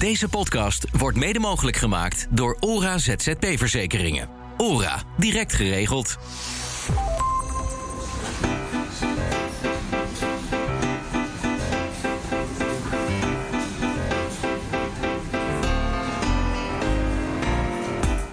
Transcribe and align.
Deze 0.00 0.28
podcast 0.28 0.86
wordt 0.98 1.16
mede 1.16 1.38
mogelijk 1.38 1.76
gemaakt 1.76 2.26
door 2.30 2.56
ORA 2.60 2.98
ZZP-verzekeringen. 2.98 4.28
ORA, 4.56 5.02
direct 5.16 5.52
geregeld. 5.52 6.16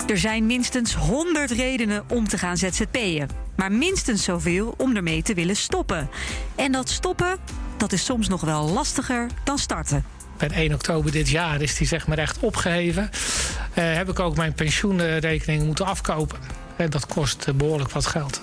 Er 0.07 0.17
zijn 0.17 0.45
minstens 0.45 0.95
100 0.95 1.51
redenen 1.51 2.03
om 2.09 2.27
te 2.27 2.37
gaan 2.37 2.57
ZZP'en. 2.57 3.29
Maar 3.55 3.71
minstens 3.71 4.23
zoveel 4.23 4.73
om 4.77 4.95
ermee 4.95 5.21
te 5.21 5.33
willen 5.33 5.55
stoppen. 5.55 6.09
En 6.55 6.71
dat 6.71 6.89
stoppen, 6.89 7.37
dat 7.77 7.91
is 7.91 8.05
soms 8.05 8.27
nog 8.27 8.41
wel 8.41 8.69
lastiger 8.69 9.27
dan 9.43 9.57
starten. 9.57 10.16
Per 10.37 10.51
1 10.51 10.73
oktober 10.73 11.11
dit 11.11 11.29
jaar 11.29 11.61
is 11.61 11.75
die 11.75 11.87
zeg 11.87 12.07
maar 12.07 12.17
echt 12.17 12.39
opgeheven. 12.39 13.03
Uh, 13.03 13.93
heb 13.93 14.09
ik 14.09 14.19
ook 14.19 14.35
mijn 14.35 14.53
pensioenrekening 14.53 15.63
moeten 15.63 15.85
afkopen. 15.85 16.39
En 16.75 16.89
dat 16.89 17.05
kost 17.05 17.55
behoorlijk 17.55 17.91
wat 17.91 18.05
geld. 18.05 18.41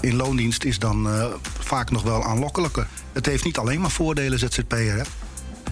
In 0.00 0.16
loondienst 0.16 0.64
is 0.64 0.78
dan 0.78 1.06
uh, 1.06 1.26
vaak 1.58 1.90
nog 1.90 2.02
wel 2.02 2.24
aanlokkelijker. 2.24 2.86
Het 3.12 3.26
heeft 3.26 3.44
niet 3.44 3.58
alleen 3.58 3.80
maar 3.80 3.90
voordelen, 3.90 4.38
ZZP'er. 4.38 4.96
Hè? 4.96 5.02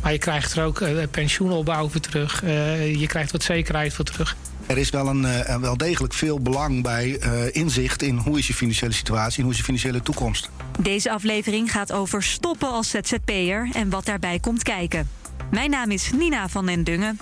Maar 0.03 0.13
je 0.13 0.19
krijgt 0.19 0.57
er 0.57 0.65
ook 0.65 0.81
uh, 0.81 1.03
pensioenopbouw 1.11 1.89
voor 1.89 2.01
terug. 2.01 2.41
je 2.41 3.07
krijgt 3.07 3.33
wat 3.33 3.43
zekerheid 3.43 3.95
voor 3.95 4.05
terug. 4.05 4.37
Er 4.67 4.79
is 4.79 4.91
wel, 4.91 5.09
een, 5.09 5.23
uh, 5.23 5.57
wel 5.57 5.77
degelijk 5.77 6.15
veel 6.15 6.41
belang 6.41 6.83
bij 6.83 7.19
uh, 7.25 7.55
inzicht 7.55 8.03
in 8.03 8.17
hoe 8.17 8.39
is 8.39 8.47
je 8.47 8.55
financiële 8.55 8.93
situatie 8.93 9.37
en 9.37 9.43
hoe 9.43 9.53
is 9.53 9.59
je 9.59 9.65
financiële 9.65 10.03
toekomst. 10.03 10.51
Deze 10.79 11.11
aflevering 11.11 11.73
gaat 11.73 11.93
over 11.93 12.23
stoppen 12.23 12.69
als 12.69 12.91
ZZP'er 12.91 13.69
en 13.73 13.91
wat 13.91 14.05
daarbij 14.05 14.39
komt 14.39 14.63
kijken. 14.63 15.09
Mijn 15.51 15.71
naam 15.71 15.91
is 15.91 16.11
Nina 16.13 16.49
van 16.49 16.67
den 16.67 16.85
Dungen. 16.85 17.19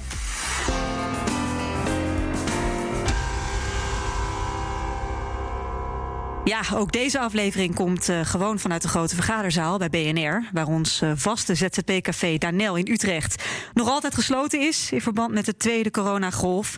Ja, 6.44 6.62
ook 6.74 6.92
deze 6.92 7.18
aflevering 7.18 7.74
komt 7.74 8.08
uh, 8.08 8.20
gewoon 8.24 8.58
vanuit 8.58 8.82
de 8.82 8.88
grote 8.88 9.14
vergaderzaal 9.14 9.78
bij 9.78 9.88
BNR, 9.88 10.48
waar 10.52 10.66
ons 10.66 11.02
uh, 11.02 11.12
vaste 11.14 11.54
ZZP-café 11.54 12.38
Danel 12.38 12.76
in 12.76 12.88
Utrecht 12.90 13.44
nog 13.74 13.88
altijd 13.88 14.14
gesloten 14.14 14.60
is 14.60 14.92
in 14.92 15.00
verband 15.00 15.32
met 15.32 15.44
de 15.44 15.56
tweede 15.56 15.90
coronagolf. 15.90 16.76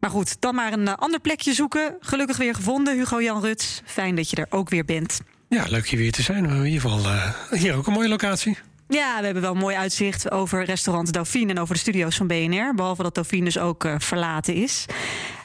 Maar 0.00 0.10
goed, 0.10 0.40
dan 0.40 0.54
maar 0.54 0.72
een 0.72 0.86
uh, 0.86 0.94
ander 0.94 1.20
plekje 1.20 1.52
zoeken. 1.52 1.96
Gelukkig 2.00 2.36
weer 2.36 2.54
gevonden, 2.54 2.96
Hugo 2.96 3.22
Jan 3.22 3.40
Ruts. 3.40 3.82
Fijn 3.84 4.14
dat 4.14 4.30
je 4.30 4.36
er 4.36 4.46
ook 4.50 4.68
weer 4.68 4.84
bent. 4.84 5.20
Ja, 5.48 5.64
leuk 5.68 5.86
je 5.86 5.96
weer 5.96 6.12
te 6.12 6.22
zijn. 6.22 6.44
In 6.44 6.64
ieder 6.64 6.80
geval 6.80 7.12
hier 7.50 7.74
ook 7.74 7.86
een 7.86 7.92
mooie 7.92 8.08
locatie. 8.08 8.58
Ja, 8.92 9.18
we 9.18 9.24
hebben 9.24 9.42
wel 9.42 9.52
een 9.52 9.58
mooi 9.58 9.76
uitzicht 9.76 10.30
over 10.30 10.64
restaurant 10.64 11.12
Dauphine 11.12 11.50
en 11.50 11.58
over 11.58 11.74
de 11.74 11.80
studio's 11.80 12.16
van 12.16 12.26
BNR. 12.26 12.74
Behalve 12.74 13.02
dat 13.02 13.14
Dauphine 13.14 13.44
dus 13.44 13.58
ook 13.58 13.84
uh, 13.84 13.94
verlaten 13.98 14.54
is. 14.54 14.86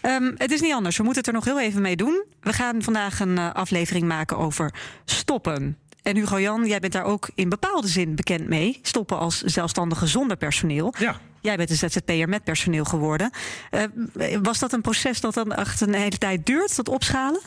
Um, 0.01 0.33
het 0.37 0.51
is 0.51 0.61
niet 0.61 0.73
anders. 0.73 0.97
We 0.97 1.03
moeten 1.03 1.21
het 1.21 1.31
er 1.31 1.37
nog 1.37 1.45
heel 1.45 1.59
even 1.59 1.81
mee 1.81 1.95
doen. 1.95 2.25
We 2.41 2.53
gaan 2.53 2.81
vandaag 2.81 3.19
een 3.19 3.37
uh, 3.37 3.53
aflevering 3.53 4.07
maken 4.07 4.37
over 4.37 4.73
stoppen. 5.05 5.77
En 6.01 6.15
Hugo 6.15 6.39
Jan, 6.39 6.65
jij 6.65 6.79
bent 6.79 6.93
daar 6.93 7.03
ook 7.03 7.29
in 7.35 7.49
bepaalde 7.49 7.87
zin 7.87 8.15
bekend 8.15 8.47
mee. 8.47 8.79
Stoppen 8.81 9.17
als 9.17 9.41
zelfstandige 9.41 10.07
zonder 10.07 10.37
personeel. 10.37 10.93
Ja. 10.99 11.19
Jij 11.41 11.55
bent 11.55 11.69
een 11.69 11.89
ZZP'er 11.89 12.29
met 12.29 12.43
personeel 12.43 12.83
geworden. 12.83 13.31
Uh, 13.71 14.37
was 14.41 14.59
dat 14.59 14.73
een 14.73 14.81
proces 14.81 15.21
dat 15.21 15.33
dan 15.33 15.53
echt 15.53 15.81
een 15.81 15.93
hele 15.93 16.17
tijd 16.17 16.45
duurt, 16.45 16.75
dat 16.75 16.89
opschalen? 16.89 17.41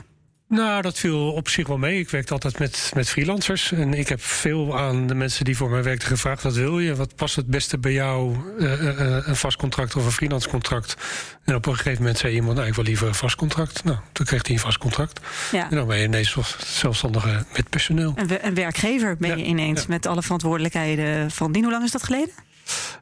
Nou, 0.51 0.83
dat 0.83 0.99
viel 0.99 1.33
op 1.33 1.49
zich 1.49 1.67
wel 1.67 1.79
mee. 1.79 1.99
Ik 1.99 2.11
werkte 2.11 2.33
altijd 2.33 2.59
met, 2.59 2.91
met 2.95 3.09
freelancers. 3.09 3.73
En 3.73 3.95
ik 3.95 4.09
heb 4.09 4.23
veel 4.23 4.79
aan 4.79 5.07
de 5.07 5.15
mensen 5.15 5.45
die 5.45 5.57
voor 5.57 5.71
mij 5.71 5.83
werkten 5.83 6.09
gevraagd: 6.09 6.43
wat 6.43 6.55
wil 6.55 6.79
je? 6.79 6.95
Wat 6.95 7.15
past 7.15 7.37
het 7.37 7.47
beste 7.47 7.79
bij 7.79 7.93
jou? 7.93 8.37
Uh, 8.59 8.83
uh, 8.83 9.27
een 9.27 9.37
vast 9.37 9.57
contract 9.57 9.97
of 9.97 10.05
een 10.05 10.13
freelance 10.13 10.49
contract? 10.49 10.97
En 11.45 11.55
op 11.55 11.67
een 11.67 11.77
gegeven 11.77 11.99
moment 11.99 12.19
zei 12.19 12.35
iemand: 12.35 12.57
nou, 12.57 12.69
ik 12.69 12.75
wil 12.75 12.85
liever 12.85 13.09
een 13.09 13.15
vast 13.15 13.37
contract. 13.37 13.85
Nou, 13.85 13.99
toen 14.13 14.27
kreeg 14.27 14.47
hij 14.47 14.55
een 14.55 14.61
vast 14.61 14.79
contract. 14.79 15.21
Ja. 15.53 15.71
En 15.71 15.77
dan 15.77 15.87
ben 15.87 15.99
je 15.99 16.05
ineens 16.05 16.37
zelfstandige 16.59 17.45
met 17.57 17.69
personeel. 17.69 18.13
Een, 18.17 18.47
een 18.47 18.55
werkgever 18.55 19.17
ben 19.17 19.31
je 19.31 19.45
ja, 19.45 19.51
ineens 19.51 19.81
ja. 19.81 19.87
met 19.89 20.07
alle 20.07 20.23
verantwoordelijkheden 20.23 21.31
van 21.31 21.53
dien. 21.53 21.63
Hoe 21.63 21.73
lang 21.73 21.85
is 21.85 21.91
dat 21.91 22.03
geleden? 22.03 22.31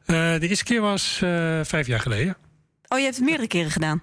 Uh, 0.05 0.39
de 0.39 0.47
eerste 0.47 0.63
keer 0.63 0.81
was 0.81 1.17
vijf 1.63 1.87
jaar 1.87 1.99
geleden. 1.99 2.37
Oh, 2.87 2.97
je 2.97 3.03
hebt 3.03 3.15
het 3.15 3.25
meerdere 3.25 3.47
keren 3.47 3.71
gedaan? 3.71 4.01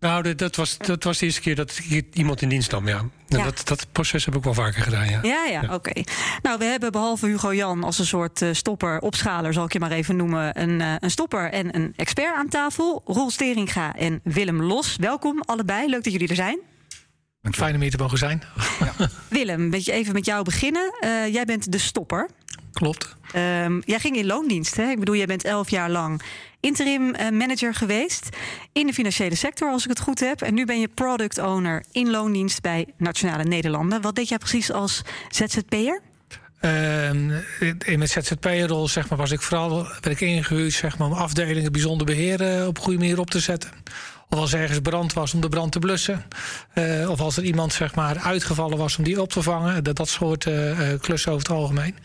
Nou, 0.00 0.34
dat 0.34 0.56
was, 0.56 0.78
dat 0.78 1.04
was 1.04 1.18
de 1.18 1.24
eerste 1.24 1.40
keer 1.40 1.54
dat 1.54 1.80
ik 1.88 2.06
iemand 2.12 2.42
in 2.42 2.48
dienst 2.48 2.70
nam, 2.70 2.88
ja. 2.88 3.04
Ja. 3.26 3.44
Dat, 3.44 3.60
dat 3.64 3.86
proces 3.92 4.24
heb 4.24 4.36
ik 4.36 4.42
wel 4.42 4.54
vaker 4.54 4.82
gedaan, 4.82 5.08
ja. 5.08 5.20
Ja, 5.22 5.44
ja, 5.44 5.60
oké. 5.62 5.74
Okay. 5.74 6.04
Nou, 6.42 6.58
we 6.58 6.64
hebben 6.64 6.92
behalve 6.92 7.26
Hugo 7.26 7.54
Jan 7.54 7.84
als 7.84 7.98
een 7.98 8.06
soort 8.06 8.40
uh, 8.40 8.48
stopper, 8.52 9.00
opschaler, 9.00 9.52
zal 9.52 9.64
ik 9.64 9.72
je 9.72 9.78
maar 9.78 9.90
even 9.90 10.16
noemen, 10.16 10.60
een, 10.60 10.80
uh, 10.80 10.94
een 10.98 11.10
stopper 11.10 11.50
en 11.50 11.76
een 11.76 11.92
expert 11.96 12.34
aan 12.34 12.48
tafel. 12.48 13.02
Roel 13.04 13.30
Steringa 13.30 13.94
en 13.94 14.20
Willem 14.22 14.62
Los. 14.62 14.96
Welkom 14.96 15.40
allebei, 15.40 15.88
leuk 15.88 16.04
dat 16.04 16.12
jullie 16.12 16.28
er 16.28 16.34
zijn. 16.34 16.58
Fijn 17.50 17.74
om 17.74 17.80
hier 17.80 17.90
te 17.90 17.96
mogen 17.96 18.18
zijn. 18.18 18.42
Ja. 18.80 19.08
Willem, 19.28 19.70
weet 19.70 19.84
je 19.84 19.92
even 19.92 20.12
met 20.12 20.24
jou 20.24 20.44
beginnen. 20.44 20.94
Uh, 21.00 21.32
jij 21.32 21.44
bent 21.44 21.72
de 21.72 21.78
stopper. 21.78 22.28
Klopt. 22.72 23.16
Um, 23.36 23.82
jij 23.84 23.98
ging 23.98 24.16
in 24.16 24.26
loondienst, 24.26 24.76
hè? 24.76 24.90
Ik 24.90 24.98
bedoel, 24.98 25.14
jij 25.16 25.26
bent 25.26 25.44
elf 25.44 25.70
jaar 25.70 25.90
lang 25.90 26.22
interim 26.60 27.14
uh, 27.14 27.30
manager 27.30 27.74
geweest 27.74 28.28
in 28.72 28.86
de 28.86 28.92
financiële 28.92 29.34
sector, 29.34 29.70
als 29.70 29.82
ik 29.82 29.88
het 29.88 30.00
goed 30.00 30.20
heb. 30.20 30.42
En 30.42 30.54
nu 30.54 30.64
ben 30.64 30.80
je 30.80 30.88
product 30.88 31.38
owner 31.38 31.84
in 31.92 32.10
loondienst 32.10 32.62
bij 32.62 32.86
Nationale 32.96 33.44
Nederlanden. 33.44 34.00
Wat 34.00 34.14
deed 34.14 34.28
jij 34.28 34.38
precies 34.38 34.72
als 34.72 35.02
ZZP'er? 35.28 36.00
Uh, 36.60 37.10
in 37.10 37.98
mijn 37.98 38.08
ZZP-rol 38.08 38.88
zeg 38.88 39.08
maar, 39.08 39.18
was 39.18 39.30
ik 39.30 39.40
vooral 39.40 39.82
werd 39.82 40.06
ik 40.06 40.20
ingehuurd 40.20 40.72
zeg 40.72 40.98
maar, 40.98 41.08
om 41.08 41.14
afdelingen 41.14 41.72
bijzonder 41.72 42.06
beheer 42.06 42.66
op 42.66 42.76
een 42.76 42.82
goede 42.82 42.98
manier 42.98 43.18
op 43.18 43.30
te 43.30 43.40
zetten. 43.40 43.70
Of 44.30 44.38
als 44.38 44.54
ergens 44.54 44.80
brand 44.80 45.12
was 45.12 45.34
om 45.34 45.40
de 45.40 45.48
brand 45.48 45.72
te 45.72 45.78
blussen. 45.78 46.24
Uh, 46.74 47.10
of 47.10 47.20
als 47.20 47.36
er 47.36 47.44
iemand 47.44 47.72
zeg 47.72 47.94
maar, 47.94 48.18
uitgevallen 48.18 48.78
was 48.78 48.98
om 48.98 49.04
die 49.04 49.20
op 49.20 49.32
te 49.32 49.42
vangen. 49.42 49.84
Dat, 49.84 49.96
dat 49.96 50.08
soort 50.08 50.46
uh, 50.46 50.78
klussen 51.00 51.32
over 51.32 51.48
het 51.48 51.56
algemeen. 51.56 51.96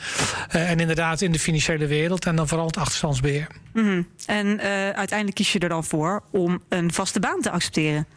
Uh, 0.56 0.70
en 0.70 0.80
inderdaad 0.80 1.22
in 1.22 1.32
de 1.32 1.40
financiële 1.40 1.88
wereld. 1.88 2.26
En 2.26 2.36
dan 2.36 2.48
vooral 2.48 2.68
het 2.68 2.78
achterstandsbeheer. 2.78 3.48
Mm 3.74 3.84
-hmm. 3.84 4.08
En 4.26 4.60
uiteindelijk 4.96 5.36
kies 5.36 5.54
je 5.54 5.60
er 5.60 5.70
dan 5.70 5.84
voor 5.84 6.24
om 6.32 6.64
een 6.70 6.94
vaste 6.94 7.20
baan 7.20 7.42
te 7.42 7.52
accepteren? 7.52 8.08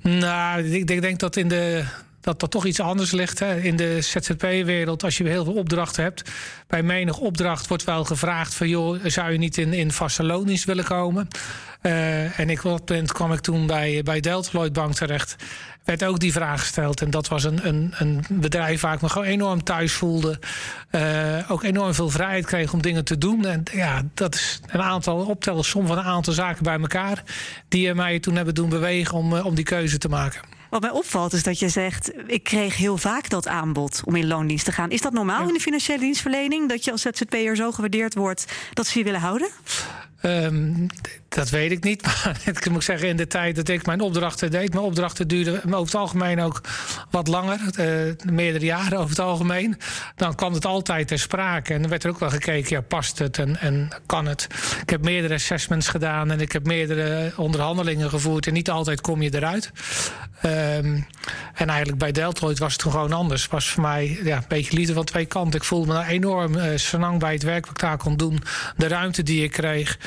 Nou, 0.00 0.62
ik, 0.64 0.90
ik 0.90 1.00
denk 1.00 1.18
dat 1.18 1.36
in 1.36 1.48
de 1.48 1.84
dat 2.20 2.40
dat 2.40 2.50
toch 2.50 2.66
iets 2.66 2.80
anders 2.80 3.10
ligt. 3.10 3.38
Hè. 3.38 3.60
In 3.60 3.76
de 3.76 4.00
ZZP-wereld, 4.00 5.04
als 5.04 5.18
je 5.18 5.28
heel 5.28 5.44
veel 5.44 5.54
opdrachten 5.54 6.02
hebt... 6.02 6.30
bij 6.66 6.82
menig 6.82 7.18
opdracht 7.18 7.66
wordt 7.66 7.84
wel 7.84 8.04
gevraagd 8.04 8.54
van... 8.54 8.68
joh, 8.68 9.04
zou 9.04 9.32
je 9.32 9.38
niet 9.38 9.58
in, 9.58 9.72
in 9.72 9.92
vaste 9.92 10.22
willen 10.64 10.84
komen? 10.84 11.28
Uh, 11.82 12.38
en 12.38 12.50
ik, 12.50 12.60
kwam 13.06 13.32
ik 13.32 13.40
toen 13.40 13.66
bij, 13.66 14.02
bij 14.02 14.20
Delta 14.20 14.48
Lloyd 14.52 14.72
Bank 14.72 14.94
terecht. 14.94 15.36
Werd 15.84 16.04
ook 16.04 16.18
die 16.18 16.32
vraag 16.32 16.60
gesteld. 16.60 17.00
En 17.00 17.10
dat 17.10 17.28
was 17.28 17.44
een, 17.44 17.66
een, 17.66 17.94
een 17.98 18.24
bedrijf 18.30 18.80
waar 18.80 18.94
ik 18.94 19.00
me 19.00 19.08
gewoon 19.08 19.26
enorm 19.26 19.64
thuis 19.64 19.92
voelde. 19.92 20.38
Uh, 20.90 21.50
ook 21.50 21.62
enorm 21.62 21.94
veel 21.94 22.10
vrijheid 22.10 22.46
kreeg 22.46 22.72
om 22.72 22.82
dingen 22.82 23.04
te 23.04 23.18
doen. 23.18 23.46
En 23.46 23.62
ja, 23.72 24.02
dat 24.14 24.34
is 24.34 24.60
een 24.66 24.82
aantal 24.82 25.16
optellen, 25.16 25.64
som 25.64 25.86
van 25.86 25.98
een 25.98 26.04
aantal 26.04 26.32
zaken 26.32 26.62
bij 26.62 26.78
elkaar... 26.80 27.22
die 27.68 27.94
mij 27.94 28.20
toen 28.20 28.36
hebben 28.36 28.54
doen 28.54 28.68
bewegen 28.68 29.18
om, 29.18 29.32
om 29.32 29.54
die 29.54 29.64
keuze 29.64 29.98
te 29.98 30.08
maken. 30.08 30.59
Wat 30.70 30.80
mij 30.80 30.90
opvalt 30.90 31.32
is 31.32 31.42
dat 31.42 31.58
je 31.58 31.68
zegt, 31.68 32.12
ik 32.26 32.42
kreeg 32.42 32.76
heel 32.76 32.96
vaak 32.96 33.28
dat 33.28 33.48
aanbod 33.48 34.02
om 34.04 34.16
in 34.16 34.26
loondienst 34.26 34.64
te 34.64 34.72
gaan. 34.72 34.90
Is 34.90 35.00
dat 35.00 35.12
normaal 35.12 35.40
ja. 35.40 35.46
in 35.46 35.52
de 35.52 35.60
financiële 35.60 35.98
dienstverlening? 35.98 36.68
Dat 36.68 36.84
je 36.84 36.90
als 36.90 37.02
ZZP'er 37.02 37.56
zo 37.56 37.72
gewaardeerd 37.72 38.14
wordt 38.14 38.44
dat 38.72 38.86
ze 38.86 38.98
je 38.98 39.04
willen 39.04 39.20
houden? 39.20 39.48
Um, 40.22 40.86
dat 41.34 41.50
weet 41.50 41.70
ik 41.70 41.84
niet. 41.84 42.02
Maar 42.24 42.40
ik 42.44 42.70
moet 42.70 42.84
zeggen, 42.84 43.08
in 43.08 43.16
de 43.16 43.26
tijd 43.26 43.56
dat 43.56 43.68
ik 43.68 43.86
mijn 43.86 44.00
opdrachten 44.00 44.50
deed... 44.50 44.72
mijn 44.72 44.84
opdrachten 44.84 45.28
duurden 45.28 45.64
over 45.64 45.78
het 45.78 45.94
algemeen 45.94 46.40
ook 46.40 46.60
wat 47.10 47.28
langer. 47.28 47.60
Uh, 47.78 48.14
meerdere 48.32 48.64
jaren 48.64 48.98
over 48.98 49.10
het 49.10 49.18
algemeen. 49.18 49.76
Dan 50.16 50.34
kwam 50.34 50.52
het 50.52 50.64
altijd 50.64 51.08
ter 51.08 51.18
sprake. 51.18 51.74
En 51.74 51.80
dan 51.80 51.90
werd 51.90 52.04
er 52.04 52.10
ook 52.10 52.18
wel 52.18 52.30
gekeken, 52.30 52.76
ja, 52.76 52.80
past 52.80 53.18
het 53.18 53.38
en, 53.38 53.60
en 53.60 53.88
kan 54.06 54.26
het? 54.26 54.46
Ik 54.82 54.90
heb 54.90 55.02
meerdere 55.02 55.34
assessments 55.34 55.88
gedaan... 55.88 56.30
en 56.30 56.40
ik 56.40 56.52
heb 56.52 56.66
meerdere 56.66 57.32
onderhandelingen 57.36 58.10
gevoerd... 58.10 58.46
en 58.46 58.52
niet 58.52 58.70
altijd 58.70 59.00
kom 59.00 59.22
je 59.22 59.34
eruit. 59.34 59.70
Um, 60.44 61.06
en 61.54 61.68
eigenlijk 61.68 61.98
bij 61.98 62.12
Deltoid 62.12 62.58
was 62.58 62.72
het 62.72 62.82
gewoon 62.82 63.12
anders. 63.12 63.46
Was 63.46 63.70
voor 63.70 63.82
mij 63.82 64.18
ja, 64.22 64.36
een 64.36 64.44
beetje 64.48 64.76
liefde 64.76 64.92
van 64.92 65.04
twee 65.04 65.26
kanten. 65.26 65.60
Ik 65.60 65.66
voelde 65.66 65.92
me 65.92 66.06
enorm 66.06 66.54
uh, 66.54 67.16
bij 67.18 67.32
het 67.32 67.42
werk 67.42 67.66
wat 67.66 67.74
ik 67.74 67.80
daar 67.80 67.96
kon 67.96 68.16
doen. 68.16 68.42
De 68.76 68.88
ruimte 68.88 69.22
die 69.22 69.42
ik 69.44 69.52
kreeg... 69.52 69.98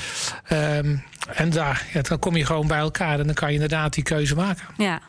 Um, 0.51 1.03
en 1.27 1.49
daar, 1.49 1.87
ja, 1.93 2.01
dan 2.01 2.19
kom 2.19 2.35
je 2.35 2.45
gewoon 2.45 2.67
bij 2.67 2.77
elkaar 2.77 3.19
en 3.19 3.25
dan 3.25 3.35
kan 3.35 3.47
je 3.47 3.53
inderdaad 3.53 3.93
die 3.93 4.03
keuze 4.03 4.35
maken. 4.35 4.65
Ja. 4.77 5.01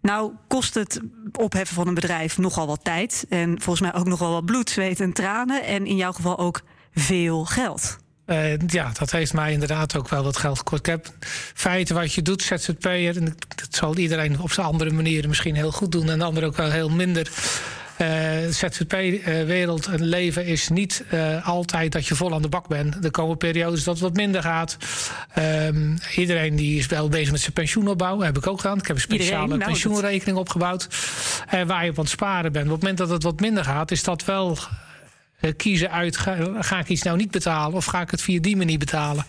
Nou 0.00 0.32
kost 0.48 0.74
het 0.74 1.00
opheffen 1.32 1.74
van 1.74 1.88
een 1.88 1.94
bedrijf 1.94 2.38
nogal 2.38 2.66
wat 2.66 2.84
tijd. 2.84 3.26
En 3.28 3.60
volgens 3.60 3.90
mij 3.90 4.00
ook 4.00 4.06
nogal 4.06 4.32
wat 4.32 4.44
bloed, 4.44 4.70
zweet 4.70 5.00
en 5.00 5.12
tranen. 5.12 5.64
En 5.64 5.86
in 5.86 5.96
jouw 5.96 6.12
geval 6.12 6.38
ook 6.38 6.60
veel 6.94 7.44
geld. 7.44 7.96
Uh, 8.26 8.58
ja, 8.66 8.90
dat 8.98 9.10
heeft 9.10 9.32
mij 9.32 9.52
inderdaad 9.52 9.96
ook 9.96 10.08
wel 10.08 10.22
wat 10.22 10.36
geld 10.36 10.58
gekost. 10.58 10.80
Ik 10.80 10.86
heb 10.86 11.06
feiten 11.54 11.94
wat 11.94 12.12
je 12.12 12.22
doet, 12.22 12.42
ZZP'er. 12.42 13.16
En 13.16 13.36
dat 13.48 13.74
zal 13.74 13.96
iedereen 13.96 14.40
op 14.40 14.52
zijn 14.52 14.66
andere 14.66 14.90
manieren 14.90 15.28
misschien 15.28 15.54
heel 15.54 15.72
goed 15.72 15.92
doen. 15.92 16.10
En 16.10 16.18
de 16.18 16.24
ander 16.24 16.44
ook 16.44 16.56
wel 16.56 16.70
heel 16.70 16.90
minder. 16.90 17.30
Uh, 18.00 18.08
ZZP-wereld 18.50 19.86
en 19.86 20.04
leven 20.04 20.46
is 20.46 20.68
niet 20.68 21.04
uh, 21.12 21.48
altijd 21.48 21.92
dat 21.92 22.06
je 22.06 22.14
vol 22.14 22.34
aan 22.34 22.42
de 22.42 22.48
bak 22.48 22.68
bent. 22.68 23.04
Er 23.04 23.10
komen 23.10 23.36
periodes 23.36 23.84
dat 23.84 23.94
het 23.94 24.02
wat 24.02 24.14
minder 24.14 24.42
gaat. 24.42 24.76
Um, 25.38 25.98
iedereen 26.16 26.56
die 26.56 26.78
is 26.78 26.86
wel 26.86 27.08
bezig 27.08 27.30
met 27.30 27.40
zijn 27.40 27.52
pensioenopbouw. 27.52 28.20
heb 28.20 28.36
ik 28.36 28.46
ook 28.46 28.60
gedaan. 28.60 28.78
Ik 28.78 28.86
heb 28.86 28.96
een 28.96 29.02
speciale 29.02 29.56
nou, 29.56 29.70
pensioenrekening 29.70 30.38
opgebouwd. 30.38 30.88
Waar 31.66 31.84
je 31.84 31.90
op 31.90 31.98
aan 31.98 32.04
het 32.04 32.12
sparen 32.12 32.52
bent. 32.52 32.64
Op 32.64 32.72
het 32.72 32.80
moment 32.80 32.98
dat 32.98 33.08
het 33.08 33.22
wat 33.22 33.40
minder 33.40 33.64
gaat, 33.64 33.90
is 33.90 34.02
dat 34.02 34.24
wel 34.24 34.58
kiezen 35.52 35.90
uit, 35.90 36.16
ga, 36.16 36.78
ik 36.78 36.88
iets 36.88 37.02
nou 37.02 37.16
niet 37.16 37.30
betalen 37.30 37.76
of 37.76 37.84
ga 37.84 38.00
ik 38.00 38.10
het 38.10 38.22
via 38.22 38.40
die 38.40 38.56
manier 38.56 38.78
betalen? 38.78 39.24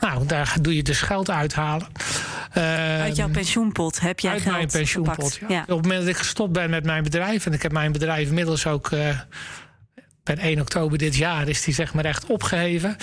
Nou, 0.00 0.26
daar 0.26 0.56
doe 0.60 0.76
je 0.76 0.82
dus 0.82 1.00
geld 1.00 1.30
uithalen. 1.30 1.86
Uit 2.52 3.16
jouw 3.16 3.28
pensioenpot 3.28 4.00
heb 4.00 4.20
jij 4.20 4.32
uit 4.32 4.42
geld 4.42 4.54
mijn 4.54 4.68
pensioenpot, 4.68 5.38
ja. 5.48 5.60
Op 5.60 5.66
het 5.66 5.82
moment 5.82 6.00
dat 6.00 6.08
ik 6.08 6.16
gestopt 6.16 6.52
ben 6.52 6.70
met 6.70 6.84
mijn 6.84 7.02
bedrijf... 7.02 7.46
en 7.46 7.52
ik 7.52 7.62
heb 7.62 7.72
mijn 7.72 7.92
bedrijf 7.92 8.28
inmiddels 8.28 8.66
ook... 8.66 8.90
Uh, 8.90 9.08
per 10.22 10.38
1 10.38 10.60
oktober 10.60 10.98
dit 10.98 11.16
jaar 11.16 11.48
is 11.48 11.62
die 11.62 11.74
zeg 11.74 11.94
maar 11.94 12.04
echt 12.04 12.26
opgeheven. 12.26 12.96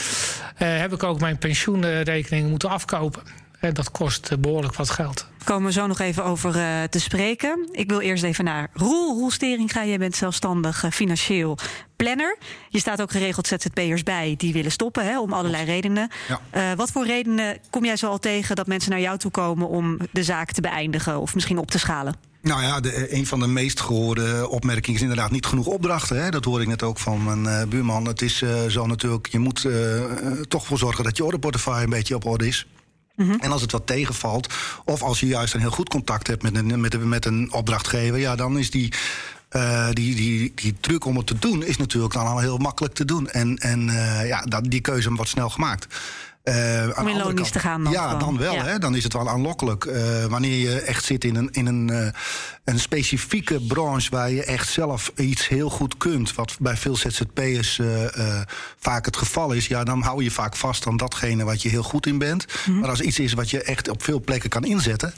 Uh, 0.61 0.77
heb 0.77 0.93
ik 0.93 1.03
ook 1.03 1.19
mijn 1.19 1.37
pensioenrekening 1.37 2.49
moeten 2.49 2.69
afkopen. 2.69 3.23
En 3.59 3.73
dat 3.73 3.91
kost 3.91 4.39
behoorlijk 4.39 4.75
wat 4.75 4.89
geld. 4.89 5.27
Komen 5.43 5.65
we 5.65 5.71
zo 5.71 5.87
nog 5.87 5.99
even 5.99 6.23
over 6.23 6.55
uh, 6.55 6.83
te 6.83 6.99
spreken. 6.99 7.69
Ik 7.71 7.89
wil 7.89 7.99
eerst 7.99 8.23
even 8.23 8.43
naar 8.43 8.69
Roel. 8.73 9.17
Roel 9.17 9.31
Steringa, 9.31 9.85
jij 9.85 9.97
bent 9.97 10.15
zelfstandig 10.15 10.83
uh, 10.83 10.91
financieel 10.91 11.57
planner. 11.95 12.37
Je 12.69 12.79
staat 12.79 13.01
ook 13.01 13.11
geregeld 13.11 13.47
ZZP'ers 13.47 14.03
bij 14.03 14.33
die 14.37 14.53
willen 14.53 14.71
stoppen, 14.71 15.05
hè, 15.05 15.19
om 15.19 15.33
allerlei 15.33 15.65
redenen. 15.65 16.09
Ja. 16.27 16.41
Uh, 16.71 16.77
wat 16.77 16.91
voor 16.91 17.05
redenen 17.05 17.57
kom 17.69 17.85
jij 17.85 17.95
zo 17.95 18.07
al 18.07 18.19
tegen 18.19 18.55
dat 18.55 18.67
mensen 18.67 18.91
naar 18.91 18.99
jou 18.99 19.17
toe 19.17 19.31
komen 19.31 19.67
om 19.67 19.97
de 20.11 20.23
zaak 20.23 20.51
te 20.51 20.61
beëindigen 20.61 21.19
of 21.19 21.33
misschien 21.33 21.57
op 21.57 21.71
te 21.71 21.79
schalen? 21.79 22.15
Nou 22.41 22.61
ja, 22.61 22.79
de, 22.79 23.13
een 23.13 23.25
van 23.25 23.39
de 23.39 23.47
meest 23.47 23.79
gehoorde 23.79 24.49
opmerkingen 24.49 24.95
is 24.95 25.01
inderdaad 25.01 25.31
niet 25.31 25.45
genoeg 25.45 25.65
opdrachten. 25.65 26.23
Hè. 26.23 26.29
Dat 26.29 26.45
hoor 26.45 26.61
ik 26.61 26.67
net 26.67 26.83
ook 26.83 26.99
van 26.99 27.23
mijn 27.23 27.43
uh, 27.43 27.69
buurman. 27.69 28.05
Het 28.05 28.21
is 28.21 28.41
uh, 28.41 28.65
zo 28.65 28.85
natuurlijk, 28.85 29.27
je 29.27 29.39
moet 29.39 29.63
uh, 29.63 30.03
toch 30.47 30.65
voor 30.65 30.77
zorgen 30.77 31.03
dat 31.03 31.17
je 31.17 31.25
orderportefeuille 31.25 31.83
een 31.83 31.89
beetje 31.89 32.15
op 32.15 32.25
orde 32.25 32.47
is. 32.47 32.67
Mhm. 33.17 33.31
En 33.39 33.51
als 33.51 33.61
het 33.61 33.71
wat 33.71 33.87
tegenvalt, 33.87 34.53
of 34.85 35.01
als 35.01 35.19
je 35.19 35.27
juist 35.27 35.53
een 35.53 35.59
heel 35.59 35.71
goed 35.71 35.89
contact 35.89 36.27
hebt 36.27 36.43
met 36.43 36.55
een, 36.55 36.81
met, 36.81 37.05
met 37.05 37.25
een 37.25 37.53
opdrachtgever, 37.53 38.19
ja, 38.19 38.35
dan 38.35 38.57
is 38.57 38.71
die. 38.71 38.93
Uh, 39.55 39.89
die, 39.91 40.15
die, 40.15 40.51
die 40.55 40.75
truc 40.79 41.05
om 41.05 41.17
het 41.17 41.27
te 41.27 41.39
doen 41.39 41.63
is 41.63 41.77
natuurlijk 41.77 42.13
dan 42.13 42.25
al 42.25 42.39
heel 42.39 42.57
makkelijk 42.57 42.93
te 42.93 43.05
doen. 43.05 43.29
En, 43.29 43.57
en 43.57 43.87
uh, 43.87 44.27
ja, 44.27 44.41
dat, 44.41 44.63
die 44.63 44.81
keuze 44.81 45.13
wordt 45.13 45.31
snel 45.31 45.49
gemaakt. 45.49 45.87
Uh, 46.47 46.99
Om 46.99 47.07
in 47.07 47.17
loondienst 47.17 47.51
te 47.51 47.59
gaan 47.59 47.83
dan 47.83 47.93
Ja, 47.93 48.15
dan 48.15 48.37
wel. 48.37 48.55
Hè? 48.61 48.79
Dan 48.79 48.95
is 48.95 49.03
het 49.03 49.13
wel 49.13 49.29
aanlokkelijk. 49.29 49.85
Uh, 49.85 50.25
wanneer 50.25 50.57
je 50.57 50.79
echt 50.81 51.03
zit 51.05 51.23
in 51.23 51.35
een, 51.35 51.49
in 51.51 51.65
een, 51.65 51.91
uh, 51.91 52.07
een 52.63 52.79
specifieke 52.79 53.59
branche... 53.61 54.09
waar 54.09 54.31
je 54.31 54.43
echt 54.43 54.69
zelf 54.69 55.11
iets 55.15 55.47
heel 55.47 55.69
goed 55.69 55.97
kunt... 55.97 56.33
wat 56.33 56.55
bij 56.59 56.77
veel 56.77 56.95
ZZP'ers 56.95 57.81
vaak 58.79 59.05
het 59.05 59.17
geval 59.17 59.51
is... 59.51 59.67
ja, 59.67 59.83
dan 59.83 60.01
hou 60.01 60.23
je 60.23 60.31
vaak 60.31 60.55
vast 60.55 60.87
aan 60.87 60.97
datgene 60.97 61.43
wat 61.43 61.61
je 61.61 61.69
heel 61.69 61.83
goed 61.83 62.05
in 62.05 62.17
bent. 62.17 62.45
Mm. 62.65 62.79
Maar 62.79 62.89
als 62.89 63.01
iets 63.01 63.19
is 63.19 63.33
wat 63.33 63.49
je 63.49 63.63
echt 63.63 63.89
op 63.89 64.03
veel 64.03 64.21
plekken 64.21 64.49
kan 64.49 64.63
inzetten... 64.63 65.13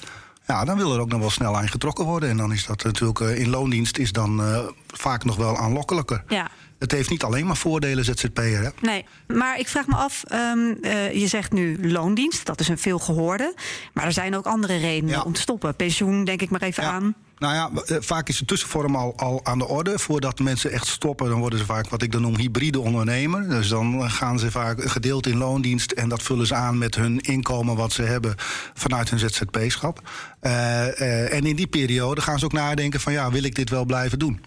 Ja, 0.47 0.65
dan 0.65 0.77
wil 0.77 0.93
er 0.93 0.99
ook 0.99 1.09
nog 1.09 1.19
wel 1.19 1.29
snel 1.29 1.57
aan 1.57 1.69
getrokken 1.69 2.05
worden. 2.05 2.29
En 2.29 2.37
dan 2.37 2.53
is 2.53 2.65
dat 2.65 2.83
natuurlijk 2.83 3.19
in 3.19 3.49
loondienst 3.49 3.97
is 3.97 4.11
dan 4.11 4.41
vaak 4.87 5.23
nog 5.23 5.35
wel 5.35 5.57
aanlokkelijker. 5.57 6.23
Ja 6.27 6.49
het 6.79 6.91
heeft 6.91 7.09
niet 7.09 7.23
alleen 7.23 7.45
maar 7.45 7.57
voordelen 7.57 8.05
ZZP'er. 8.05 8.63
Hè? 8.63 8.69
Nee, 8.81 9.05
maar 9.27 9.59
ik 9.59 9.67
vraag 9.67 9.87
me 9.87 9.95
af, 9.95 10.23
um, 10.33 10.77
uh, 10.81 11.13
je 11.13 11.27
zegt 11.27 11.51
nu 11.51 11.91
loondienst, 11.91 12.45
dat 12.45 12.59
is 12.59 12.67
een 12.67 12.77
veel 12.77 12.99
gehoorde. 12.99 13.53
Maar 13.93 14.05
er 14.05 14.13
zijn 14.13 14.35
ook 14.35 14.45
andere 14.45 14.77
redenen 14.77 15.15
ja. 15.15 15.21
om 15.21 15.33
te 15.33 15.41
stoppen. 15.41 15.75
Pensioen, 15.75 16.23
denk 16.25 16.41
ik 16.41 16.49
maar 16.49 16.61
even 16.61 16.83
ja. 16.83 16.89
aan. 16.89 17.15
Nou 17.39 17.53
ja, 17.53 17.81
eh, 17.85 17.97
vaak 17.99 18.29
is 18.29 18.37
de 18.37 18.45
tussenvorm 18.45 18.95
al, 18.95 19.13
al 19.15 19.39
aan 19.43 19.57
de 19.57 19.67
orde. 19.67 19.99
Voordat 19.99 20.39
mensen 20.39 20.71
echt 20.71 20.87
stoppen, 20.87 21.29
dan 21.29 21.39
worden 21.39 21.59
ze 21.59 21.65
vaak 21.65 21.89
wat 21.89 22.01
ik 22.01 22.11
dan 22.11 22.21
noem 22.21 22.37
hybride 22.37 22.79
ondernemer. 22.79 23.49
Dus 23.49 23.67
dan 23.67 24.11
gaan 24.11 24.39
ze 24.39 24.51
vaak 24.51 24.89
gedeeld 24.89 25.27
in 25.27 25.37
loondienst 25.37 25.91
en 25.91 26.09
dat 26.09 26.21
vullen 26.21 26.47
ze 26.47 26.55
aan 26.55 26.77
met 26.77 26.95
hun 26.95 27.19
inkomen 27.19 27.75
wat 27.75 27.91
ze 27.91 28.01
hebben 28.01 28.35
vanuit 28.73 29.09
hun 29.09 29.19
ZZP-schap. 29.19 30.01
Uh, 30.41 30.51
uh, 30.51 31.33
en 31.33 31.45
in 31.45 31.55
die 31.55 31.67
periode 31.67 32.21
gaan 32.21 32.39
ze 32.39 32.45
ook 32.45 32.53
nadenken 32.53 32.99
van 32.99 33.13
ja, 33.13 33.31
wil 33.31 33.43
ik 33.43 33.55
dit 33.55 33.69
wel 33.69 33.85
blijven 33.85 34.19
doen? 34.19 34.39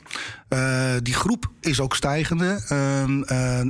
Uh, 0.48 0.92
die 1.02 1.14
groep 1.14 1.50
is 1.60 1.80
ook 1.80 1.96
stijgende. 1.96 2.60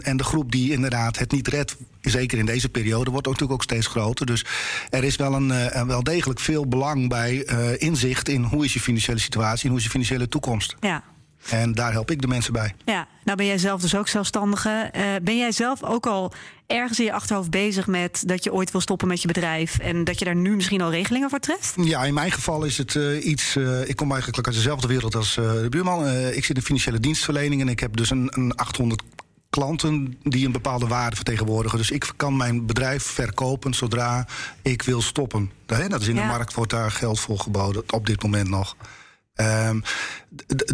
en 0.02 0.16
de 0.16 0.24
groep 0.24 0.52
die 0.52 0.72
inderdaad 0.72 1.18
het 1.18 1.32
niet 1.32 1.48
redt, 1.48 1.76
zeker 2.00 2.38
in 2.38 2.46
deze 2.46 2.68
periode, 2.68 3.10
wordt 3.10 3.26
natuurlijk 3.26 3.52
ook 3.52 3.62
steeds 3.62 3.86
groter. 3.86 4.26
Dus 4.26 4.44
er 4.90 5.04
is 5.04 5.16
wel, 5.16 5.34
een, 5.34 5.86
wel 5.86 6.02
degelijk 6.02 6.40
veel 6.40 6.66
belang 6.66 7.08
bij 7.08 7.44
inzicht 7.78 8.28
in 8.28 8.42
hoe 8.42 8.64
is 8.64 8.72
je 8.72 8.80
financiële 8.80 9.18
situatie 9.18 9.64
en 9.64 9.68
hoe 9.68 9.78
is 9.78 9.84
je 9.84 9.90
financiële 9.90 10.28
toekomst. 10.28 10.76
Ja. 10.80 11.02
En 11.50 11.72
daar 11.72 11.92
help 11.92 12.10
ik 12.10 12.20
de 12.20 12.26
mensen 12.26 12.52
bij. 12.52 12.74
Ja, 12.84 13.06
nou 13.24 13.36
ben 13.36 13.46
jij 13.46 13.58
zelf 13.58 13.80
dus 13.80 13.96
ook 13.96 14.08
zelfstandige. 14.08 14.90
Uh, 14.96 15.02
ben 15.22 15.36
jij 15.36 15.52
zelf 15.52 15.82
ook 15.82 16.06
al 16.06 16.32
ergens 16.66 16.98
in 16.98 17.04
je 17.04 17.12
achterhoofd 17.12 17.50
bezig 17.50 17.86
met 17.86 18.22
dat 18.26 18.44
je 18.44 18.52
ooit 18.52 18.70
wil 18.70 18.80
stoppen 18.80 19.08
met 19.08 19.20
je 19.20 19.26
bedrijf 19.26 19.78
en 19.78 20.04
dat 20.04 20.18
je 20.18 20.24
daar 20.24 20.36
nu 20.36 20.54
misschien 20.54 20.82
al 20.82 20.90
regelingen 20.90 21.30
voor 21.30 21.38
treft? 21.38 21.74
Ja, 21.76 22.04
in 22.04 22.14
mijn 22.14 22.30
geval 22.30 22.64
is 22.64 22.78
het 22.78 22.94
uh, 22.94 23.26
iets. 23.26 23.56
Uh, 23.56 23.88
ik 23.88 23.96
kom 23.96 24.12
eigenlijk 24.12 24.46
uit 24.46 24.56
dezelfde 24.56 24.88
wereld 24.88 25.14
als 25.14 25.34
de 25.34 25.66
buurman. 25.68 26.08
ik 26.08 26.44
zit 26.44 26.56
in 26.56 26.62
financiële 26.62 27.00
dienstverlening 27.00 27.60
en 27.60 27.68
ik 27.68 27.80
heb 27.80 27.96
dus 27.96 28.10
een, 28.10 28.28
een 28.34 28.54
800 28.54 29.02
klanten 29.52 30.16
die 30.22 30.46
een 30.46 30.52
bepaalde 30.52 30.86
waarde 30.86 31.16
vertegenwoordigen. 31.16 31.78
Dus 31.78 31.90
ik 31.90 32.12
kan 32.16 32.36
mijn 32.36 32.66
bedrijf 32.66 33.02
verkopen 33.02 33.74
zodra 33.74 34.26
ik 34.62 34.82
wil 34.82 35.02
stoppen. 35.02 35.50
Dat 35.66 36.00
is 36.00 36.08
in 36.08 36.14
ja. 36.14 36.20
de 36.20 36.26
markt, 36.26 36.54
wordt 36.54 36.70
daar 36.70 36.90
geld 36.90 37.20
voor 37.20 37.38
geboden 37.38 37.82
op 37.90 38.06
dit 38.06 38.22
moment 38.22 38.48
nog. 38.48 38.76
Um, 39.34 39.82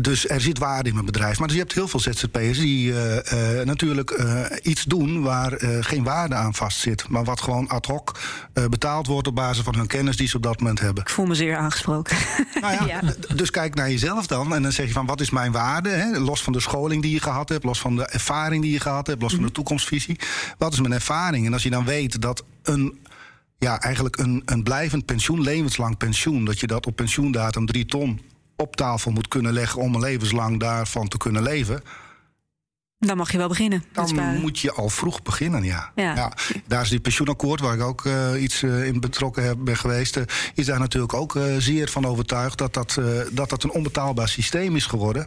dus 0.01 0.29
er 0.29 0.41
zit 0.41 0.59
waarde 0.59 0.89
in 0.89 0.95
mijn 0.95 1.07
bedrijf. 1.07 1.39
Maar 1.39 1.47
dus 1.47 1.57
je 1.57 1.63
hebt 1.63 1.75
heel 1.75 1.89
veel 1.89 2.01
ZZP'ers 2.01 2.59
die 2.59 2.91
uh, 2.91 3.15
uh, 3.15 3.65
natuurlijk 3.65 4.11
uh, 4.11 4.45
iets 4.63 4.85
doen 4.85 5.23
waar 5.23 5.53
geen 5.81 6.03
waarde 6.03 6.35
aan 6.35 6.55
vastzit. 6.55 7.09
Maar 7.09 7.25
wat 7.25 7.41
gewoon 7.41 7.69
ad 7.69 7.87
hoc 7.87 8.19
betaald 8.53 9.07
wordt 9.07 9.29
op 9.29 9.35
basis 9.35 9.65
van 9.65 9.75
hun 9.75 9.87
kennis 9.87 10.17
die 10.17 10.29
ze 10.29 10.37
op 10.37 10.43
dat 10.43 10.59
moment 10.59 10.81
hebben. 10.81 11.03
Ik 11.03 11.11
voel 11.11 11.27
me 11.27 11.35
zeer 11.35 11.57
aangesproken. 11.57 12.17
Nou 12.61 12.73
ja, 12.73 12.87
ja. 12.87 13.15
Dus 13.35 13.51
kijk 13.51 13.75
naar 13.75 13.91
jezelf 13.91 14.27
dan. 14.27 14.55
En 14.55 14.63
dan 14.63 14.73
zeg 14.73 14.87
je 14.87 14.93
van 14.93 15.07
wat 15.07 15.21
is 15.21 15.31
mijn 15.31 15.53
waarde? 15.53 15.89
Hè? 15.89 16.19
Los 16.19 16.43
van 16.43 16.53
de 16.53 16.61
scholing 16.61 17.03
die 17.03 17.13
je 17.13 17.21
gehad 17.21 17.49
hebt, 17.49 17.65
los 17.65 17.81
van 17.81 17.97
de 17.97 18.07
ervaring 18.07 18.63
die 18.63 18.73
je 18.73 18.81
gehad 18.81 19.07
hebt, 19.07 19.23
los 19.23 19.31
van 19.31 19.41
de 19.41 19.47
mhm. 19.47 19.55
toekomstvisie. 19.55 20.19
Wat 20.59 20.73
is 20.73 20.81
mijn 20.81 20.93
ervaring? 20.93 21.47
En 21.47 21.53
als 21.53 21.63
je 21.63 21.71
dan 21.71 21.85
weet 21.85 22.21
dat 22.21 22.45
een 22.63 22.99
ja, 23.59 23.81
eigenlijk 23.81 24.17
een, 24.19 24.43
een 24.45 24.63
blijvend 24.63 25.05
pensioen, 25.05 25.41
levenslang 25.41 25.97
pensioen, 25.97 26.45
dat 26.45 26.61
je 26.61 26.67
dat 26.67 26.87
op 26.87 26.97
pensioendatum 26.97 27.67
drie 27.67 27.87
ton 27.87 28.21
op 28.61 28.77
tafel 28.77 29.11
moet 29.11 29.29
kunnen 29.29 29.53
leggen 29.53 29.81
om 29.81 29.95
een 29.95 30.01
levenslang 30.01 30.61
daarvan 30.61 31.09
te 31.09 31.17
kunnen 31.17 31.43
leven. 31.43 31.83
Dan 32.99 33.17
mag 33.17 33.33
je 33.33 33.39
wel 33.39 33.49
beginnen. 33.49 33.85
Dan 33.93 34.41
moet 34.41 34.59
je 34.59 34.73
al 34.73 34.89
vroeg 34.89 35.23
beginnen, 35.23 35.63
ja. 35.63 35.93
ja. 35.95 36.33
daar 36.67 36.83
is 36.83 36.89
die 36.89 37.01
pensioenakkoord, 37.01 37.61
waar 37.61 37.75
ik 37.75 37.83
ook 37.83 38.05
uh, 38.05 38.43
iets 38.43 38.63
uh, 38.63 38.87
in 38.87 39.01
betrokken 39.01 39.45
heb, 39.45 39.57
ben 39.61 39.77
geweest, 39.77 40.17
uh, 40.17 40.23
is 40.55 40.67
daar 40.67 40.79
natuurlijk 40.79 41.15
ook 41.15 41.39
zeer 41.59 41.89
van 41.89 42.05
overtuigd 42.05 42.59
dat 42.59 42.75
dat, 42.75 42.99
dat 43.33 43.51
dat 43.51 43.63
een 43.63 43.71
onbetaalbaar 43.71 44.29
systeem 44.29 44.77
is 44.77 44.87
geworden. 44.87 45.27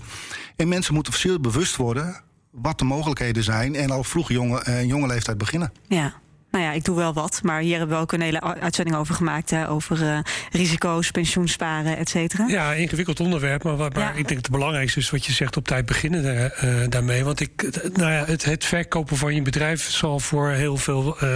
En 0.56 0.68
mensen 0.68 0.94
moeten 0.94 1.14
zeer 1.14 1.42
bewust 1.42 1.76
worden 1.76 2.22
wat 2.50 2.80
de 2.80 2.86
mogelijkheden 2.86 3.44
zijn 3.44 3.76
en 3.76 3.92
al 3.92 4.04
vroeg 4.04 4.30
jonge, 4.30 4.86
jonge 4.86 5.08
leeftijd 5.08 5.38
beginnen. 5.38 5.72
Ja 5.88 6.14
nou 6.52 6.64
ja, 6.64 6.72
ik 6.72 6.84
doe 6.84 6.96
wel 6.96 7.14
wat. 7.14 7.40
Maar 7.44 7.62
hier 7.62 7.78
hebben 7.78 7.96
we 7.96 8.02
ook 8.02 8.12
een 8.12 8.22
hele 8.22 8.42
uitzending 8.42 8.98
over 8.98 9.16
gemaakt. 9.16 9.50
Hè, 9.50 9.70
over 9.70 10.02
uh, 10.02 10.20
risico's, 10.52 11.12
pensioensparen, 11.12 11.98
et 11.98 12.10
cetera. 12.10 12.48
Ja, 12.48 12.74
ingewikkeld 12.74 13.20
onderwerp. 13.20 13.64
Maar, 13.64 13.78
maar 13.78 14.00
ja. 14.00 14.12
ik 14.12 14.28
denk 14.28 14.40
het 14.40 14.50
belangrijkste 14.50 15.00
is 15.00 15.10
wat 15.10 15.26
je 15.26 15.32
zegt 15.32 15.58
op 15.58 15.68
tijd 15.68 15.86
beginnen 15.86 16.24
daar, 16.24 16.64
uh, 16.64 16.90
daarmee. 16.90 17.24
Want 17.24 17.40
ik, 17.40 17.80
nou 17.94 18.12
ja, 18.12 18.26
het, 18.26 18.46
het, 18.46 18.66
verkopen 18.66 19.18
van 19.18 19.36
je 19.36 19.42
bedrijf 19.42 19.90
zal 19.90 20.20
voor 20.20 20.50
heel 20.50 20.78
veel 20.78 21.18
uh, 21.24 21.30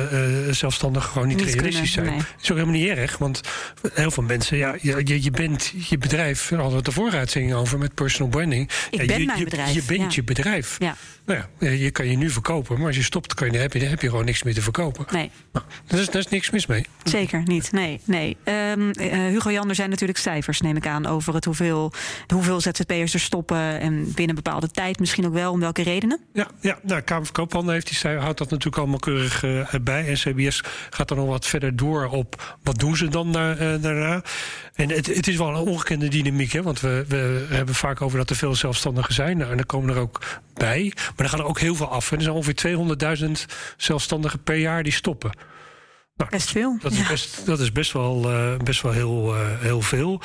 zelfstandigen 0.51 1.09
gewoon 1.09 1.27
niet, 1.27 1.37
niet 1.37 1.53
realistisch 1.53 1.91
zijn. 1.91 2.05
Nee. 2.05 2.17
is 2.41 2.51
ook 2.51 2.57
helemaal 2.57 2.79
niet 2.79 2.97
erg. 2.97 3.17
Want 3.17 3.41
heel 3.93 4.11
veel 4.11 4.23
mensen, 4.23 4.57
ja, 4.57 4.75
je, 4.81 5.23
je 5.23 5.31
bent 5.31 5.73
je 5.87 5.97
bedrijf. 5.97 6.49
We 6.49 6.55
hadden 6.55 6.75
het 6.75 6.85
de 6.85 6.91
vorige 6.91 7.17
uitzending 7.17 7.53
over 7.53 7.77
met 7.77 7.93
personal 7.93 8.29
branding. 8.29 8.69
Ik 8.91 8.99
ja, 8.99 9.05
ben 9.05 9.19
je, 9.19 9.25
mijn 9.25 9.43
bedrijf. 9.43 9.73
Je, 9.73 9.83
bent 9.83 10.15
je 10.15 10.23
bedrijf. 10.23 10.75
Ja. 10.79 10.95
Nou 11.25 11.41
ja, 11.59 11.69
je 11.69 11.91
kan 11.91 12.09
je 12.09 12.17
nu 12.17 12.29
verkopen, 12.29 12.77
maar 12.77 12.87
als 12.87 12.95
je 12.95 13.03
stopt, 13.03 13.33
kan 13.33 13.51
je, 13.51 13.57
heb, 13.57 13.73
je, 13.73 13.85
heb 13.85 14.01
je 14.01 14.09
gewoon 14.09 14.25
niks 14.25 14.43
meer 14.43 14.53
te 14.53 14.61
verkopen. 14.61 15.04
Nee. 15.11 15.31
Daar, 15.87 16.17
is, 16.17 16.27
niks 16.27 16.49
mis 16.49 16.65
mee. 16.65 16.85
Zeker 17.03 17.43
niet, 17.45 17.71
nee. 17.71 18.01
nee. 18.03 18.37
Um, 18.43 18.91
uh, 18.99 19.13
Hugo 19.13 19.51
Jan, 19.51 19.69
er 19.69 19.75
zijn 19.75 19.89
natuurlijk 19.89 20.19
cijfers, 20.19 20.61
neem 20.61 20.75
ik 20.75 20.87
aan, 20.87 21.05
over 21.05 21.33
het 21.33 21.45
hoeveel, 21.45 21.93
hoeveel 22.27 22.61
ZZP'ers 22.61 23.13
er 23.13 23.19
stoppen. 23.19 23.79
En 23.79 24.03
binnen 24.03 24.29
een 24.29 24.43
bepaalde 24.43 24.71
tijd 24.71 24.99
misschien 24.99 25.25
ook 25.25 25.33
wel, 25.33 25.51
om 25.51 25.59
welke 25.59 25.83
redenen? 25.83 26.19
Ja, 26.33 26.47
ja 26.59 26.79
nou, 26.81 27.01
Kamer 27.01 27.25
van 27.25 27.33
Koophandel 27.33 27.73
heeft 27.73 27.87
die 27.87 27.95
cijfer, 27.95 28.21
houdt 28.21 28.37
dat 28.37 28.49
natuurlijk 28.49 28.77
allemaal 28.77 28.99
keurig 28.99 29.43
uh, 29.43 29.73
bij. 29.81 30.07
En 30.07 30.13
CBS 30.13 30.63
gaat 30.89 31.09
er 31.09 31.15
nog 31.15 31.27
wat 31.27 31.45
verder 31.45 31.75
door 31.75 32.05
op 32.05 32.57
wat 32.63 32.79
doen 32.79 32.97
ze 32.97 33.07
dan 33.07 33.31
daar, 33.31 33.61
uh, 33.61 33.81
daarna. 33.81 34.23
En 34.75 34.89
het, 34.89 35.07
het, 35.07 35.27
is 35.27 35.35
wel 35.35 35.47
een 35.47 35.55
ongekende 35.55 36.07
dynamiek, 36.07 36.51
hè, 36.51 36.61
want 36.61 36.79
we, 36.79 37.05
we 37.07 37.45
hebben 37.49 37.75
vaak 37.75 38.01
over 38.01 38.17
dat 38.17 38.29
er 38.29 38.35
veel 38.35 38.55
zelfstandigen 38.55 39.13
zijn. 39.13 39.37
Nou, 39.37 39.51
en 39.51 39.57
dan 39.57 39.65
komen 39.65 39.95
er 39.95 40.01
ook 40.01 40.41
bij. 40.53 40.91
Maar 40.95 41.25
er 41.25 41.29
gaan 41.29 41.39
er 41.39 41.45
ook 41.45 41.59
heel 41.59 41.75
veel 41.75 41.89
af. 41.89 42.11
En 42.11 42.17
er 42.17 42.23
zijn 42.23 42.35
ongeveer 42.35 43.17
200.000 43.25 43.31
zelfstandigen 43.77 44.43
per 44.43 44.55
jaar 44.55 44.83
die 44.83 44.93
stoppen. 44.93 45.31
Nou, 46.15 46.29
best 46.29 46.51
veel. 46.51 46.77
Dat 46.81 46.91
is, 46.91 47.07
best, 47.07 47.45
dat 47.45 47.59
is 47.59 47.71
best 47.71 47.91
wel, 47.91 48.31
uh, 48.31 48.57
best 48.57 48.81
wel 48.81 48.91
heel, 48.91 49.35
uh, 49.35 49.59
heel 49.59 49.81
veel. 49.81 50.21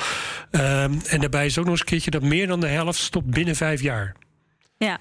Um, 0.51 1.01
en 1.07 1.19
daarbij 1.19 1.45
is 1.45 1.57
ook 1.57 1.63
nog 1.63 1.73
eens 1.73 1.81
een 1.81 1.87
keertje 1.87 2.11
dat 2.11 2.21
meer 2.21 2.47
dan 2.47 2.59
de 2.59 2.67
helft 2.67 2.99
stopt 2.99 3.25
binnen 3.25 3.55
vijf 3.55 3.81
jaar. 3.81 4.15
Ja. 4.77 4.99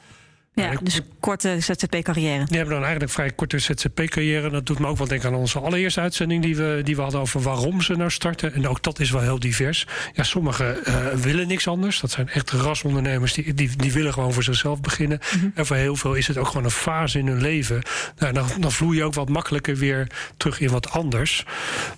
Ja, 0.55 0.75
dus 0.83 1.01
korte 1.21 1.57
ZZP-carrière. 1.61 2.45
Die 2.45 2.57
hebben 2.57 2.75
dan 2.75 2.83
eigenlijk 2.83 3.13
vrij 3.13 3.31
korte 3.31 3.59
ZZP-carrière. 3.59 4.51
Dat 4.51 4.67
doet 4.67 4.79
me 4.79 4.87
ook 4.87 4.99
wel 4.99 5.07
denken 5.09 5.29
aan 5.29 5.35
onze 5.35 5.59
allereerste 5.59 6.01
uitzending 6.01 6.43
die 6.43 6.57
we, 6.57 6.81
die 6.85 6.97
we 6.97 7.03
hadden 7.03 7.21
over 7.21 7.41
waarom 7.43 7.81
ze 7.81 7.97
nou 7.97 8.11
starten. 8.11 8.55
En 8.55 8.69
ook 8.69 8.83
dat 8.83 8.99
is 8.99 9.11
wel 9.11 9.21
heel 9.21 9.39
divers. 9.39 9.87
Ja, 10.13 10.23
sommigen 10.23 10.79
uh, 10.89 11.07
willen 11.07 11.49
niks 11.49 11.69
anders. 11.69 12.01
Dat 12.01 12.11
zijn 12.11 12.29
echt 12.29 12.51
rasondernemers 12.51 13.33
die, 13.33 13.55
die, 13.55 13.77
die 13.77 13.93
willen 13.93 14.13
gewoon 14.13 14.33
voor 14.33 14.43
zichzelf 14.43 14.81
beginnen. 14.81 15.21
Mm 15.35 15.41
-hmm. 15.41 15.53
En 15.55 15.67
voor 15.67 15.77
heel 15.77 15.97
veel 15.97 16.15
is 16.15 16.27
het 16.27 16.37
ook 16.37 16.47
gewoon 16.47 16.65
een 16.65 16.71
fase 16.71 17.19
in 17.19 17.27
hun 17.27 17.41
leven. 17.41 17.83
Nou, 18.19 18.33
dan, 18.33 18.47
dan 18.59 18.73
vloei 18.73 18.97
je 18.97 19.05
ook 19.05 19.15
wat 19.15 19.29
makkelijker 19.29 19.77
weer 19.77 20.07
terug 20.37 20.61
in 20.61 20.71
wat 20.71 20.91
anders. 20.91 21.45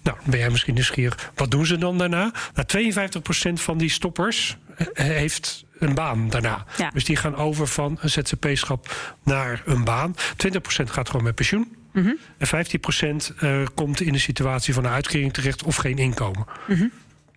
Nou, 0.03 0.17
ben 0.25 0.39
jij 0.39 0.51
misschien 0.51 0.75
nieuwsgierig. 0.75 1.31
Wat 1.35 1.51
doen 1.51 1.67
ze 1.67 1.79
dan 1.79 1.99
daarna? 1.99 2.33
Nou, 2.55 2.93
52% 3.51 3.53
van 3.53 3.79
die 3.79 3.91
stoppers 3.91 4.57
heeft 4.93 5.65
een 5.83 5.95
baan 5.95 6.29
daarna. 6.29 6.65
Ja. 6.77 6.91
Dus 6.91 7.05
die 7.05 7.17
gaan 7.17 7.37
over 7.37 7.67
van 7.67 7.99
een 8.01 8.11
ZZP-schap 8.11 9.15
naar 9.23 9.63
een 9.65 9.85
baan. 9.85 10.15
20% 10.17 10.19
gaat 10.85 11.07
gewoon 11.11 11.25
met 11.25 11.35
pensioen. 11.35 11.77
Mm 11.93 12.03
-hmm. 12.03 12.19
En 12.39 12.67
15% 13.33 13.43
uh, 13.43 13.67
komt 13.75 14.01
in 14.01 14.13
de 14.13 14.19
situatie 14.19 14.75
van 14.75 14.85
een 14.85 14.91
uitkering 14.91 15.33
terecht 15.33 15.63
of 15.63 15.77
geen 15.77 15.99
inkomen. 15.99 16.47
Mm 16.67 16.77
-hmm. 16.77 16.91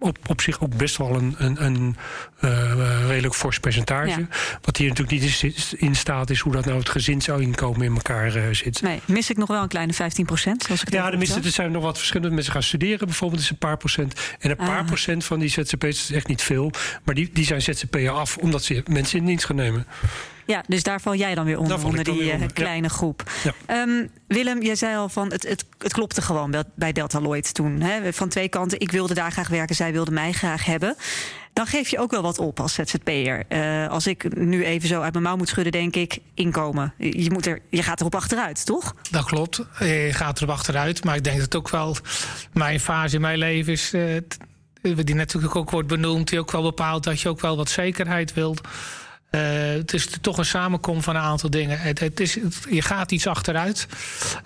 Op, 0.05 0.17
op 0.27 0.41
zich 0.41 0.61
ook 0.61 0.75
best 0.77 0.97
wel 0.97 1.15
een, 1.15 1.35
een, 1.37 1.65
een 1.65 1.95
uh, 2.41 3.07
redelijk 3.07 3.35
fors 3.35 3.59
percentage. 3.59 4.19
Ja. 4.19 4.27
Wat 4.61 4.77
hier 4.77 4.89
natuurlijk 4.89 5.21
niet 5.21 5.75
in 5.77 5.95
staat 5.95 6.29
is 6.29 6.39
hoe 6.39 6.53
dat 6.53 6.65
nou 6.65 6.77
het 6.77 6.89
gezinsinkomen 6.89 7.81
in 7.81 7.93
elkaar 7.93 8.35
uh, 8.35 8.43
zit. 8.51 8.81
Nee, 8.81 9.01
mis 9.05 9.29
ik 9.29 9.37
nog 9.37 9.47
wel 9.47 9.61
een 9.61 9.67
kleine 9.67 9.93
15 9.93 10.25
procent? 10.25 10.67
Ja, 10.83 11.09
de 11.09 11.17
missen, 11.17 11.43
er 11.43 11.49
zijn 11.49 11.71
nog 11.71 11.83
wat 11.83 11.97
verschillende 11.97 12.33
mensen 12.33 12.53
gaan 12.53 12.63
studeren. 12.63 13.07
Bijvoorbeeld 13.07 13.41
is 13.41 13.49
een 13.49 13.57
paar 13.57 13.77
procent. 13.77 14.13
En 14.39 14.49
een 14.49 14.55
paar 14.55 14.79
Ah. 14.79 14.85
procent 14.85 15.25
van 15.25 15.39
die 15.39 15.49
ZZP'ers 15.49 16.09
is 16.09 16.11
echt 16.11 16.27
niet 16.27 16.41
veel. 16.41 16.71
Maar 17.03 17.15
die, 17.15 17.29
die 17.33 17.45
zijn 17.45 17.61
ZZP'er 17.61 18.09
af 18.09 18.37
omdat 18.37 18.63
ze 18.63 18.83
mensen 18.89 19.19
in 19.19 19.25
dienst 19.25 19.45
gaan 19.45 19.55
nemen. 19.55 19.85
Ja, 20.45 20.63
dus 20.67 20.83
daar 20.83 21.01
val 21.01 21.15
jij 21.15 21.35
dan 21.35 21.45
weer 21.45 21.57
onder, 21.57 21.85
onder 21.85 22.03
die 22.03 22.17
weer 22.17 22.39
ja. 22.39 22.45
kleine 22.53 22.89
groep. 22.89 23.31
Ja. 23.43 23.81
Um, 23.81 24.09
Willem, 24.27 24.61
jij 24.61 24.75
zei 24.75 24.95
al 24.95 25.09
van 25.09 25.31
het, 25.31 25.47
het, 25.47 25.65
het 25.77 25.93
klopte 25.93 26.21
gewoon 26.21 26.51
bij, 26.51 26.63
bij 26.75 26.91
Deltaloid 26.91 27.53
toen. 27.53 27.81
Hè? 27.81 28.13
Van 28.13 28.29
twee 28.29 28.49
kanten, 28.49 28.79
ik 28.79 28.91
wilde 28.91 29.13
daar 29.13 29.31
graag 29.31 29.47
werken, 29.47 29.75
zij 29.75 29.91
wilde 29.91 30.11
mij 30.11 30.31
graag 30.31 30.65
hebben. 30.65 30.95
Dan 31.53 31.67
geef 31.67 31.89
je 31.89 31.99
ook 31.99 32.11
wel 32.11 32.21
wat 32.21 32.39
op 32.39 32.59
als 32.59 32.73
ZZP'er. 32.73 33.43
Uh, 33.49 33.87
als 33.87 34.07
ik 34.07 34.35
nu 34.37 34.65
even 34.65 34.87
zo 34.87 35.01
uit 35.01 35.11
mijn 35.11 35.23
mouw 35.25 35.35
moet 35.35 35.49
schudden, 35.49 35.71
denk 35.71 35.95
ik, 35.95 36.19
inkomen. 36.33 36.93
Je, 36.97 37.31
moet 37.31 37.45
er, 37.45 37.61
je 37.69 37.83
gaat 37.83 37.99
erop 37.99 38.15
achteruit, 38.15 38.65
toch? 38.65 38.95
Dat 39.11 39.25
klopt, 39.25 39.61
je 39.79 40.09
gaat 40.11 40.37
erop 40.37 40.49
achteruit. 40.49 41.03
Maar 41.03 41.15
ik 41.15 41.23
denk 41.23 41.39
dat 41.39 41.55
ook 41.55 41.69
wel 41.69 41.97
mijn 42.53 42.79
fase 42.79 43.15
in 43.15 43.21
mijn 43.21 43.37
leven 43.37 43.73
is... 43.73 43.93
Uh, 43.93 44.17
die 44.81 45.15
natuurlijk 45.15 45.55
ook 45.55 45.71
wordt 45.71 45.87
benoemd, 45.87 46.29
die 46.29 46.39
ook 46.39 46.51
wel 46.51 46.61
bepaalt 46.61 47.03
dat 47.03 47.21
je 47.21 47.29
ook 47.29 47.41
wel 47.41 47.57
wat 47.57 47.69
zekerheid 47.69 48.33
wilt. 48.33 48.61
Uh, 49.35 49.41
het 49.77 49.93
is 49.93 50.07
toch 50.21 50.37
een 50.37 50.45
samenkomst 50.45 51.03
van 51.03 51.15
een 51.15 51.21
aantal 51.21 51.49
dingen. 51.49 51.79
Het, 51.79 51.99
het 51.99 52.19
is, 52.19 52.35
het, 52.35 52.57
je 52.69 52.81
gaat 52.81 53.11
iets 53.11 53.27
achteruit. 53.27 53.87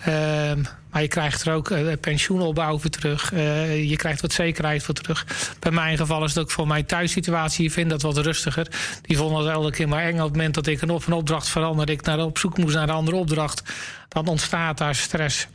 Uh, 0.08 0.52
maar 0.92 1.02
je 1.02 1.08
krijgt 1.08 1.46
er 1.46 1.54
ook 1.54 1.70
uh, 1.70 1.94
pensioenopbouw 2.02 2.80
voor 2.80 2.90
terug. 2.90 3.32
Uh, 3.34 3.90
je 3.90 3.96
krijgt 3.96 4.22
wat 4.22 4.34
zekerheid 4.34 4.84
voor 4.84 4.94
terug. 4.94 5.26
Bij 5.60 5.72
mijn 5.72 5.98
geval 5.98 6.24
is 6.24 6.34
het 6.34 6.44
ook 6.44 6.52
voor 6.52 6.68
mijn 6.68 6.86
thuissituatie. 6.86 7.64
Je 7.64 7.72
vindt 7.72 7.90
dat 7.90 8.02
wat 8.02 8.18
rustiger. 8.18 8.68
Die 9.02 9.18
vonden 9.18 9.46
het 9.46 9.54
elke 9.54 9.72
keer 9.72 9.88
maar 9.88 10.04
eng. 10.04 10.20
Op 10.20 10.24
het 10.24 10.36
moment 10.36 10.54
dat 10.54 10.68
ik 10.68 10.82
een, 10.82 10.90
op 10.90 11.08
een 11.08 11.14
opdracht 11.14 11.50
veranderde, 11.50 11.92
ik 11.92 12.02
naar, 12.02 12.20
op 12.20 12.38
zoek 12.38 12.58
moest 12.58 12.76
naar 12.76 12.84
een 12.84 12.96
andere 12.96 13.18
opdracht. 13.18 13.64
Dan 14.08 14.28
ontstaat 14.28 14.78
daar 14.78 14.96
stress. 14.96 15.48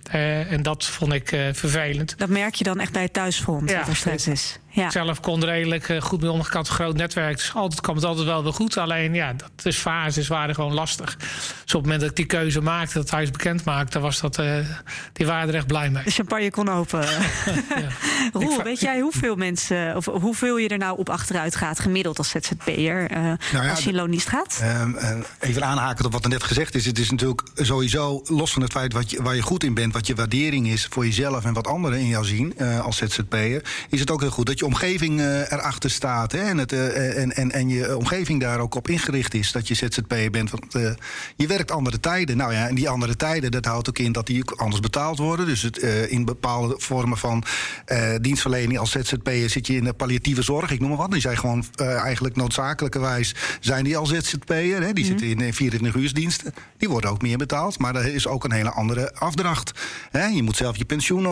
En 0.48 0.62
dat 0.62 0.84
vond 0.84 1.12
ik 1.12 1.28
vervelend. 1.52 2.18
Dat 2.18 2.28
merk 2.28 2.54
je 2.54 2.64
dan 2.64 2.80
echt 2.80 2.92
bij 2.92 3.02
het 3.02 3.12
thuisfront, 3.12 3.70
ja, 3.70 3.78
dat 3.78 3.88
er 3.88 3.96
stress 3.96 4.26
is. 4.26 4.58
Ja. 4.74 4.90
Zelf 4.90 5.20
kon 5.20 5.42
er 5.42 5.48
redelijk 5.48 5.96
goed 6.00 6.20
mee 6.20 6.30
omgaan. 6.30 6.46
Ik 6.46 6.52
had 6.52 6.68
een 6.68 6.74
groot 6.74 6.96
netwerk. 6.96 7.36
Dus 7.36 7.54
altijd 7.54 7.80
kwam 7.80 7.94
het 7.94 8.04
altijd 8.04 8.26
wel 8.26 8.42
weer 8.42 8.52
goed. 8.52 8.76
Alleen 8.76 9.14
ja, 9.14 9.32
dat 9.32 9.50
is 9.62 9.76
fases 9.76 10.28
waren 10.28 10.54
gewoon 10.54 10.74
lastig. 10.74 11.16
Dus 11.16 11.74
op 11.74 11.80
het 11.80 11.82
moment 11.82 12.00
dat 12.00 12.10
ik 12.10 12.16
die 12.16 12.26
keuze 12.26 12.60
maakte, 12.60 12.98
dat 12.98 13.10
huis 13.10 13.30
bekend 13.30 13.64
maakte, 13.64 14.00
was 14.00 14.20
dat. 14.20 14.42
die 15.12 15.26
waren 15.26 15.48
er 15.48 15.54
echt 15.54 15.66
blij 15.66 15.90
mee. 15.90 16.04
De 16.04 16.10
champagne 16.10 16.50
kon 16.50 16.68
open. 16.68 17.00
ja. 17.82 17.88
Roel, 18.32 18.62
weet 18.62 18.80
jij 18.80 19.00
hoeveel 19.00 19.36
mensen, 19.36 19.96
of 19.96 20.04
hoeveel 20.04 20.56
je 20.56 20.68
er 20.68 20.78
nou 20.78 20.98
op 20.98 21.08
achteruit 21.08 21.56
gaat, 21.56 21.78
gemiddeld 21.78 22.18
als 22.18 22.28
ZZP'er, 22.28 23.10
uh, 23.10 23.16
nou 23.16 23.38
ja, 23.52 23.70
als 23.70 23.84
je 23.84 23.90
in 23.90 23.96
loondienst 23.96 24.28
gaat? 24.28 24.60
Uh, 24.62 24.82
even 25.40 25.64
aanhaken 25.64 26.04
op 26.04 26.12
wat 26.12 26.24
er 26.24 26.30
net 26.30 26.42
gezegd 26.42 26.74
is. 26.74 26.86
Het 26.86 26.98
is 26.98 27.10
natuurlijk 27.10 27.42
sowieso, 27.54 28.22
los 28.24 28.52
van 28.52 28.62
het 28.62 28.72
feit 28.72 28.92
wat 28.92 29.10
je, 29.10 29.22
waar 29.22 29.34
je 29.34 29.42
goed 29.42 29.64
in 29.64 29.74
bent, 29.74 29.92
wat 29.92 30.06
je 30.06 30.14
waardering 30.14 30.68
is 30.68 30.86
voor 30.90 31.04
jezelf 31.04 31.44
en 31.44 31.52
wat 31.52 31.66
anderen 31.66 31.98
in 31.98 32.06
jou 32.06 32.24
zien 32.24 32.54
uh, 32.58 32.80
als 32.80 32.96
ZZP'er, 32.96 33.62
is 33.88 34.00
het 34.00 34.10
ook 34.10 34.20
heel 34.20 34.30
goed 34.30 34.46
dat 34.46 34.58
je 34.58 34.63
omgeving 34.64 35.20
uh, 35.20 35.52
erachter 35.52 35.90
staat. 35.90 36.32
Hè, 36.32 36.38
en, 36.38 36.58
het, 36.58 36.72
uh, 36.72 37.18
en, 37.18 37.36
en, 37.36 37.52
en 37.52 37.68
je 37.68 37.96
omgeving 37.96 38.40
daar 38.40 38.60
ook 38.60 38.74
op 38.74 38.88
ingericht 38.88 39.34
is 39.34 39.52
dat 39.52 39.68
je 39.68 39.74
ZZP'er 39.74 40.30
bent. 40.30 40.50
Want 40.50 40.74
uh, 40.74 40.90
je 41.36 41.46
werkt 41.46 41.70
andere 41.70 42.00
tijden. 42.00 42.36
Nou 42.36 42.52
ja, 42.52 42.68
en 42.68 42.74
die 42.74 42.88
andere 42.88 43.16
tijden, 43.16 43.50
dat 43.50 43.64
houdt 43.64 43.88
ook 43.88 43.98
in 43.98 44.12
dat 44.12 44.26
die 44.26 44.40
ook 44.40 44.60
anders 44.60 44.80
betaald 44.80 45.18
worden. 45.18 45.46
Dus 45.46 45.62
het, 45.62 45.82
uh, 45.82 46.12
in 46.12 46.24
bepaalde 46.24 46.74
vormen 46.78 47.18
van 47.18 47.44
uh, 47.86 48.14
dienstverlening 48.20 48.78
als 48.78 48.90
ZZP'er 48.90 49.50
zit 49.50 49.66
je 49.66 49.76
in 49.76 49.84
de 49.84 49.92
palliatieve 49.92 50.42
zorg, 50.42 50.70
ik 50.70 50.80
noem 50.80 50.88
maar 50.88 50.98
wat. 50.98 51.10
Die 51.10 51.20
zijn 51.20 51.38
gewoon 51.38 51.64
eigenlijk 51.76 52.36
noodzakelijkerwijs 52.36 53.34
zijn 53.60 53.84
die 53.84 53.96
al 53.96 54.06
ZZP'er. 54.06 54.82
Hè? 54.82 54.92
Die 54.92 55.04
mm. 55.04 55.18
zitten 55.18 55.46
in 55.46 55.54
24 55.54 56.02
uursdiensten. 56.02 56.54
Die 56.76 56.88
worden 56.88 57.10
ook 57.10 57.22
meer 57.22 57.38
betaald, 57.38 57.78
maar 57.78 57.96
er 57.96 58.14
is 58.14 58.26
ook 58.26 58.44
een 58.44 58.52
hele 58.52 58.70
andere 58.70 59.14
afdracht. 59.14 59.72
Hè? 60.10 60.26
Je 60.26 60.42
moet 60.42 60.56
zelf 60.56 60.76
je 60.76 60.84
pensioen 60.84 61.26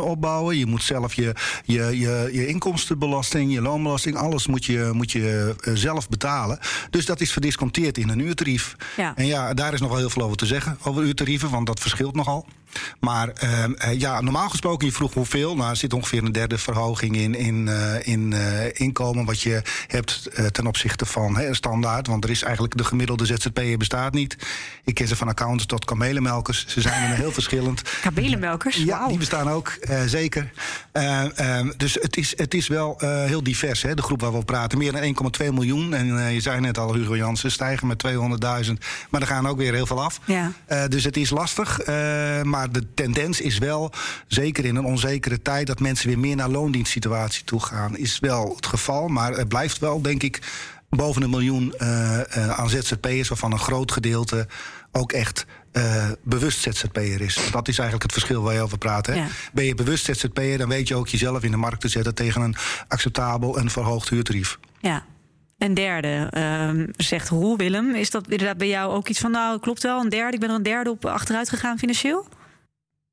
opbouwen, 0.00 0.58
je 0.58 0.66
moet 0.66 0.82
zelf 0.82 1.14
je, 1.14 1.34
je, 1.64 1.98
je, 1.98 2.28
je 2.32 2.46
inkomstenbelasting, 2.72 3.52
je 3.52 3.60
loonbelasting, 3.60 4.16
alles 4.16 4.46
moet 4.46 4.64
je, 4.64 4.90
moet 4.92 5.12
je 5.12 5.54
zelf 5.74 6.08
betalen. 6.08 6.58
Dus 6.90 7.06
dat 7.06 7.20
is 7.20 7.32
verdisconteerd 7.32 7.98
in 7.98 8.08
een 8.08 8.18
uurtarief. 8.18 8.76
Ja. 8.96 9.12
En 9.16 9.26
ja, 9.26 9.54
daar 9.54 9.72
is 9.72 9.80
nog 9.80 9.88
wel 9.88 9.98
heel 9.98 10.10
veel 10.10 10.22
over 10.22 10.36
te 10.36 10.46
zeggen, 10.46 10.78
over 10.82 11.02
uurtarieven, 11.02 11.50
want 11.50 11.66
dat 11.66 11.80
verschilt 11.80 12.14
nogal. 12.14 12.46
Maar 13.00 13.32
uh, 13.44 13.98
ja, 13.98 14.20
normaal 14.20 14.48
gesproken, 14.48 14.86
je 14.86 14.92
vroeg 14.92 15.14
hoeveel. 15.14 15.56
Nou, 15.56 15.70
er 15.70 15.76
zit 15.76 15.92
ongeveer 15.92 16.24
een 16.24 16.32
derde 16.32 16.58
verhoging 16.58 17.16
in, 17.16 17.34
in, 17.34 17.66
uh, 17.66 18.06
in 18.06 18.30
uh, 18.30 18.64
inkomen 18.72 19.24
wat 19.24 19.40
je 19.40 19.62
hebt 19.86 20.30
ten 20.52 20.66
opzichte 20.66 21.06
van 21.06 21.38
standaard. 21.50 22.06
Want 22.06 22.24
er 22.24 22.30
is 22.30 22.42
eigenlijk 22.42 22.76
de 22.76 22.84
gemiddelde 22.84 23.26
ZZP'er 23.26 23.78
bestaat 23.78 24.12
niet. 24.12 24.36
Ik 24.84 24.94
ken 24.94 25.08
ze 25.08 25.16
van 25.16 25.28
accountants 25.28 25.66
tot 25.66 25.84
kamelenmelkers. 25.84 26.66
Ze 26.66 26.80
zijn 26.80 27.10
er 27.10 27.16
heel 27.16 27.32
verschillend. 27.42 27.82
Kamelenmelkers? 28.00 28.76
Ja, 28.76 28.98
wow. 28.98 29.08
die 29.08 29.18
bestaan 29.18 29.50
ook, 29.50 29.78
zeker. 30.06 30.50
Ehm, 30.92 31.70
dus 31.76 31.94
het 32.00 32.16
is, 32.16 32.32
het 32.36 32.54
is 32.54 32.68
wel 32.68 32.96
heel 33.00 33.42
divers, 33.42 33.82
hè, 33.82 33.94
de 33.94 34.02
groep 34.02 34.20
waar 34.20 34.30
we 34.30 34.36
over 34.36 34.46
praten. 34.46 34.78
Meer 34.78 34.92
dan 34.92 35.32
1,2 35.42 35.52
miljoen. 35.52 35.94
En 35.94 36.32
je 36.32 36.40
zei 36.40 36.60
net 36.60 36.78
al, 36.78 36.94
Hugo 36.94 37.16
Jansen, 37.16 37.50
stijgen 37.50 37.86
met 37.86 38.04
200.000. 38.64 38.72
Maar 39.10 39.20
er 39.20 39.26
gaan 39.26 39.48
ook 39.48 39.56
weer 39.56 39.74
heel 39.74 39.86
veel 39.86 40.02
af. 40.02 40.20
Ja. 40.24 40.52
dus 40.88 41.04
het 41.04 41.16
is 41.16 41.30
lastig. 41.30 41.86
maar 42.42 42.61
maar 42.62 42.72
de 42.72 42.94
tendens 42.94 43.40
is 43.40 43.58
wel, 43.58 43.92
zeker 44.26 44.64
in 44.64 44.76
een 44.76 44.84
onzekere 44.84 45.42
tijd, 45.42 45.66
dat 45.66 45.80
mensen 45.80 46.08
weer 46.08 46.18
meer 46.18 46.36
naar 46.36 46.48
loondienstsituatie 46.48 47.44
toe 47.44 47.60
gaan. 47.60 47.96
Is 47.96 48.18
wel 48.18 48.52
het 48.56 48.66
geval, 48.66 49.08
maar 49.08 49.32
het 49.32 49.48
blijft 49.48 49.78
wel, 49.78 50.02
denk 50.02 50.22
ik, 50.22 50.40
boven 50.90 51.22
een 51.22 51.30
miljoen 51.30 51.74
uh, 51.78 52.20
uh, 52.36 52.48
aan 52.48 52.70
ZZP'ers, 52.70 53.28
waarvan 53.28 53.52
een 53.52 53.58
groot 53.58 53.92
gedeelte 53.92 54.46
ook 54.92 55.12
echt 55.12 55.46
uh, 55.72 56.10
bewust 56.22 56.60
ZZP'er 56.60 57.20
is. 57.20 57.38
Dat 57.50 57.68
is 57.68 57.78
eigenlijk 57.78 58.02
het 58.02 58.12
verschil 58.12 58.42
waar 58.42 58.54
je 58.54 58.60
over 58.60 58.78
praat. 58.78 59.06
Hè? 59.06 59.14
Ja. 59.14 59.26
Ben 59.52 59.64
je 59.64 59.74
bewust 59.74 60.04
ZZP'er, 60.04 60.58
dan 60.58 60.68
weet 60.68 60.88
je 60.88 60.94
ook 60.94 61.08
jezelf 61.08 61.42
in 61.42 61.50
de 61.50 61.56
markt 61.56 61.80
te 61.80 61.88
zetten 61.88 62.14
tegen 62.14 62.42
een 62.42 62.56
acceptabel 62.88 63.58
en 63.58 63.70
verhoogd 63.70 64.08
huurtarief. 64.08 64.58
Ja. 64.80 65.04
Een 65.58 65.74
derde, 65.74 66.30
uh, 66.36 66.86
zegt 66.96 67.28
Roel 67.28 67.56
Willem. 67.56 67.94
Is 67.94 68.10
dat 68.10 68.28
inderdaad 68.28 68.58
bij 68.58 68.68
jou 68.68 68.92
ook 68.92 69.08
iets 69.08 69.20
van, 69.20 69.30
nou 69.30 69.60
klopt 69.60 69.82
wel, 69.82 70.00
een 70.00 70.08
derde, 70.08 70.34
ik 70.34 70.40
ben 70.40 70.48
er 70.48 70.54
een 70.54 70.62
derde 70.62 70.90
op 70.90 71.04
achteruit 71.04 71.48
gegaan 71.48 71.78
financieel? 71.78 72.26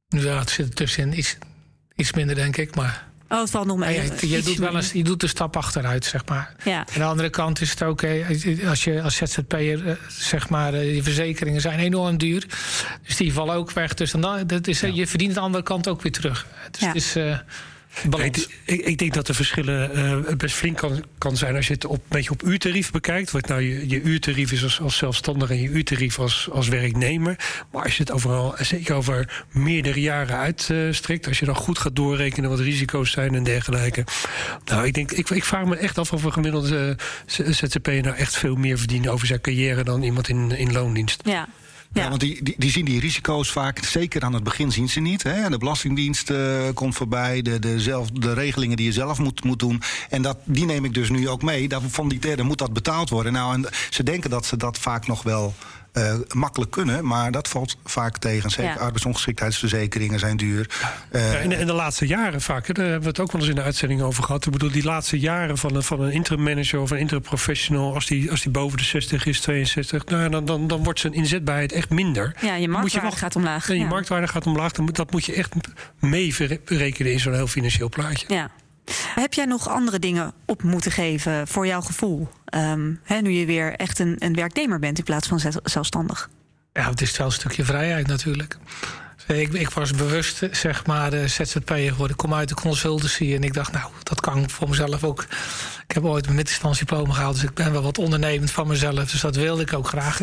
Ja, 0.10 0.40
het 0.40 0.50
zit 0.50 0.68
er 0.68 0.74
tussenin 0.74 1.18
iets, 1.18 1.38
iets 1.96 2.14
minder, 2.14 2.36
denk 2.36 2.58
ik. 2.58 2.76
Maar 2.76 3.08
oh, 3.30 3.40
het 3.40 3.50
valt 3.50 3.66
nog 3.66 3.78
mee. 3.78 3.96
Ja, 3.96 4.14
je, 4.20 4.30
je 4.30 4.42
doet 4.42 4.58
wel 4.58 4.76
eens, 4.76 4.92
je 4.92 5.04
doet 5.04 5.20
de 5.20 5.28
stap 5.28 5.58
achteruit, 5.58 6.06
zeg 6.06 6.26
maar. 6.26 6.56
Ja. 6.64 6.78
Aan 6.78 6.86
de 6.94 7.04
andere 7.04 7.30
kant 7.30 7.62
is 7.62 7.70
het 7.70 7.84
ook, 7.84 8.04
als 8.68 8.84
je 8.84 9.02
als 9.02 9.16
ZZP'er, 9.16 10.00
zeg 10.08 10.50
maar, 10.50 10.76
je 10.76 11.04
verzekeringen 11.04 11.62
zijn 11.62 11.80
enorm 11.80 12.18
duur. 12.18 12.46
Dus 13.06 13.18
die 13.18 13.34
vallen 13.34 13.56
ook 13.56 13.72
weg. 13.72 13.94
Dus 13.94 14.12
dan, 14.12 14.48
dat 14.48 14.68
is, 14.68 14.80
ja. 14.80 14.88
je 14.88 15.08
verdient 15.08 15.32
aan 15.32 15.38
de 15.38 15.46
andere 15.46 15.64
kant 15.64 15.88
ook 15.88 16.02
weer 16.02 16.12
terug. 16.12 16.48
Dus 16.72 16.82
ja. 16.82 16.88
het 16.88 16.96
is... 16.96 17.18
Uh, 17.18 17.38
ik, 18.18 18.48
ik, 18.64 18.82
ik, 18.82 18.98
denk 18.98 19.14
dat 19.14 19.28
de 19.28 19.34
verschillen 19.34 19.98
uh, 20.28 20.36
best 20.36 20.56
flink 20.56 20.78
kan, 20.78 21.04
kan 21.18 21.38
zijn 21.38 21.56
als 21.56 21.68
je 21.68 21.74
het 21.74 21.86
op, 21.86 21.96
een 21.96 22.02
beetje 22.08 22.32
op 22.32 22.44
uurtarief 22.44 22.92
bekijkt. 22.92 23.32
Wat 23.32 23.48
nou 23.48 23.62
je, 23.62 23.90
je 23.90 24.02
uurtarief 24.02 24.52
is 24.52 24.64
als, 24.64 24.82
als 24.82 24.98
zelfstandige 24.98 25.54
en 25.54 25.62
je 25.62 25.70
uurtarief 25.70 26.20
als, 26.20 26.50
als 26.52 26.68
werknemer. 26.68 27.36
Maar 27.72 27.84
als 27.84 27.98
je 27.98 28.04
het 28.04 28.12
overal, 28.12 28.56
zeker 28.58 28.96
over 28.96 29.46
meerdere 29.52 30.02
jaren 30.02 30.38
uitstrekt, 30.38 31.28
als 31.28 31.40
je 31.40 31.46
dan 31.46 31.56
goed 31.56 31.80
gaat 31.80 31.96
doorrekenen 31.96 32.50
wat 32.50 32.60
risico's 32.60 33.12
zijn 33.12 33.36
en 33.36 33.44
dergelijke. 33.44 34.04
Nou, 34.66 34.86
ik, 34.86 34.94
denk, 34.94 35.12
ik, 35.12 35.30
ik 35.30 35.46
vraag 35.46 35.66
me 35.66 35.76
echt 35.76 35.98
af 35.98 36.14
of 36.14 36.24
een 36.24 36.34
gemiddelde 36.34 36.98
ZZP 37.26 37.88
nou 37.88 38.16
echt 38.16 38.38
veel 38.38 38.56
meer 38.56 38.78
verdient 38.78 39.08
over 39.08 39.28
zijn 39.28 39.42
carrière 39.42 39.84
dan 39.84 40.04
iemand 40.04 40.30
in, 40.30 40.52
in 40.52 40.72
loondienst. 40.72 41.22
Ja. 41.26 41.48
Ja, 41.94 42.10
want 42.10 42.20
die, 42.20 42.44
die, 42.44 42.56
die, 42.58 42.72
zien 42.72 42.86
die 42.86 43.00
risico's 43.00 43.52
vaak, 43.52 43.84
zeker 43.84 44.22
aan 44.22 44.34
het 44.34 44.44
begin 44.44 44.72
zien 44.72 44.90
ze 44.90 45.00
niet. 45.00 45.24
Hè. 45.24 45.50
De 45.50 45.58
Belastingdienst 45.58 46.30
uh, 46.30 46.38
komt 46.74 46.96
voorbij, 46.96 47.42
de, 47.42 47.60
de, 47.60 47.80
zelf, 47.80 48.12
de 48.12 48.34
regelingen 48.34 48.78
die 48.78 48.86
je 48.86 48.92
zelf 48.92 49.20
moet, 49.20 49.44
moet 49.44 49.60
doen. 49.60 49.82
En 50.10 50.22
dat, 50.22 50.38
die 50.44 50.66
neem 50.66 50.86
ik 50.86 50.94
dus 50.94 51.10
nu 51.10 51.30
ook 51.30 51.42
mee. 51.42 51.68
Dat, 51.68 51.82
van 51.88 52.10
die 52.10 52.20
derde 52.20 52.44
moet 52.44 52.58
dat 52.58 52.74
betaald 52.74 53.10
worden. 53.10 53.34
Nou, 53.34 53.54
en 53.54 53.70
ze 53.90 54.04
denken 54.04 54.30
dat 54.30 54.46
ze 54.46 54.58
dat 54.58 54.78
vaak 54.78 55.08
nog 55.08 55.24
wel 55.24 55.54
uh, 56.00 56.14
makkelijk 56.34 56.72
kunnen, 56.72 57.06
maar 57.06 57.32
dat 57.32 57.48
valt 57.48 57.78
vaak 57.84 58.18
tegen. 58.18 58.50
Zeker 58.50 58.74
ja. 58.74 58.78
arbeidsongeschiktheidsverzekeringen 58.80 60.20
zijn 60.20 60.38
duur. 60.38 60.70
Uh, 61.12 61.34
ja, 61.34 61.38
in, 61.38 61.50
de, 61.50 61.56
in, 61.56 61.68
de, 61.68 61.74
laatste 61.74 62.08
jaren 62.08 62.42
vaak, 62.42 62.68
hè, 62.68 62.74
daar 62.74 62.86
hebben 62.86 63.04
we 63.04 63.10
het 63.10 63.20
ook 63.20 63.32
wel 63.32 63.42
eens 63.42 63.50
in 63.50 63.56
de 63.56 63.62
uitzending 63.62 64.02
over 64.02 64.24
gehad. 64.24 64.46
Ik 64.46 64.52
bedoel, 64.52 64.72
die 64.72 64.84
laatste 64.84 65.20
jaren 65.20 65.58
van 65.58 65.76
een, 65.76 65.84
van 65.84 66.02
een 66.02 66.12
interim 66.12 66.44
manager 66.44 66.80
of 66.80 66.92
een 66.92 66.98
interim 66.98 67.24
professional, 67.24 67.94
als 67.94 68.06
die, 68.06 68.32
als 68.32 68.42
die 68.42 68.52
boven 68.52 68.78
de 68.78 68.84
60 68.84 69.26
is, 69.26 69.42
62, 69.42 70.06
nou, 70.06 70.30
dan, 70.30 70.46
dan, 70.46 70.68
dan 70.68 70.84
wordt 70.84 71.00
zijn 71.00 71.14
inzetbaarheid 71.14 71.72
echt 71.72 71.90
minder. 71.90 72.36
Ja, 72.42 72.56
je 72.56 72.68
marktwaarde 72.68 73.16
gaat 73.16 73.36
omlaag. 73.36 73.68
Ja, 73.68 73.74
je 73.74 73.86
marktwaarde 73.86 74.28
gaat 74.28 74.46
omlaag. 74.46 74.72
Dan 74.72 74.86
moet, 74.86 74.96
dat 74.96 75.12
moet 75.12 75.26
je 75.26 75.34
echt 75.34 75.54
mee 76.00 76.36
rekenen 76.66 77.12
in 77.12 77.20
zo'n 77.20 77.34
heel 77.34 77.48
financieel 77.48 77.90
plaatje. 77.90 78.34
Ja. 78.34 78.52
Heb 79.16 79.34
jij 79.34 79.46
nog 79.46 79.70
andere 79.70 80.00
dingen 80.00 80.34
op 80.46 80.64
moeten 80.64 80.92
geven 80.92 81.48
voor 81.48 81.68
jouw 81.68 81.82
gevoel? 81.82 82.28
Um, 82.56 83.00
hè, 83.04 83.22
nu 83.22 83.32
je 83.32 83.46
weer 83.46 83.76
echt 83.76 84.00
een, 84.00 84.16
een 84.20 84.36
werknemer 84.36 84.80
bent 84.80 84.98
in 84.98 85.04
plaats 85.04 85.28
van 85.28 85.42
zelfstandig. 85.64 86.30
Ja, 86.74 86.90
het 86.90 87.02
is 87.02 87.18
wel 87.18 87.28
een 87.28 87.34
stukje 87.34 87.66
vrijheid 87.66 88.08
natuurlijk. 88.08 88.58
Ik, 89.28 89.54
ik, 89.54 89.70
was 89.70 89.92
bewust, 89.92 90.48
zeg 90.52 90.86
maar, 90.86 91.10
de 91.10 91.28
ZZP'er 91.28 91.92
geworden. 91.92 92.10
Ik 92.10 92.18
kom 92.18 92.34
uit 92.34 92.50
de 92.50 92.56
consultancy 92.56 93.34
en 93.36 93.44
ik 93.44 93.54
dacht, 93.54 93.72
nou, 93.72 93.92
dat 94.04 94.22
kan 94.22 94.50
voor 94.50 94.70
mezelf 94.70 95.04
ook. 95.04 95.26
Ik 95.88 95.96
heb 95.96 96.04
ooit 96.04 96.24
mijn 96.24 96.36
middenstandsdiploma 96.36 97.14
gehaald, 97.14 97.34
dus 97.34 97.44
ik 97.44 97.54
ben 97.54 97.72
wel 97.72 97.82
wat 97.82 97.98
ondernemend 97.98 98.52
van 98.52 98.68
mezelf. 98.68 99.12
Dus 99.12 99.22
dat 99.22 99.36
wilde 99.36 99.62
ik 99.62 99.74
ook 99.74 99.88
graag. 99.88 100.22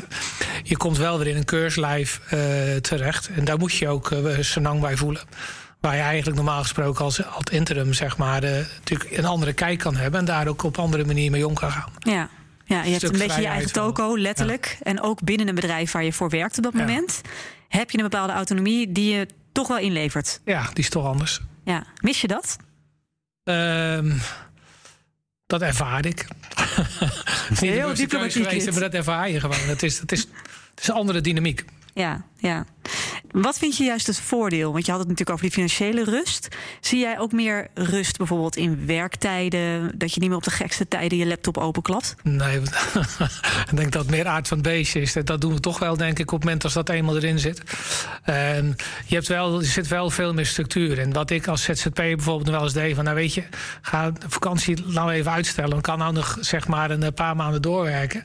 Je 0.62 0.76
komt 0.76 0.96
wel 0.96 1.18
weer 1.18 1.26
in 1.26 1.36
een 1.36 1.44
keurslijf 1.44 2.20
uh, 2.24 2.76
terecht. 2.76 3.28
En 3.28 3.44
daar 3.44 3.58
moet 3.58 3.72
je 3.72 3.88
ook 3.88 4.10
uh, 4.10 4.40
senang 4.40 4.80
bij 4.80 4.96
voelen. 4.96 5.22
Waar 5.86 5.96
je 5.96 6.02
eigenlijk 6.02 6.36
normaal 6.36 6.62
gesproken 6.62 7.04
als, 7.04 7.24
als 7.24 7.44
interim 7.44 7.92
zeg 7.92 8.16
maar, 8.16 8.44
uh, 8.44 8.50
natuurlijk 8.50 9.18
een 9.18 9.24
andere 9.24 9.52
kijk 9.52 9.78
kan 9.78 9.96
hebben. 9.96 10.20
En 10.20 10.26
daar 10.26 10.48
ook 10.48 10.62
op 10.62 10.78
andere 10.78 11.04
manier 11.04 11.30
mee 11.30 11.46
om 11.46 11.54
kan 11.54 11.70
gaan. 11.70 11.92
Ja. 11.98 12.28
Ja, 12.64 12.82
je 12.82 12.90
hebt 12.90 13.02
een 13.02 13.18
beetje 13.18 13.40
je 13.40 13.46
eigen 13.46 13.72
toko, 13.72 14.18
letterlijk. 14.18 14.78
En 14.82 15.00
ook 15.00 15.22
binnen 15.22 15.48
een 15.48 15.54
bedrijf 15.54 15.92
waar 15.92 16.04
je 16.04 16.12
voor 16.12 16.30
werkt 16.30 16.56
op 16.56 16.62
dat 16.62 16.74
moment. 16.74 17.20
Heb 17.68 17.90
je 17.90 17.98
een 17.98 18.08
bepaalde 18.08 18.32
autonomie 18.32 18.92
die 18.92 19.14
je 19.14 19.28
toch 19.52 19.68
wel 19.68 19.78
inlevert. 19.78 20.40
Ja, 20.44 20.62
die 20.62 20.84
is 20.84 20.90
toch 20.90 21.04
anders. 21.04 21.40
Ja. 21.64 21.84
Mis 22.00 22.20
je 22.20 22.26
dat? 22.26 22.56
Um, 23.44 24.20
dat 25.46 25.62
ervaar 25.62 26.06
ik. 26.06 26.26
Heel 27.54 27.94
diplomatiek 27.94 28.44
geweest, 28.44 28.70
maar 28.70 28.80
dat 28.80 28.94
ervaar 28.94 29.30
je 29.30 29.40
gewoon. 29.40 29.60
Het 29.60 29.82
is, 29.82 29.98
het 29.98 30.12
is, 30.12 30.20
het 30.70 30.80
is 30.80 30.88
een 30.88 30.94
andere 30.94 31.20
dynamiek. 31.20 31.64
Ja, 31.94 32.24
ja. 32.36 32.64
Wat 33.42 33.58
vind 33.58 33.76
je 33.76 33.84
juist 33.84 34.06
het 34.06 34.20
voordeel? 34.20 34.72
Want 34.72 34.86
je 34.86 34.90
had 34.90 35.00
het 35.00 35.08
natuurlijk 35.08 35.38
over 35.38 35.50
die 35.50 35.54
financiële 35.54 36.04
rust. 36.04 36.48
Zie 36.80 36.98
jij 36.98 37.18
ook 37.18 37.32
meer 37.32 37.68
rust 37.74 38.16
bijvoorbeeld 38.16 38.56
in 38.56 38.86
werktijden? 38.86 39.92
Dat 39.98 40.14
je 40.14 40.20
niet 40.20 40.28
meer 40.28 40.38
op 40.38 40.44
de 40.44 40.50
gekste 40.50 40.88
tijden 40.88 41.18
je 41.18 41.26
laptop 41.26 41.58
openklapt? 41.58 42.14
Nee, 42.22 42.60
ik 43.70 43.76
denk 43.76 43.92
dat 43.92 44.02
het 44.02 44.10
meer 44.10 44.26
aard 44.26 44.48
van 44.48 44.58
het 44.58 44.66
beestje 44.66 45.00
is. 45.00 45.12
Dat 45.12 45.40
doen 45.40 45.54
we 45.54 45.60
toch 45.60 45.78
wel, 45.78 45.96
denk 45.96 46.18
ik, 46.18 46.32
op 46.32 46.36
het 46.36 46.44
moment 46.44 46.64
als 46.64 46.72
dat 46.72 46.88
eenmaal 46.88 47.16
erin 47.16 47.38
zit. 47.38 47.62
En 48.22 48.76
je, 49.06 49.14
hebt 49.14 49.28
wel, 49.28 49.58
er 49.58 49.64
zit 49.64 49.88
wel 49.88 50.10
veel 50.10 50.34
meer 50.34 50.46
structuur 50.46 50.98
in. 50.98 51.12
Wat 51.12 51.30
ik 51.30 51.46
als 51.46 51.62
ZZP 51.62 51.94
bijvoorbeeld 51.94 52.50
wel 52.50 52.62
eens 52.62 52.72
deed... 52.72 52.94
van 52.94 53.04
nou 53.04 53.16
weet 53.16 53.34
je, 53.34 53.42
ga 53.82 54.10
de 54.10 54.20
vakantie 54.26 54.84
nou 54.86 55.10
even 55.10 55.32
uitstellen. 55.32 55.70
Dan 55.70 55.80
kan 55.80 55.98
nou 55.98 56.12
nog 56.12 56.36
zeg 56.40 56.68
maar 56.68 56.90
een 56.90 57.14
paar 57.14 57.36
maanden 57.36 57.62
doorwerken. 57.62 58.22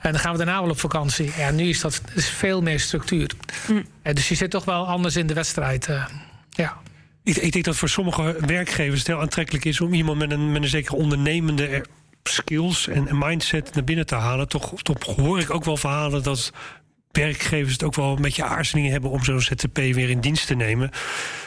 En 0.00 0.12
dan 0.12 0.20
gaan 0.20 0.32
we 0.32 0.38
daarna 0.38 0.60
wel 0.60 0.70
op 0.70 0.80
vakantie. 0.80 1.32
Ja, 1.36 1.50
nu 1.50 1.68
is 1.68 1.80
dat 1.80 2.00
is 2.14 2.28
veel 2.28 2.62
meer 2.62 2.80
structuur. 2.80 3.30
Mm. 3.68 3.84
Dus 4.12 4.28
je 4.28 4.34
zit 4.34 4.50
toch 4.50 4.64
wel 4.64 4.86
anders 4.86 5.16
in 5.16 5.26
de 5.26 5.34
wedstrijd. 5.34 5.88
Uh, 5.88 6.04
ja. 6.50 6.76
Ik, 7.22 7.36
ik, 7.36 7.52
denk 7.52 7.64
dat 7.64 7.76
voor 7.76 7.88
sommige 7.88 8.36
werkgevers 8.46 8.98
het 8.98 9.06
heel 9.06 9.20
aantrekkelijk 9.20 9.64
is 9.64 9.80
om 9.80 9.94
iemand 9.94 10.18
met 10.18 10.30
een, 10.30 10.52
met 10.52 10.62
een 10.62 10.68
zekere 10.68 10.96
ondernemende 10.96 11.84
skills 12.22 12.88
en, 12.88 13.08
mindset 13.10 13.74
naar 13.74 13.84
binnen 13.84 14.06
te 14.06 14.14
halen. 14.14 14.48
Toch, 14.48 14.82
toch 14.82 15.16
hoor 15.16 15.40
ik 15.40 15.50
ook 15.50 15.64
wel 15.64 15.76
verhalen 15.76 16.22
dat 16.22 16.52
werkgevers 17.10 17.72
het 17.72 17.82
ook 17.82 17.94
wel 17.94 18.16
een 18.16 18.22
beetje 18.22 18.44
aarzelingen 18.44 18.92
hebben 18.92 19.10
om 19.10 19.24
zo'n 19.24 19.40
ZZP 19.40 19.76
weer 19.76 20.10
in 20.10 20.20
dienst 20.20 20.46
te 20.46 20.54
nemen. 20.54 20.90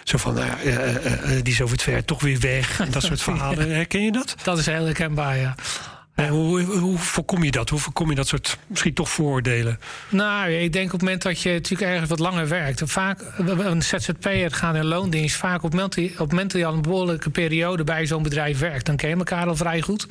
Zo 0.03 0.17
van, 0.17 0.33
nou 0.33 0.45
ja, 0.45 0.61
uh, 0.63 0.95
uh, 1.05 1.43
die 1.43 1.53
is 1.53 1.61
over 1.61 1.75
het 1.75 1.83
ver 1.83 2.05
toch 2.05 2.21
weer 2.21 2.39
weg. 2.39 2.79
En 2.79 2.91
dat 2.91 3.03
soort 3.03 3.21
verhalen. 3.29 3.71
Herken 3.71 4.01
je 4.01 4.11
dat? 4.11 4.35
Dat 4.43 4.57
is 4.57 4.65
heel 4.65 4.85
herkenbaar, 4.85 5.37
ja. 5.37 5.55
Ja. 6.17 6.29
Hoe, 6.29 6.61
hoe, 6.61 6.97
voorkom 6.97 7.43
je 7.43 7.51
dat? 7.51 7.69
Hoe 7.69 7.79
voorkom 7.79 8.09
je 8.09 8.15
dat 8.15 8.27
soort 8.27 8.57
misschien 8.67 8.93
toch 8.93 9.09
vooroordelen? 9.09 9.79
Nou, 10.09 10.51
ik 10.51 10.73
denk 10.73 10.85
op 10.85 10.91
het 10.91 11.01
moment 11.01 11.21
dat 11.21 11.41
je 11.41 11.51
natuurlijk 11.51 11.91
ergens 11.91 12.09
wat 12.09 12.19
langer 12.19 12.47
werkt. 12.47 12.81
Vaak, 12.85 13.21
een 13.37 13.81
ZZP'er 13.81 14.51
gaat 14.51 14.75
in 14.75 14.85
loondienst. 14.85 15.35
Vaak 15.35 15.63
op 15.63 15.71
het, 15.71 15.71
moment, 15.71 15.97
op 15.97 16.17
het 16.17 16.29
moment 16.29 16.51
dat 16.51 16.61
je 16.61 16.67
al 16.67 16.73
een 16.73 16.81
behoorlijke 16.81 17.29
periode 17.29 17.83
bij 17.83 18.05
zo'n 18.05 18.23
bedrijf 18.23 18.59
werkt, 18.59 18.85
dan 18.85 18.95
ken 18.95 19.09
je 19.09 19.15
elkaar 19.15 19.47
al 19.47 19.55
vrij 19.55 19.81
goed. 19.81 20.07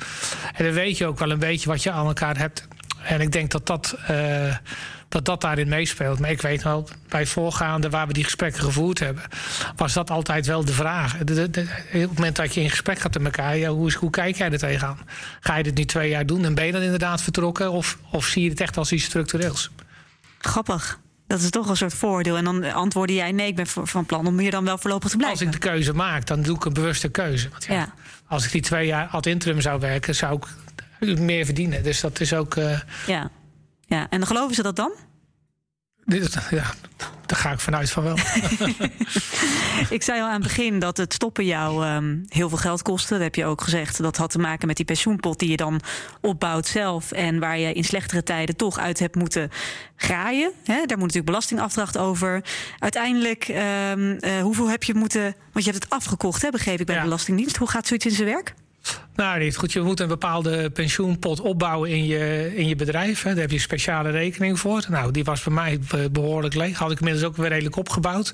En 0.53 0.65
dan 0.65 0.73
weet 0.73 0.97
je 0.97 1.05
ook 1.05 1.19
wel 1.19 1.31
een 1.31 1.39
beetje 1.39 1.69
wat 1.69 1.83
je 1.83 1.91
aan 1.91 2.05
elkaar 2.05 2.37
hebt. 2.37 2.67
En 3.07 3.21
ik 3.21 3.31
denk 3.31 3.51
dat 3.51 3.67
dat. 3.67 3.97
Uh, 4.11 4.55
dat 5.09 5.25
dat 5.25 5.41
daarin 5.41 5.69
meespeelt. 5.69 6.19
Maar 6.19 6.29
ik 6.29 6.41
weet 6.41 6.63
wel, 6.63 6.89
bij 7.09 7.25
voorgaande 7.25 7.89
waar 7.89 8.07
we 8.07 8.13
die 8.13 8.23
gesprekken 8.23 8.63
gevoerd 8.63 8.99
hebben, 8.99 9.23
was 9.75 9.93
dat 9.93 10.09
altijd 10.09 10.45
wel 10.45 10.65
de 10.65 10.73
vraag. 10.73 11.17
De, 11.17 11.49
de, 11.49 11.61
op 11.93 12.01
het 12.01 12.13
moment 12.13 12.35
dat 12.35 12.53
je 12.53 12.61
in 12.61 12.69
gesprek 12.69 12.99
gaat 12.99 13.13
met 13.13 13.25
elkaar, 13.25 13.57
ja, 13.57 13.69
hoe, 13.69 13.93
hoe 13.93 14.09
kijk 14.09 14.35
jij 14.35 14.51
er 14.51 14.57
tegenaan? 14.57 14.97
Ga 15.39 15.55
je 15.55 15.63
dit 15.63 15.75
nu 15.75 15.85
twee 15.85 16.09
jaar 16.09 16.25
doen 16.25 16.45
en 16.45 16.55
ben 16.55 16.65
je 16.65 16.71
dan 16.71 16.81
inderdaad 16.81 17.21
vertrokken? 17.21 17.71
Of, 17.71 17.97
of 18.11 18.25
zie 18.25 18.43
je 18.43 18.49
het 18.49 18.61
echt 18.61 18.77
als 18.77 18.91
iets 18.91 19.03
structureels? 19.03 19.71
Grappig. 20.37 20.99
Dat 21.27 21.41
is 21.41 21.49
toch 21.49 21.69
een 21.69 21.77
soort 21.77 21.93
voordeel. 21.93 22.37
En 22.37 22.43
dan 22.43 22.73
antwoordde 22.73 23.15
jij: 23.15 23.31
nee, 23.31 23.47
ik 23.47 23.55
ben 23.55 23.67
van 23.67 24.05
plan 24.05 24.27
om 24.27 24.39
hier 24.39 24.51
dan 24.51 24.63
wel 24.63 24.77
voorlopig 24.77 25.09
te 25.09 25.17
blijven. 25.17 25.45
Als 25.45 25.55
ik 25.55 25.61
de 25.61 25.67
keuze 25.67 25.93
maak, 25.93 26.25
dan 26.25 26.41
doe 26.41 26.55
ik 26.55 26.65
een 26.65 26.73
bewuste 26.73 27.09
keuze. 27.09 27.49
Want 27.49 27.65
ja, 27.65 27.73
ja. 27.73 27.93
Als 28.27 28.45
ik 28.45 28.51
die 28.51 28.61
twee 28.61 28.87
jaar 28.87 29.07
ad 29.07 29.25
interim 29.25 29.61
zou 29.61 29.79
werken, 29.79 30.15
zou 30.15 30.35
ik 30.35 30.47
meer 30.99 31.45
verdienen. 31.45 31.83
Dus 31.83 32.01
dat 32.01 32.19
is 32.19 32.33
ook. 32.33 32.55
Uh... 32.55 32.79
Ja. 33.07 33.29
Ja, 33.85 34.07
en 34.09 34.27
geloven 34.27 34.55
ze 34.55 34.63
dat 34.63 34.75
dan? 34.75 34.91
Ja, 36.49 36.63
daar 37.25 37.39
ga 37.39 37.51
ik 37.51 37.59
vanuit 37.59 37.91
van 37.91 38.03
wel. 38.03 38.17
ik 39.97 40.03
zei 40.03 40.21
al 40.21 40.27
aan 40.27 40.33
het 40.33 40.43
begin 40.43 40.79
dat 40.79 40.97
het 40.97 41.13
stoppen 41.13 41.45
jou 41.45 41.87
um, 41.87 42.25
heel 42.29 42.49
veel 42.49 42.57
geld 42.57 42.81
kostte. 42.81 43.13
Dat 43.13 43.21
heb 43.21 43.35
je 43.35 43.45
ook 43.45 43.61
gezegd. 43.61 43.97
Dat 43.97 44.17
had 44.17 44.31
te 44.31 44.39
maken 44.39 44.67
met 44.67 44.75
die 44.75 44.85
pensioenpot 44.85 45.39
die 45.39 45.49
je 45.49 45.57
dan 45.57 45.81
opbouwt 46.21 46.67
zelf. 46.67 47.11
En 47.11 47.39
waar 47.39 47.59
je 47.59 47.73
in 47.73 47.83
slechtere 47.83 48.23
tijden 48.23 48.55
toch 48.55 48.79
uit 48.79 48.99
hebt 48.99 49.15
moeten 49.15 49.49
graaien. 49.95 50.51
Daar 50.65 50.77
moet 50.77 50.87
natuurlijk 50.89 51.25
belastingafdracht 51.25 51.97
over. 51.97 52.43
Uiteindelijk, 52.79 53.47
um, 53.47 54.17
uh, 54.19 54.41
hoeveel 54.41 54.69
heb 54.69 54.83
je 54.83 54.93
moeten. 54.93 55.35
Want 55.51 55.65
je 55.65 55.71
hebt 55.71 55.83
het 55.83 55.93
afgekocht, 55.93 56.41
hè, 56.41 56.49
begreep 56.49 56.79
ik 56.79 56.85
bij 56.85 56.95
de 56.95 57.01
Belastingdienst. 57.01 57.57
Hoe 57.57 57.69
gaat 57.69 57.87
zoiets 57.87 58.05
in 58.05 58.11
zijn 58.11 58.27
werk? 58.27 58.53
Nou, 59.17 59.39
niet 59.39 59.57
goed. 59.57 59.73
Je 59.73 59.81
moet 59.81 59.99
een 59.99 60.07
bepaalde 60.07 60.69
pensioenpot 60.69 61.39
opbouwen 61.39 61.89
in 61.89 62.05
je, 62.05 62.51
in 62.55 62.67
je 62.67 62.75
bedrijf. 62.75 63.23
Hè. 63.23 63.29
Daar 63.29 63.39
heb 63.39 63.49
je 63.49 63.55
een 63.55 63.61
speciale 63.61 64.09
rekening 64.09 64.59
voor. 64.59 64.85
Nou, 64.89 65.11
die 65.11 65.23
was 65.23 65.43
bij 65.43 65.53
mij 65.53 65.79
behoorlijk 66.11 66.55
leeg. 66.55 66.77
Had 66.77 66.91
ik 66.91 66.99
inmiddels 66.99 67.25
ook 67.25 67.35
weer 67.35 67.49
redelijk 67.49 67.75
opgebouwd. 67.75 68.33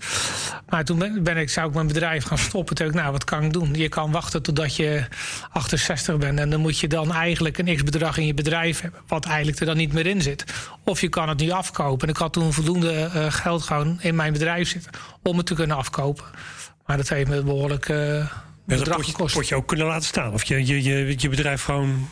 Maar 0.69 0.85
toen 0.85 1.19
ben 1.23 1.37
ik, 1.37 1.49
zou 1.49 1.67
ik 1.67 1.73
mijn 1.73 1.87
bedrijf 1.87 2.23
gaan 2.23 2.37
stoppen. 2.37 2.75
Toen 2.75 2.87
ik, 2.87 2.93
nou, 2.93 3.11
wat 3.11 3.23
kan 3.23 3.43
ik 3.43 3.53
doen? 3.53 3.73
Je 3.73 3.89
kan 3.89 4.11
wachten 4.11 4.41
totdat 4.41 4.75
je 4.75 5.03
68 5.51 6.17
bent. 6.17 6.39
En 6.39 6.49
dan 6.49 6.59
moet 6.59 6.79
je 6.79 6.87
dan 6.87 7.13
eigenlijk 7.13 7.57
een 7.57 7.75
x-bedrag 7.75 8.17
in 8.17 8.25
je 8.25 8.33
bedrijf 8.33 8.81
hebben. 8.81 8.99
Wat 9.07 9.25
eigenlijk 9.25 9.59
er 9.59 9.65
dan 9.65 9.77
niet 9.77 9.93
meer 9.93 10.05
in 10.05 10.21
zit. 10.21 10.45
Of 10.83 11.01
je 11.01 11.09
kan 11.09 11.29
het 11.29 11.39
nu 11.39 11.51
afkopen. 11.51 12.07
En 12.07 12.13
ik 12.13 12.19
had 12.19 12.33
toen 12.33 12.53
voldoende 12.53 13.09
uh, 13.15 13.31
geld 13.31 13.63
gewoon 13.63 13.97
in 14.01 14.15
mijn 14.15 14.33
bedrijf 14.33 14.69
zitten. 14.69 14.91
Om 15.21 15.37
het 15.37 15.45
te 15.45 15.53
kunnen 15.53 15.77
afkopen. 15.77 16.25
Maar 16.85 16.97
dat 16.97 17.09
heeft 17.09 17.29
me 17.29 17.43
behoorlijk... 17.43 17.89
Uh, 17.89 18.25
ja, 18.65 18.77
dat 18.77 18.95
potje, 18.95 19.13
potje 19.13 19.55
ook 19.55 19.67
kunnen 19.67 19.87
laten 19.87 20.07
staan. 20.07 20.33
Of 20.33 20.43
je, 20.43 20.65
je, 20.65 20.83
je, 20.83 21.15
je 21.17 21.29
bedrijf 21.29 21.63
gewoon 21.63 22.09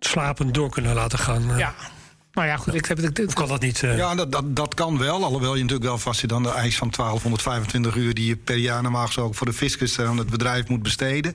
slapend 0.00 0.54
door 0.54 0.70
kunnen 0.70 0.94
laten 0.94 1.18
gaan. 1.18 1.50
Eh. 1.50 1.58
Ja, 1.58 1.74
nou 2.34 2.46
ja, 2.46 2.56
goed, 2.56 2.74
ik 2.74 2.84
heb 2.84 2.98
het. 2.98 3.32
kan 3.32 3.48
dat 3.48 3.60
niet? 3.60 3.82
Uh... 3.82 3.96
Ja, 3.96 4.14
dat, 4.14 4.32
dat, 4.32 4.56
dat 4.56 4.74
kan 4.74 4.98
wel. 4.98 5.24
Alhoewel 5.24 5.54
je 5.54 5.60
natuurlijk 5.60 5.88
wel 5.88 5.98
vast 5.98 6.20
zit 6.20 6.32
aan 6.32 6.42
de 6.42 6.50
eis 6.50 6.76
van 6.76 6.90
1225 6.90 7.96
uur 7.96 8.14
die 8.14 8.26
je 8.26 8.36
per 8.36 8.56
jaar 8.56 8.82
normaal 8.82 9.06
gesproken 9.06 9.34
voor 9.34 9.46
de 9.46 9.52
fiscus 9.52 10.00
aan 10.00 10.18
het 10.18 10.30
bedrijf 10.30 10.68
moet 10.68 10.82
besteden. 10.82 11.32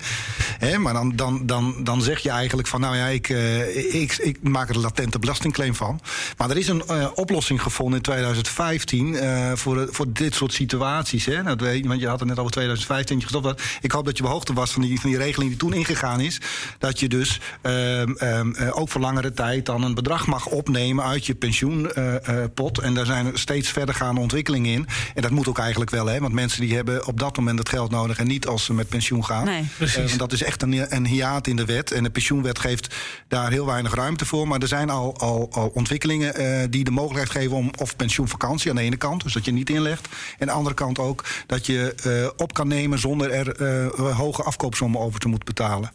He, 0.58 0.78
maar 0.78 0.94
dan, 0.94 1.16
dan, 1.16 1.46
dan, 1.46 1.84
dan 1.84 2.02
zeg 2.02 2.20
je 2.20 2.30
eigenlijk 2.30 2.68
van 2.68 2.82
nou 2.82 2.96
ja, 2.96 3.06
ik, 3.06 3.30
uh, 3.30 4.02
ik, 4.02 4.18
ik 4.18 4.38
maak 4.42 4.70
er 4.70 4.76
een 4.76 4.82
latente 4.82 5.20
belastingclaim 5.20 5.76
van. 5.76 6.02
Maar 6.38 6.50
er 6.50 6.58
is 6.58 6.68
een 6.68 6.84
uh, 6.90 7.08
oplossing 7.16 7.62
gevonden 7.62 7.96
in 7.96 8.04
2015 8.04 9.18
voor, 9.58 9.88
voor 9.92 10.14
dit 10.14 10.36
soort 10.36 10.54
situaties. 10.54 11.26
Hè. 11.26 11.44
Dat 11.44 11.62
weet, 11.62 11.86
want 11.86 12.00
je 12.00 12.08
had 12.08 12.20
het 12.20 12.30
net 12.30 12.40
over 12.40 12.52
2015 12.52 13.22
gestopt. 13.22 13.62
Ik 13.82 13.92
hoop 13.92 14.06
dat 14.06 14.18
je 14.18 14.24
op 14.24 14.30
hoogte 14.30 14.54
was 14.54 14.72
van 14.72 14.82
die, 14.82 15.00
van 15.00 15.10
die 15.10 15.20
regeling 15.20 15.50
die 15.50 15.60
toen 15.60 15.74
ingegaan 15.74 16.20
is. 16.20 16.42
Dat 16.78 17.00
je 17.00 17.08
dus 17.08 17.40
ehm, 17.62 18.12
ehm, 18.12 18.70
ook 18.72 18.90
voor 18.90 19.02
langere 19.02 19.34
tijd 19.34 19.66
dan 19.66 19.84
een 19.84 19.94
bedrag 19.94 20.28
mag 20.28 20.46
opnemen 20.46 20.89
nemen 20.90 21.06
uit 21.06 21.26
je 21.26 21.36
pensioenpot. 21.36 22.78
en 22.80 22.94
daar 22.94 23.06
zijn 23.06 23.26
er 23.26 23.40
steeds 23.40 23.70
verdergaande 23.70 24.22
ontwikkelingen 24.22 24.72
in. 24.74 24.88
En 25.16 25.22
dat 25.22 25.32
moet 25.32 25.48
ook 25.48 25.60
eigenlijk 25.60 25.92
wel, 25.92 26.06
hè? 26.06 26.20
want 26.20 26.34
mensen 26.34 26.62
die 26.62 26.76
hebben 26.76 27.08
op 27.08 27.20
dat 27.20 27.38
moment 27.38 27.60
het 27.60 27.70
geld 27.70 27.92
nodig 27.92 28.18
en 28.20 28.28
niet 28.28 28.48
als 28.48 28.64
ze 28.66 28.74
met 28.74 28.90
pensioen 28.90 29.26
gaan. 29.26 29.46
Nee. 29.46 29.64
Precies. 29.78 29.96
Eh, 29.98 30.06
want 30.06 30.20
dat 30.20 30.32
is 30.32 30.44
echt 30.44 30.62
een, 30.62 30.96
een 30.96 31.06
hiaat 31.06 31.48
in 31.48 31.56
de 31.56 31.66
wet. 31.66 31.92
En 31.92 32.04
de 32.04 32.10
pensioenwet 32.10 32.60
geeft 32.60 32.96
daar 33.28 33.52
heel 33.52 33.66
weinig 33.66 33.96
ruimte 33.96 34.26
voor. 34.26 34.48
Maar 34.48 34.60
er 34.60 34.68
zijn 34.68 34.90
al, 34.90 35.18
al, 35.18 35.48
al 35.52 35.72
ontwikkelingen 35.74 36.36
eh, 36.36 36.68
die 36.70 36.84
de 36.84 36.92
mogelijkheid 36.92 37.30
geven 37.32 37.58
om 37.58 37.72
of 37.78 37.96
pensioenvakantie 37.96 38.70
aan 38.70 38.76
de 38.76 38.82
ene 38.82 38.98
kant, 38.98 39.24
dus 39.24 39.34
dat 39.34 39.46
je 39.46 39.52
niet 39.52 39.70
inlegt. 39.70 40.08
En 40.08 40.16
aan 40.42 40.48
de 40.48 40.52
andere 40.54 40.76
kant 40.76 41.00
ook 41.00 41.24
dat 41.48 41.66
je 41.66 41.94
eh, 42.04 42.30
op 42.38 42.54
kan 42.54 42.68
nemen 42.68 43.00
zonder 43.00 43.32
er 43.32 43.52
eh, 43.56 44.16
hoge 44.18 44.44
afkoopsommen 44.44 45.02
over 45.02 45.20
te 45.20 45.28
moeten 45.28 45.46
betalen. 45.46 45.92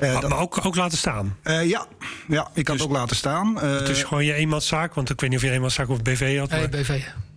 Eh, 0.00 0.12
maar, 0.12 0.20
dat- 0.20 0.30
maar 0.30 0.40
ook, 0.40 0.64
ook 0.66 0.76
laten 0.76 0.98
staan. 0.98 1.36
eh, 1.42 1.68
ja. 1.68 1.86
ja, 2.28 2.50
ik 2.54 2.64
kan 2.64 2.74
het 2.76 2.84
ook 2.84 2.90
laten 2.92 3.16
staan. 3.16 3.60
Eh, 3.60 3.70
Het 3.72 3.88
is 3.88 4.02
gewoon 4.02 4.21
je 4.24 4.34
eenmanszaak, 4.34 4.94
want 4.94 5.10
ik 5.10 5.20
weet 5.20 5.28
niet 5.30 5.38
of 5.38 5.44
je 5.44 5.50
een 5.50 5.54
eenmanszaak 5.56 5.88
of 5.88 6.02
BV 6.02 6.38
had. 6.38 6.50
Nee, 6.50 6.60
Maar, 6.60 6.68
BV. 6.68 6.88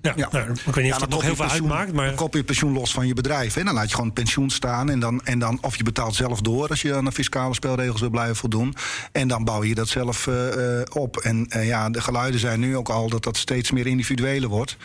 ja, 0.02 0.13
ja. 0.15 0.28
Nou, 0.32 0.52
ik 0.52 0.76
weet 0.76 0.76
niet 0.76 0.76
of 0.76 0.84
Ja, 0.84 0.98
dat 1.00 1.10
nog 1.10 1.21
heel 1.21 1.30
je 1.30 1.36
veel 1.36 1.45
pensioen- 1.45 1.69
uitmaakt. 1.71 1.93
Maar 1.93 2.06
Dan 2.06 2.15
kop 2.15 2.34
je 2.34 2.43
pensioen 2.43 2.74
los 2.74 2.93
van 2.93 3.08
je 3.08 3.13
bedrijf. 3.13 3.54
Hè. 3.54 3.63
Dan 3.63 3.74
laat 3.74 3.89
je 3.89 3.95
gewoon 3.95 4.13
pensioen 4.13 4.50
staan. 4.50 4.89
En 4.89 5.00
dan, 5.00 5.21
en 5.24 5.39
dan, 5.39 5.58
of 5.62 5.76
je 5.78 5.84
betaalt 5.84 6.15
zelf 6.15 6.41
door 6.41 6.67
als 6.69 6.82
je 6.82 6.95
aan 6.95 7.06
de 7.06 7.12
fiscale 7.12 7.54
spelregels 7.54 8.00
wil 8.02 8.10
blijven 8.10 8.36
voldoen. 8.36 8.76
En 9.12 9.28
dan 9.28 9.43
bouw 9.43 9.63
je 9.63 9.76
dat 9.76 9.88
zelf 9.88 10.28
eh, 10.28 10.80
eh, 10.80 10.86
op. 10.93 11.17
En 11.17 11.45
eh, 11.50 11.67
ja, 11.67 11.89
de 11.89 12.02
geluiden 12.02 12.39
zijn 12.39 12.60
nu 12.60 12.78
ook 12.78 12.89
al 12.89 13.10
dat 13.10 13.24
dat 13.24 13.38
steeds 13.38 13.71
meer 13.71 13.88
individueler 13.88 14.50
wordt. 14.50 14.78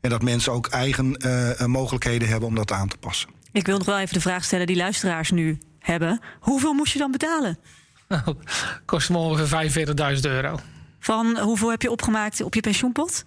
En 0.00 0.10
dat 0.10 0.22
mensen 0.22 0.52
ook 0.52 0.66
eigen 0.66 1.16
eh, 1.16 1.66
mogelijkheden 1.66 2.28
hebben 2.28 2.48
om 2.48 2.54
dat 2.54 2.72
aan 2.72 2.88
te 2.88 2.96
passen. 2.96 3.28
Ik 3.52 3.66
wil 3.66 3.76
nog 3.78 3.86
wel 3.86 3.98
even 3.98 4.14
de 4.14 4.20
vraag 4.20 4.44
stellen 4.44 4.66
die 4.66 4.76
luisteraars 4.76 5.30
nu 5.30 5.58
hebben. 5.78 6.20
Hoeveel 6.40 6.72
moest 6.72 6.92
je 6.92 6.98
dan 6.98 7.10
betalen? 7.10 7.58
Nou, 8.08 8.36
kost 8.84 9.10
me 9.10 9.16
ongeveer 9.16 9.86
45.000 10.14 10.20
euro. 10.20 10.58
Van 10.98 11.38
hoeveel 11.38 11.70
heb 11.70 11.82
je 11.82 11.90
opgemaakt 11.90 12.42
op 12.42 12.54
je 12.54 12.60
pensioenpot? 12.60 13.24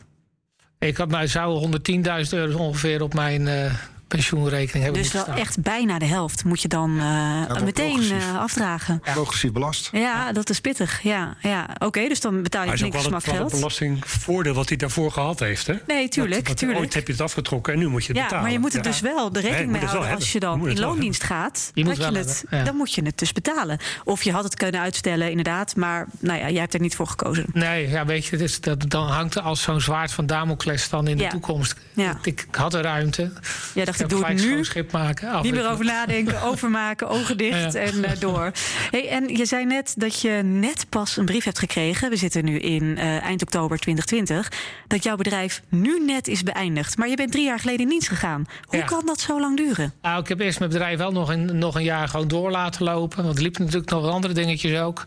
Ik 0.79 0.97
had 0.97 1.09
nou 1.09 1.27
zou 1.27 1.79
110.000 2.23 2.29
euro 2.29 2.57
ongeveer 2.57 3.01
op 3.01 3.13
mijn 3.13 3.47
eh, 3.47 3.73
pensioenrekening 4.15 4.83
hebben 4.83 5.01
Dus 5.01 5.11
wel 5.11 5.21
staan. 5.23 5.37
echt 5.37 5.61
bijna 5.61 5.99
de 5.99 6.05
helft 6.05 6.43
moet 6.43 6.61
je 6.61 6.67
dan 6.67 6.99
eh, 6.99 7.61
meteen 7.63 8.11
eh, 8.11 8.37
afdragen. 8.39 8.99
Progressief 8.99 9.51
belast. 9.51 9.89
Ja, 9.91 10.31
dat 10.31 10.49
is 10.49 10.59
pittig. 10.61 11.01
Ja, 11.03 11.35
ja. 11.41 11.69
oké, 11.79 12.07
dus 12.07 12.19
dan 12.21 12.43
betaal 12.43 12.63
je 12.63 12.69
niks 12.69 12.79
wel 12.79 13.13
het, 13.13 13.25
wel 13.25 13.43
het 13.43 13.51
belastingvoordeel 13.51 14.53
wat 14.53 14.67
hij 14.67 14.77
daarvoor 14.77 15.11
gehad 15.11 15.39
heeft. 15.39 15.67
Hè? 15.67 15.73
Nee, 15.87 16.09
tuurlijk, 16.09 16.35
Dat- 16.35 16.45
dat- 16.47 16.57
tuurlijk. 16.57 16.79
Ooit 16.79 16.93
heb 16.93 17.05
je 17.07 17.11
het 17.13 17.21
afgetrokken 17.21 17.73
en 17.73 17.79
nu 17.79 17.87
moet 17.87 18.01
je 18.05 18.07
het 18.07 18.17
Ja, 18.17 18.23
betalen. 18.23 18.43
maar 18.43 18.53
je 18.53 18.59
moet 18.59 18.71
er 18.73 18.77
Ja. 18.83 18.89
dus 18.89 18.99
wel 18.99 19.31
de 19.31 19.39
rekening 19.39 19.71
mee 19.71 19.81
het 19.81 19.89
houden 19.89 20.15
als 20.15 20.31
je 20.31 20.31
hebben. 20.39 20.49
Je 20.49 20.59
dan 20.59 20.69
in 20.69 20.75
het 20.75 20.85
loondienst 20.85 21.23
gaat. 21.23 21.71
Je 21.73 21.83
moet 21.85 21.97
je 21.97 22.03
het, 22.03 22.43
ja. 22.49 22.63
Dan 22.63 22.75
moet 22.75 22.93
je 22.93 23.01
het 23.03 23.17
dus 23.17 23.33
betalen. 23.33 23.79
Of 24.03 24.23
je 24.23 24.31
had 24.31 24.43
het 24.43 24.55
kunnen 24.55 24.81
uitstellen, 24.81 25.29
inderdaad. 25.29 25.75
Maar 25.75 26.07
nou 26.19 26.39
ja, 26.39 26.49
jij 26.49 26.59
hebt 26.61 26.73
er 26.73 26.79
niet 26.79 26.95
voor 26.95 27.07
gekozen. 27.07 27.45
Nee, 27.53 27.89
ja, 27.89 28.05
weet 28.05 28.25
je, 28.25 28.31
het 28.31 28.41
is, 28.41 28.59
dat, 28.61 28.89
dan 28.89 29.07
hangt 29.07 29.35
er 29.35 29.41
als 29.41 29.61
zo'n 29.61 29.81
zwaard 29.81 30.11
van 30.11 30.25
Damocles 30.25 30.89
dan 30.89 31.07
in 31.07 31.17
de 31.17 31.23
Ja. 31.23 31.29
toekomst. 31.29 31.75
Ja. 31.93 32.17
Ik, 32.23 32.45
ik 32.47 32.55
had 32.55 32.71
de 32.71 32.81
ruimte. 32.81 33.31
Jij 33.73 33.85
dacht, 33.85 34.00
ik 34.03 34.09
heb 34.09 34.19
doe 34.19 34.25
het 34.29 34.39
gelijk 34.39 34.55
nu. 34.57 34.65
schip 34.65 34.91
maken. 34.91 35.41
Niet 35.41 35.53
meer 35.53 35.69
over 35.69 35.85
nadenken, 35.85 36.41
overmaken, 36.51 37.09
ogen 37.09 37.37
dicht 37.37 37.73
Ja. 37.73 37.79
en 37.79 38.03
eh, 38.03 38.19
door. 38.19 38.51
Hey, 38.91 39.09
en 39.09 39.27
je 39.37 39.45
zei 39.45 39.65
net 39.65 39.93
dat 39.97 40.21
je 40.21 40.29
net 40.43 40.85
pas 40.89 41.17
een 41.17 41.25
brief 41.25 41.43
hebt 41.43 41.59
gekregen. 41.59 42.09
We 42.09 42.15
zitten 42.15 42.45
nu 42.45 42.59
in 42.59 42.97
eh, 42.97 43.23
eind 43.23 43.41
oktober 43.41 43.77
2020. 43.79 44.51
Dat 44.87 45.03
jouw 45.03 45.15
bedrijf 45.15 45.61
nu 45.69 45.99
net 46.05 46.27
is 46.27 46.43
beëindigd. 46.43 46.97
Maar 46.97 47.07
je 47.07 47.15
bent 47.15 47.31
drie 47.31 47.45
jaar 47.45 47.59
geleden 47.59 47.81
in 47.81 47.89
dienst 47.89 48.07
gegaan. 48.07 48.45
Hoe 48.65 48.77
Ja. 48.79 48.85
kan 48.85 49.05
dat 49.05 49.19
zo 49.19 49.39
lang 49.39 49.57
duren? 49.57 49.93
Nou, 50.01 50.21
ik 50.21 50.27
heb 50.27 50.39
eerst 50.39 50.59
mijn 50.59 50.71
bedrijf 50.71 50.97
wel 50.97 51.11
nog 51.11 51.29
een, 51.29 51.57
nog 51.57 51.75
een 51.75 51.83
jaar 51.83 52.07
gewoon 52.07 52.27
door 52.27 52.51
laten 52.51 52.83
lopen. 52.83 53.23
Want 53.23 53.35
er 53.35 53.41
liepen 53.41 53.63
natuurlijk 53.63 53.91
nog 53.91 54.07
andere 54.09 54.33
dingetjes 54.33 54.79
ook. 54.79 55.03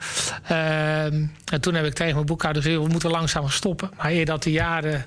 Ehm, 0.49 1.25
en 1.53 1.61
toen 1.61 1.75
heb 1.75 1.85
ik 1.87 1.95
tegen 1.95 2.15
mijn 2.15 2.27
boekhouder 2.27 2.63
gezegd... 2.63 2.83
we 2.83 2.89
moeten 2.89 3.11
langzaam 3.11 3.49
stoppen. 3.51 3.91
Maar 3.97 4.11
eer 4.11 4.25
dat 4.25 4.43
de 4.43 4.51
jaren... 4.53 5.07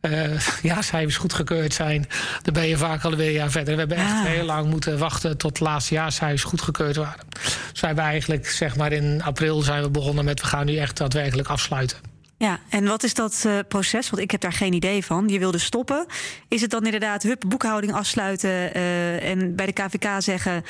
eh 0.00 0.40
jaarcijfers 0.62 1.16
goedgekeurd 1.16 1.74
zijn, 1.74 2.06
dan 2.42 2.54
ben 2.54 2.66
je 2.66 2.76
vaak 2.76 3.04
alweer 3.04 3.26
een 3.26 3.32
jaar 3.32 3.50
verder. 3.50 3.72
We 3.74 3.78
hebben 3.80 3.96
echt 3.96 4.10
Ah. 4.10 4.24
heel 4.24 4.44
lang 4.44 4.70
moeten 4.70 4.98
wachten 4.98 5.36
tot 5.36 5.58
de 5.58 5.64
laatste 5.64 5.94
jaarcijfers 5.94 6.42
goedgekeurd 6.42 6.96
waren. 6.96 7.24
Dus 7.72 7.80
we 7.80 7.86
hebben 7.86 8.04
eigenlijk, 8.04 8.48
zeg 8.48 8.76
maar 8.76 8.92
in 8.92 9.22
april 9.22 9.62
zijn 9.62 9.82
we 9.82 9.90
begonnen 9.90 10.24
met... 10.24 10.40
we 10.40 10.46
gaan 10.46 10.66
nu 10.66 10.76
echt 10.76 10.96
daadwerkelijk 10.96 11.48
afsluiten. 11.48 12.09
Ja, 12.40 12.60
en 12.68 12.84
wat 12.84 13.02
is 13.02 13.14
dat 13.14 13.42
eh, 13.46 13.58
proces? 13.68 14.10
Want 14.10 14.22
ik 14.22 14.30
heb 14.30 14.40
daar 14.40 14.52
geen 14.52 14.72
idee 14.72 15.04
van. 15.04 15.28
Je 15.28 15.38
wilde 15.38 15.58
stoppen. 15.58 16.06
Is 16.48 16.60
het 16.60 16.70
dan 16.70 16.84
inderdaad 16.84 17.22
hup, 17.22 17.44
boekhouding 17.46 17.92
afsluiten 17.92 18.74
eh, 18.74 19.30
en 19.30 19.56
bij 19.56 19.66
de 19.66 19.72
KVK 19.72 20.06
zeggen: 20.18 20.64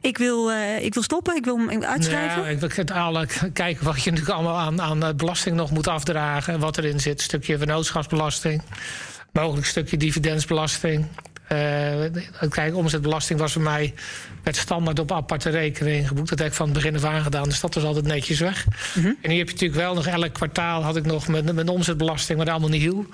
ik 0.00 0.18
wil, 0.18 0.50
eh, 0.52 0.84
ik 0.84 0.94
wil 0.94 1.02
stoppen, 1.02 1.36
ik 1.36 1.44
wil 1.44 1.56
hem 1.58 1.82
uitschrijven? 1.82 2.42
Ja, 2.42 2.48
ik 2.48 2.60
wil 2.60 2.96
alle 2.96 3.26
kijken 3.52 3.84
wat 3.84 4.02
je 4.02 4.10
natuurlijk 4.10 4.38
allemaal 4.38 4.58
aan, 4.58 4.80
aan 4.80 5.16
belasting 5.16 5.56
nog 5.56 5.70
moet 5.70 5.88
afdragen. 5.88 6.60
Wat 6.60 6.78
erin 6.78 7.00
zit. 7.00 7.20
Stukje 7.20 7.58
vennootschapsbelasting. 7.58 8.62
Mogelijk 9.32 9.66
stukje 9.66 9.96
dividendsbelasting. 9.96 11.06
Eh 11.48 12.48
kijk, 12.48 12.76
omzetbelasting 12.76 13.38
was 13.38 13.52
voor 13.52 13.62
mij 13.62 13.94
werd 14.42 14.56
standaard 14.56 14.98
op 14.98 15.12
aparte 15.12 15.50
rekening 15.50 16.08
geboekt. 16.08 16.28
Dat 16.28 16.38
heb 16.38 16.48
ik 16.48 16.54
van 16.54 16.66
het 16.66 16.74
begin 16.74 16.94
af 16.94 17.04
aan 17.04 17.22
gedaan. 17.22 17.44
Dus 17.44 17.60
dat 17.60 17.74
was 17.74 17.84
altijd 17.84 18.04
netjes 18.04 18.40
weg. 18.40 18.66
En 19.22 19.30
hier 19.30 19.38
heb 19.38 19.46
je 19.48 19.52
natuurlijk 19.52 19.80
wel 19.80 19.94
nog 19.94 20.06
elk 20.06 20.32
kwartaal 20.32 20.82
had 20.82 20.96
ik 20.96 21.04
nog 21.04 21.28
mijn, 21.28 21.54
mijn 21.54 21.68
omzetbelasting, 21.68 22.36
maar 22.36 22.46
dat 22.46 22.54
allemaal 22.54 22.72
niet 22.72 22.82
hiel. 22.82 23.06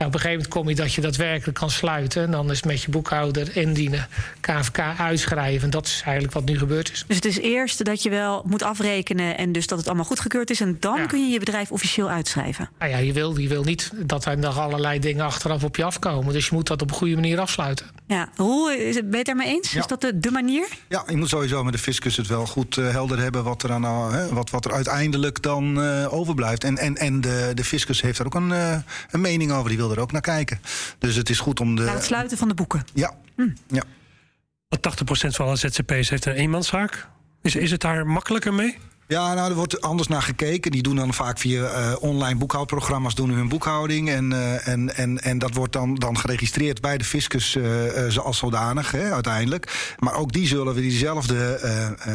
Ja, 0.00 0.06
op 0.06 0.14
een 0.14 0.20
gegeven 0.20 0.42
moment 0.42 0.58
kom 0.60 0.68
je 0.68 0.74
dat 0.82 0.94
je 0.94 1.00
daadwerkelijk 1.00 1.58
kan 1.58 1.70
sluiten. 1.70 2.22
En 2.22 2.30
dan 2.30 2.50
is 2.50 2.56
het 2.56 2.64
met 2.66 2.82
je 2.82 2.90
boekhouder 2.90 3.56
indienen, 3.56 4.08
KVK 4.40 4.78
uitschrijven. 4.98 5.62
En 5.64 5.70
dat 5.70 5.86
is 5.86 6.00
eigenlijk 6.04 6.32
wat 6.34 6.44
nu 6.44 6.58
gebeurd 6.58 6.90
is. 6.92 7.04
Dus 7.06 7.16
het 7.16 7.24
is 7.24 7.38
eerst 7.38 7.84
dat 7.84 8.02
je 8.02 8.10
wel 8.10 8.42
moet 8.46 8.62
afrekenen 8.62 9.38
en 9.38 9.52
dus 9.52 9.66
dat 9.66 9.78
het 9.78 9.86
allemaal 9.86 10.04
goedgekeurd 10.04 10.50
is. 10.50 10.60
En 10.60 10.76
dan 10.80 10.96
Ja. 10.96 11.06
kun 11.06 11.20
je 11.26 11.32
je 11.32 11.38
bedrijf 11.38 11.70
officieel 11.70 12.10
uitschrijven. 12.10 12.70
Nou 12.78 12.90
ja, 12.90 12.96
je 12.98 13.12
wil, 13.12 13.36
je 13.38 13.48
wil 13.48 13.62
niet 13.64 13.90
dat 13.96 14.24
er 14.24 14.38
nog 14.38 14.58
allerlei 14.58 14.98
dingen 14.98 15.24
achteraf 15.24 15.64
op 15.64 15.76
je 15.76 15.84
afkomen. 15.84 16.32
Dus 16.32 16.48
je 16.48 16.54
moet 16.54 16.66
dat 16.66 16.82
op 16.82 16.90
een 16.90 16.96
goede 16.96 17.14
manier 17.14 17.40
afsluiten. 17.40 17.86
Ja, 18.06 18.28
Roel, 18.36 18.70
is 18.70 18.94
het- 18.94 19.02
ben 19.04 19.10
je 19.10 19.16
het 19.16 19.26
daarmee 19.26 19.46
eens? 19.48 19.72
Ja. 19.72 19.80
Is 19.80 19.86
dat 19.86 20.00
de, 20.00 20.18
de 20.20 20.30
manier? 20.30 20.66
Ja, 20.88 21.04
je 21.08 21.16
moet 21.16 21.28
sowieso 21.28 21.64
met 21.64 21.72
de 21.72 21.78
fiscus 21.78 22.16
het 22.16 22.26
wel 22.26 22.46
goed 22.46 22.76
eh, 22.76 22.90
helder 22.90 23.18
hebben 23.18 23.44
wat 23.44 23.62
er, 23.62 23.72
aan, 23.72 23.84
eh, 23.84 24.10
hè, 24.10 24.28
wat, 24.28 24.50
wat 24.50 24.64
er 24.64 24.72
uiteindelijk 24.72 25.42
dan 25.42 25.82
eh, 25.82 26.12
overblijft. 26.14 26.64
En, 26.64 26.78
en, 26.78 26.96
en 26.96 27.20
de, 27.20 27.50
de 27.54 27.64
fiscus 27.64 28.00
heeft 28.02 28.18
er 28.18 28.26
ook 28.26 28.34
een, 28.34 28.52
eh, 28.52 28.76
een 29.10 29.20
mening 29.20 29.52
over, 29.52 29.68
die 29.68 29.78
wil 29.78 29.88
er 29.90 30.00
ook 30.00 30.12
naar 30.12 30.20
kijken. 30.20 30.60
Dus 30.98 31.14
het 31.16 31.30
is 31.30 31.40
goed 31.40 31.60
om 31.60 31.76
de. 31.76 31.82
Naar 31.82 31.94
het 31.94 32.04
sluiten 32.04 32.38
van 32.38 32.48
de 32.48 32.54
boeken. 32.54 32.84
Ja, 32.94 33.14
ja. 33.66 33.82
Want 34.68 35.00
80% 35.02 35.26
van 35.26 35.46
alle 35.46 35.56
ZZP'ers 35.56 36.10
heeft 36.10 36.26
een 36.26 36.34
eenmanszaak. 36.34 37.08
Is, 37.42 37.56
is 37.56 37.70
het 37.70 37.80
daar 37.80 38.06
makkelijker 38.06 38.54
mee? 38.54 38.78
Ja, 39.10 39.34
nou, 39.34 39.50
er 39.50 39.56
wordt 39.56 39.80
anders 39.80 40.08
naar 40.08 40.22
gekeken. 40.22 40.70
Die 40.70 40.82
doen 40.82 40.96
dan 40.96 41.14
vaak 41.14 41.38
via 41.38 41.64
eh, 41.64 41.96
online 42.00 42.38
boekhoudprogramma's 42.38 43.14
doen 43.14 43.30
hun 43.30 43.48
boekhouding. 43.48 44.08
En, 44.10 44.32
eh, 44.32 44.68
en, 44.68 44.96
en, 44.96 45.22
en 45.22 45.38
dat 45.38 45.54
wordt 45.54 45.72
dan, 45.72 45.94
dan 45.94 46.18
geregistreerd 46.18 46.80
bij 46.80 46.98
de 46.98 47.04
fiscus 47.04 47.56
eh, 47.56 48.16
als 48.16 48.38
zodanig, 48.38 48.90
hè, 48.90 49.12
uiteindelijk. 49.12 49.94
Maar 49.98 50.14
ook 50.14 50.32
die 50.32 50.46
zullen 50.46 50.74
weer 50.74 50.82
diezelfde 50.82 51.58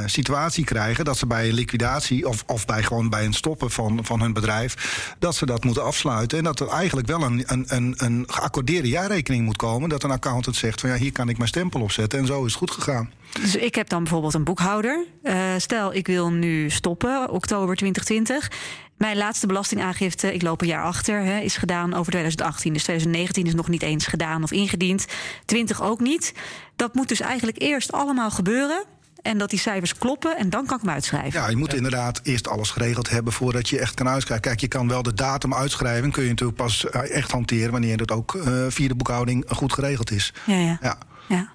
situatie 0.05 0.65
krijgen. 0.65 1.05
Dat 1.05 1.17
ze 1.17 1.27
bij 1.27 1.47
een 1.47 1.53
liquidatie 1.53 2.27
of, 2.27 2.43
of 2.47 2.65
bij, 2.65 2.83
gewoon 2.83 3.09
bij 3.09 3.25
een 3.25 3.33
stoppen 3.33 3.71
van, 3.71 3.99
van 4.05 4.21
hun 4.21 4.33
bedrijf... 4.33 5.15
dat 5.19 5.35
ze 5.35 5.45
dat 5.45 5.63
moeten 5.63 5.83
afsluiten. 5.83 6.37
En 6.37 6.43
dat 6.43 6.59
er 6.59 6.67
eigenlijk 6.67 7.07
wel 7.07 7.21
een, 7.21 7.43
een, 7.45 7.65
een, 7.67 7.93
een 7.97 8.23
geaccordeerde 8.27 8.87
jaarrekening 8.87 9.45
moet 9.45 9.57
komen. 9.57 9.89
Dat 9.89 10.03
een 10.03 10.11
accountant 10.11 10.55
zegt 10.55 10.81
van 10.81 10.89
ja, 10.89 10.95
hier 10.95 11.11
kan 11.11 11.29
ik 11.29 11.37
mijn 11.37 11.49
stempel 11.49 11.81
op 11.81 11.91
zetten. 11.91 12.19
En 12.19 12.25
zo 12.25 12.45
is 12.45 12.51
het 12.51 12.59
goed 12.59 12.71
gegaan. 12.71 13.09
Dus 13.41 13.55
ik 13.55 13.75
heb 13.75 13.89
dan 13.89 14.03
bijvoorbeeld 14.03 14.33
een 14.33 14.43
boekhouder. 14.43 15.05
Eh, 15.23 15.35
stel, 15.57 15.93
ik 15.93 16.07
wil 16.07 16.31
nu 16.31 16.69
stoppen, 16.69 17.29
oktober 17.29 17.75
2020. 17.75 18.51
Mijn 18.97 19.17
laatste 19.17 19.47
belastingaangifte, 19.47 20.33
ik 20.33 20.41
loop 20.41 20.61
een 20.61 20.67
jaar 20.67 20.83
achter, 20.83 21.21
hè, 21.21 21.39
is 21.39 21.57
gedaan 21.57 21.93
over 21.93 22.11
2018. 22.11 22.73
Dus 22.73 22.83
2019 22.83 23.45
is 23.45 23.53
nog 23.53 23.67
niet 23.67 23.81
eens 23.81 24.07
gedaan 24.07 24.43
of 24.43 24.51
ingediend. 24.51 25.05
20 25.45 25.81
ook 25.81 25.99
niet. 25.99 26.33
Dat 26.75 26.93
moet 26.93 27.07
dus 27.07 27.19
eigenlijk 27.19 27.61
eerst 27.61 27.91
allemaal 27.91 28.31
gebeuren. 28.31 28.83
En 29.21 29.37
dat 29.37 29.49
die 29.49 29.59
cijfers 29.59 29.97
kloppen 29.97 30.37
en 30.37 30.49
dan 30.49 30.65
kan 30.65 30.75
ik 30.77 30.83
hem 30.83 30.93
uitschrijven. 30.93 31.39
Ja, 31.39 31.49
je 31.49 31.55
moet 31.55 31.73
inderdaad 31.73 32.19
eerst 32.23 32.47
alles 32.47 32.69
geregeld 32.69 33.09
hebben 33.09 33.33
voordat 33.33 33.69
je 33.69 33.79
echt 33.79 33.93
kan 33.93 34.07
uitschrijven. 34.07 34.47
Kijk, 34.47 34.59
je 34.59 34.67
kan 34.67 34.87
wel 34.87 35.03
de 35.03 35.13
datum 35.13 35.53
uitschrijven, 35.53 36.11
kun 36.11 36.23
je 36.23 36.29
natuurlijk 36.29 36.57
pas 36.57 36.89
eh, 36.89 37.15
echt 37.15 37.31
hanteren 37.31 37.71
wanneer 37.71 37.97
het 37.97 38.11
ook 38.11 38.35
eh, 38.35 38.65
via 38.69 38.87
de 38.87 38.95
boekhouding 38.95 39.45
goed 39.47 39.73
geregeld 39.73 40.11
is. 40.11 40.33
ja, 40.45 40.55
ja. 40.55 40.77
Ja. 40.81 40.97
ja. 41.27 41.53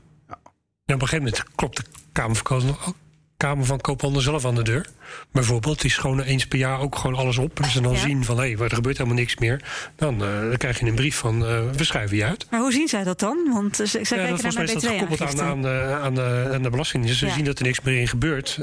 En 0.91 0.97
op 0.97 1.03
een 1.03 1.09
gegeven 1.09 1.33
moment 1.33 1.55
klopt 1.55 1.77
de 1.77 1.83
Kamer 2.13 2.37
van, 2.37 2.45
Koop- 2.45 2.95
Kamer 3.37 3.65
van 3.65 3.81
Koophandel 3.81 4.21
zelf 4.21 4.45
aan 4.45 4.55
de 4.55 4.63
deur. 4.63 4.87
Bijvoorbeeld, 5.33 5.81
die 5.81 5.91
schonen 5.91 6.25
eens 6.25 6.47
per 6.47 6.59
jaar 6.59 6.81
ook 6.81 6.97
gewoon 6.97 7.17
alles 7.17 7.39
op. 7.39 7.61
En 7.61 7.71
ze 7.71 7.81
dan 7.81 7.93
Ja. 7.93 7.99
zien 7.99 8.25
van, 8.25 8.39
hé, 8.39 8.57
er 8.59 8.71
gebeurt 8.75 8.97
helemaal 8.97 9.19
niks 9.19 9.37
meer. 9.37 9.63
Dan, 9.97 10.25
eh, 10.25 10.41
dan 10.41 10.57
krijg 10.57 10.81
je 10.81 10.87
een 10.87 10.95
brief 10.95 11.17
van, 11.17 11.47
eh, 11.47 11.61
we 11.77 11.85
schrijven 11.85 12.17
je 12.17 12.25
uit. 12.25 12.47
Maar 12.51 12.61
hoe 12.61 12.73
zien 12.73 12.89
zij 12.89 13.05
dat 13.05 13.19
dan? 13.19 13.39
Want 13.53 13.81
eh, 13.81 13.87
ze- 13.87 14.05
zij 14.05 14.19
Ja, 14.19 14.25
kijken 14.25 14.31
dat 14.31 14.43
naar 14.43 14.53
mijn 14.65 14.77
is 14.77 14.83
dat 14.83 14.93
gekoppeld 14.93 15.41
aan, 15.41 15.49
aan, 15.49 15.63
de, 15.63 15.99
aan, 16.03 16.15
de, 16.15 16.51
aan 16.53 16.63
de 16.63 16.71
Belastingdienst. 16.71 17.19
Ze 17.19 17.27
Ja. 17.27 17.33
zien 17.33 17.45
dat 17.45 17.59
er 17.59 17.65
niks 17.65 17.81
meer 17.81 18.01
in 18.01 18.09
gebeurt. 18.09 18.59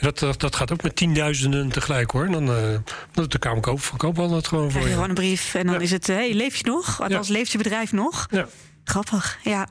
Dat, 0.00 0.18
dat, 0.18 0.40
dat 0.40 0.56
gaat 0.56 0.72
ook 0.72 0.82
met 0.82 0.96
tienduizenden 0.96 1.68
tegelijk 1.68 2.10
hoor. 2.10 2.30
Dan 2.30 2.46
dan 2.46 2.82
doet 3.12 3.32
de 3.32 3.38
Kamer 3.38 3.78
van 3.78 3.98
Koophandel 3.98 4.36
het 4.36 4.48
gewoon 4.48 4.70
voor 4.70 4.80
je 4.86 4.92
gewoon 4.92 5.08
een 5.08 5.14
brief 5.14 5.54
en 5.54 5.66
dan 5.66 5.80
is 5.80 5.90
het... 5.90 6.06
hey, 6.06 6.34
leef 6.34 6.56
je 6.56 6.64
nog? 6.66 7.02
Althans, 7.02 7.28
leeft 7.28 7.50
je 7.52 7.58
bedrijf 7.58 7.92
nog? 7.92 8.26
Ja. 8.30 8.46
Grappig, 8.90 9.38
ja. 9.42 9.66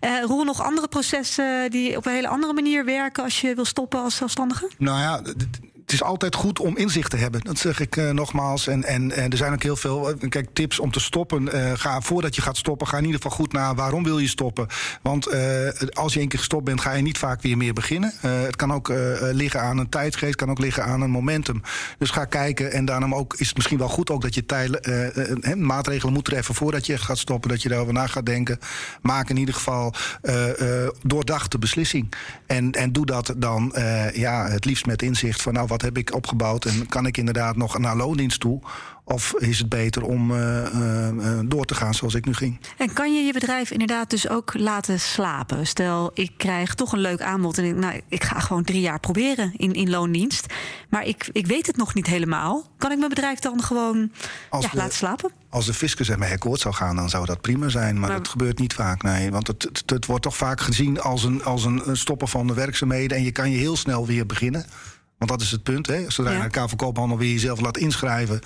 Eh 0.00 0.22
Roel, 0.22 0.44
nog 0.44 0.62
andere 0.62 0.88
processen 0.88 1.70
die 1.70 1.96
op 1.96 2.06
een 2.06 2.12
hele 2.12 2.28
andere 2.28 2.52
manier 2.52 2.84
werken... 2.84 3.22
als 3.22 3.40
je 3.40 3.54
wil 3.54 3.64
stoppen 3.64 4.00
als 4.00 4.16
zelfstandige? 4.16 4.70
Nou 4.78 5.00
ja, 5.00 5.22
is 5.94 6.02
altijd 6.02 6.34
goed 6.34 6.58
om 6.58 6.76
inzicht 6.76 7.10
te 7.10 7.16
hebben. 7.16 7.40
Dat 7.40 7.58
zeg 7.58 7.80
ik 7.80 7.96
nogmaals. 8.12 8.66
En, 8.66 8.84
en, 8.84 9.30
er 9.30 9.36
zijn 9.36 9.52
ook 9.52 9.62
heel 9.62 9.76
veel 9.76 10.14
kijk, 10.28 10.48
tips 10.52 10.78
om 10.78 10.90
te 10.90 11.00
stoppen. 11.00 11.48
ga, 11.78 12.00
voordat 12.00 12.34
je 12.34 12.42
gaat 12.42 12.56
stoppen, 12.56 12.86
ga 12.86 12.96
in 12.98 13.04
ieder 13.04 13.20
geval 13.20 13.36
goed 13.36 13.52
naar 13.52 13.74
waarom 13.74 14.04
wil 14.04 14.18
je 14.18 14.28
stoppen. 14.28 14.66
Want 15.02 15.28
als 15.92 16.12
je 16.12 16.20
één 16.20 16.28
keer 16.28 16.38
gestopt 16.38 16.64
bent, 16.64 16.80
ga 16.80 16.92
je 16.92 17.02
niet 17.02 17.18
vaak 17.18 17.42
weer 17.42 17.56
meer 17.56 17.72
beginnen. 17.72 18.12
het 18.20 18.56
kan 18.56 18.72
ook 18.72 18.92
liggen 19.32 19.60
aan 19.60 19.78
een 19.78 19.88
tijdsgeest, 19.88 20.36
kan 20.36 20.50
ook 20.50 20.58
liggen 20.58 20.84
aan 20.84 21.00
een 21.00 21.10
momentum. 21.10 21.62
Dus 21.98 22.10
ga 22.10 22.24
kijken. 22.24 22.72
En 22.72 22.84
daarom 22.84 23.14
ook, 23.14 23.34
is 23.34 23.46
het 23.46 23.56
misschien 23.56 23.78
wel 23.78 23.88
goed 23.88 24.10
ook 24.10 24.22
dat 24.22 24.34
je 24.34 24.46
tijl, 24.46 24.78
maatregelen 25.56 26.14
moet 26.14 26.24
treffen 26.24 26.54
voordat 26.54 26.86
je 26.86 26.98
gaat 26.98 27.18
stoppen. 27.18 27.50
Dat 27.50 27.62
je 27.62 27.68
daarover 27.68 27.94
na 27.94 28.06
gaat 28.06 28.26
denken. 28.26 28.58
Maak 29.02 29.30
in 29.30 29.36
ieder 29.36 29.54
geval 29.54 29.94
doordachte 31.02 31.58
beslissing. 31.58 32.12
En, 32.46 32.72
en 32.72 32.92
doe 32.92 33.06
dat 33.06 33.34
dan 33.36 33.72
ja, 34.12 34.48
het 34.48 34.64
liefst 34.64 34.86
met 34.86 35.02
inzicht 35.02 35.42
van 35.42 35.52
nou, 35.52 35.66
wat 35.66 35.82
heb 35.84 35.98
ik 35.98 36.14
opgebouwd 36.14 36.64
en 36.64 36.86
kan 36.86 37.06
ik 37.06 37.16
inderdaad 37.16 37.56
nog 37.56 37.78
naar 37.78 37.96
loondienst 37.96 38.40
toe? 38.40 38.60
Of 39.06 39.34
is 39.38 39.58
het 39.58 39.68
beter 39.68 40.02
om 40.02 40.30
uh, 40.30 40.62
uh, 40.74 41.38
door 41.44 41.64
te 41.64 41.74
gaan 41.74 41.94
zoals 41.94 42.14
ik 42.14 42.24
nu 42.24 42.34
ging? 42.34 42.60
En 42.78 42.92
kan 42.92 43.14
je 43.14 43.22
je 43.22 43.32
bedrijf 43.32 43.70
inderdaad 43.70 44.10
dus 44.10 44.28
ook 44.28 44.54
laten 44.54 45.00
slapen? 45.00 45.66
Stel, 45.66 46.10
ik 46.14 46.30
krijg 46.36 46.74
toch 46.74 46.92
een 46.92 46.98
leuk 46.98 47.22
aanbod 47.22 47.58
en 47.58 47.64
ik, 47.64 47.74
nou, 47.74 48.00
ik 48.08 48.24
ga 48.24 48.38
gewoon 48.38 48.64
drie 48.64 48.80
jaar 48.80 49.00
proberen 49.00 49.52
in, 49.56 49.72
in 49.72 49.90
loondienst. 49.90 50.46
Maar 50.88 51.04
ik, 51.04 51.28
ik 51.32 51.46
weet 51.46 51.66
het 51.66 51.76
nog 51.76 51.94
niet 51.94 52.06
helemaal. 52.06 52.66
Kan 52.78 52.92
ik 52.92 52.98
mijn 52.98 53.08
bedrijf 53.08 53.38
dan 53.38 53.62
gewoon 53.62 54.10
ja, 54.50 54.68
laten 54.72 54.94
slapen? 54.94 55.30
Als 55.48 55.66
de 55.66 55.74
fiscus 55.74 56.10
ermee 56.10 56.32
akkoord 56.32 56.60
zou 56.60 56.74
gaan, 56.74 56.96
dan 56.96 57.10
zou 57.10 57.26
dat 57.26 57.40
prima 57.40 57.68
zijn. 57.68 58.00
Maar, 58.00 58.10
dat 58.10 58.28
gebeurt 58.28 58.58
niet 58.58 58.74
vaak, 58.74 59.02
nee. 59.02 59.30
Want 59.30 59.46
het, 59.46 59.62
het, 59.62 59.82
het, 59.86 60.06
wordt 60.06 60.22
toch 60.22 60.36
vaak 60.36 60.60
gezien 60.60 61.00
als 61.00 61.24
een, 61.24 61.44
als 61.44 61.64
een 61.64 61.82
stoppen 61.92 62.28
van 62.28 62.46
de 62.46 62.54
werkzaamheden. 62.54 63.16
En 63.16 63.24
je 63.24 63.32
kan 63.32 63.50
je 63.50 63.56
heel 63.56 63.76
snel 63.76 64.06
weer 64.06 64.26
beginnen. 64.26 64.66
Want 65.18 65.30
dat 65.30 65.40
is 65.40 65.50
het 65.50 65.62
punt. 65.62 65.86
Hè? 65.86 66.10
Zodra 66.10 66.32
je 66.32 66.38
naar 66.38 66.50
de 66.50 66.76
Koophandel 66.76 67.18
weer 67.18 67.32
jezelf 67.32 67.60
laat 67.60 67.76
inschrijven, 67.76 68.40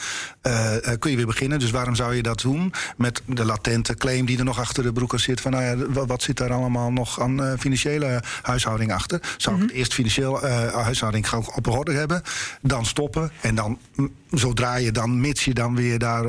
uh, 0.46 0.72
kun 0.98 1.10
je 1.10 1.16
weer 1.16 1.26
beginnen. 1.26 1.58
Dus 1.58 1.70
waarom 1.70 1.94
zou 1.94 2.14
je 2.14 2.22
dat 2.22 2.40
doen? 2.40 2.72
Met 2.96 3.22
de 3.26 3.44
latente 3.44 3.94
claim 3.94 4.26
die 4.26 4.38
er 4.38 4.44
nog 4.44 4.58
achter 4.58 4.82
de 4.82 4.92
broeken 4.92 5.20
zit. 5.20 5.40
Van 5.40 5.50
nou 5.50 5.64
ja, 5.64 6.04
wat 6.06 6.22
zit 6.22 6.36
daar 6.36 6.52
allemaal 6.52 6.92
nog 6.92 7.20
aan 7.20 7.42
uh, 7.42 7.52
financiële 7.58 8.22
huishouding 8.42 8.92
achter? 8.92 9.20
Zou 9.36 9.56
ik 9.56 9.62
mm 9.62 9.66
eerst 9.68 9.94
financieel 9.94 10.40
huishouding 10.72 11.28
gewoon 11.28 11.52
op 11.54 11.66
orde 11.66 11.92
hebben, 11.92 12.22
dan 12.60 12.86
stoppen 12.86 13.30
en 13.40 13.54
dan 13.54 13.78
zodra 14.30 14.76
je 14.76 14.92
dan, 14.92 15.20
mits 15.20 15.44
je 15.44 15.54
dan 15.54 15.74
weer 15.74 15.98
daar 15.98 16.24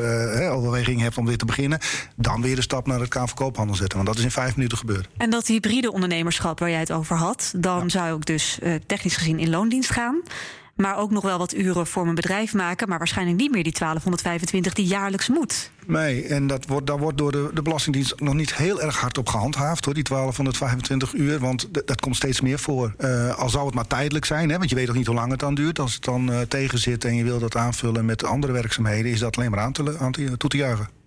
overweging 0.51 1.01
hebt 1.01 1.17
om 1.17 1.25
weer 1.25 1.37
te 1.37 1.45
beginnen, 1.45 1.79
dan 2.15 2.41
weer 2.41 2.55
de 2.55 2.61
stap 2.61 2.87
naar 2.87 2.99
het 2.99 3.09
KV 3.09 3.33
Koophandel 3.33 3.75
zetten. 3.75 3.97
Want 3.97 4.09
dat 4.09 4.17
is 4.17 4.23
in 4.23 4.31
vijf 4.31 4.55
minuten 4.55 4.77
gebeurd. 4.77 5.07
En 5.17 5.29
dat 5.29 5.47
hybride 5.47 5.91
ondernemerschap 5.91 6.59
waar 6.59 6.69
jij 6.69 6.79
het 6.79 6.91
over 6.91 7.15
had, 7.15 7.53
dan 7.55 7.89
zou 7.89 8.17
ik 8.17 8.25
dus 8.25 8.59
technisch 8.85 9.17
gezien 9.17 9.39
in 9.39 9.49
loondienst 9.49 9.91
gaan. 9.91 10.21
Maar 10.75 10.97
ook 10.97 11.11
nog 11.11 11.23
wel 11.23 11.37
wat 11.37 11.55
uren 11.55 11.87
voor 11.87 12.03
mijn 12.03 12.15
bedrijf 12.15 12.53
maken. 12.53 12.89
Maar 12.89 12.97
waarschijnlijk 12.97 13.37
niet 13.37 13.51
meer 13.51 13.63
die 13.63 13.73
1225 13.73 14.73
die 14.73 14.85
jaarlijks 14.85 15.27
moet. 15.27 15.71
Nee, 15.85 16.23
en 16.23 16.47
dat 16.47 16.65
wordt, 16.65 16.87
daar 16.87 16.97
wordt 16.97 17.17
door 17.17 17.31
de, 17.31 17.49
de 17.53 17.61
Belastingdienst 17.61 18.19
nog 18.19 18.33
niet 18.33 18.55
heel 18.55 18.81
erg 18.81 18.97
hard 18.97 19.17
op 19.17 19.27
gehandhaafd, 19.27 19.85
hoor, 19.85 19.93
die 19.93 20.03
1225 20.03 21.13
uur. 21.13 21.39
Want 21.39 21.87
dat 21.87 22.01
komt 22.01 22.15
steeds 22.15 22.41
meer 22.41 22.59
voor. 22.59 22.93
Uh, 22.99 23.37
al 23.37 23.49
zou 23.49 23.65
het 23.65 23.75
maar 23.75 23.87
tijdelijk 23.87 24.25
zijn, 24.25 24.49
hè, 24.49 24.57
want 24.57 24.69
je 24.69 24.75
weet 24.75 24.89
ook 24.89 24.95
niet 24.95 25.07
hoe 25.07 25.15
lang 25.15 25.31
het 25.31 25.39
dan 25.39 25.55
duurt. 25.55 25.79
Als 25.79 25.93
het 25.93 26.03
dan 26.03 26.31
uh, 26.31 26.39
tegen 26.41 26.79
zit 26.79 27.05
en 27.05 27.15
je 27.15 27.23
wil 27.23 27.39
dat 27.39 27.55
aanvullen 27.55 28.05
met 28.05 28.23
andere 28.23 28.53
werkzaamheden, 28.53 29.11
is 29.11 29.19
dat 29.19 29.37
alleen 29.37 29.51
maar 29.51 29.59
aan 29.59 29.71
te, 29.71 29.97
aan 29.99 30.11
te, 30.11 30.37
toe 30.37 30.49
te 30.49 30.57
juichen. 30.57 30.98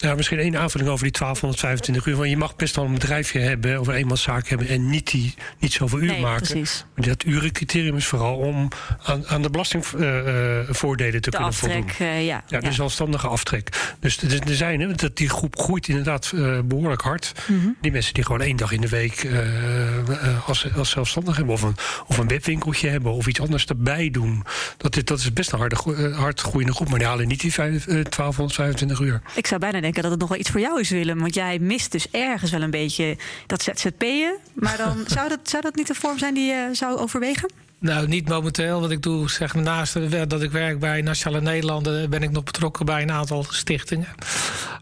Ja, 0.00 0.14
misschien 0.14 0.38
één 0.38 0.56
aanvulling 0.56 0.90
over 0.90 1.04
die 1.04 1.12
1225 1.12 2.06
uur. 2.06 2.16
Want 2.16 2.30
je 2.30 2.36
mag 2.36 2.56
best 2.56 2.76
wel 2.76 2.84
een 2.84 2.92
bedrijfje 2.92 3.38
hebben 3.38 3.80
of 3.80 3.86
een 3.86 3.94
eenmanszaak 3.94 4.48
hebben 4.48 4.68
en 4.68 4.90
niet, 4.90 5.10
die, 5.10 5.34
niet 5.58 5.72
zoveel 5.72 5.98
uur 5.98 6.06
nee, 6.06 6.20
maken. 6.20 6.46
Precies. 6.46 6.84
Maar 6.94 7.06
dat 7.06 7.24
urencriterium 7.24 7.96
is 7.96 8.06
vooral 8.06 8.36
om 8.36 8.68
aan, 9.02 9.26
aan 9.26 9.42
de 9.42 9.50
belastingvoordelen 9.50 11.14
uh, 11.14 11.20
te 11.20 11.30
de 11.30 11.36
kunnen 11.36 11.48
aftrek, 11.48 11.90
voldoen. 11.90 12.14
Uh, 12.14 12.26
ja, 12.26 12.42
ja, 12.46 12.60
de 12.60 12.72
zelfstandige 12.72 13.28
aftrek. 13.28 13.96
Dus 14.00 14.22
er 14.22 14.54
zijn, 14.54 14.80
hè, 14.80 14.94
dat 14.94 15.16
die 15.16 15.28
groep 15.28 15.58
groeit 15.58 15.88
inderdaad 15.88 16.32
uh, 16.34 16.58
behoorlijk 16.64 17.02
hard. 17.02 17.32
Mm 17.46 17.60
-hmm. 17.60 17.76
Die 17.80 17.92
mensen 17.92 18.14
die 18.14 18.24
gewoon 18.24 18.40
één 18.40 18.56
dag 18.56 18.72
in 18.72 18.80
de 18.80 18.88
week 18.88 19.22
uh, 19.22 20.48
als, 20.48 20.74
als 20.74 20.90
zelfstandig 20.90 21.36
hebben, 21.36 21.54
of 21.54 21.62
een, 21.62 21.76
of 22.06 22.18
een 22.18 22.28
webwinkeltje 22.28 22.88
hebben, 22.88 23.12
of 23.12 23.26
iets 23.26 23.40
anders 23.40 23.66
erbij 23.66 24.10
doen. 24.10 24.44
Dat, 24.76 24.96
is, 24.96 25.04
dat 25.04 25.18
is 25.18 25.32
best 25.32 25.52
een 25.52 25.58
harde, 25.58 25.76
hard 26.14 26.40
groeiende 26.40 26.74
groep. 26.74 26.88
Maar 26.88 26.98
die 26.98 27.08
halen 27.08 27.28
niet 27.28 27.40
die 27.40 27.52
1225 27.54 29.00
uur. 29.00 29.20
Ik 29.34 29.46
zou 29.46 29.60
bijna 29.60 29.72
denken 29.72 29.86
dat 29.94 30.10
het 30.10 30.20
nog 30.20 30.28
wel 30.28 30.38
iets 30.38 30.50
voor 30.50 30.60
jou 30.60 30.80
is, 30.80 30.90
Willem. 30.90 31.18
Want 31.18 31.34
jij 31.34 31.58
mist 31.58 31.92
dus 31.92 32.10
ergens 32.10 32.50
wel 32.50 32.62
een 32.62 32.70
beetje 32.70 33.16
dat 33.46 33.62
ZZP'en. 33.62 34.36
Maar 34.54 34.76
dan 34.76 35.04
zou 35.14 35.28
dat, 35.28 35.38
zou 35.42 35.62
dat 35.62 35.74
niet 35.74 35.88
een 35.88 35.94
vorm 35.94 36.18
zijn 36.18 36.34
die 36.34 36.46
je 36.46 36.68
zou 36.72 36.98
overwegen? 36.98 37.50
Nou, 37.80 38.08
niet 38.08 38.28
momenteel. 38.28 38.80
Want 38.80 38.92
ik 38.92 39.02
doe, 39.02 39.30
zeg 39.30 39.54
maar, 39.54 39.62
naast 39.62 39.94
dat 40.28 40.42
ik 40.42 40.50
werk 40.50 40.78
bij 40.78 41.02
Nationale 41.02 41.42
Nederlanden, 41.42 42.10
ben 42.10 42.22
ik 42.22 42.30
nog 42.30 42.44
betrokken 42.44 42.86
bij 42.86 43.02
een 43.02 43.12
aantal 43.12 43.46
stichtingen. 43.48 44.08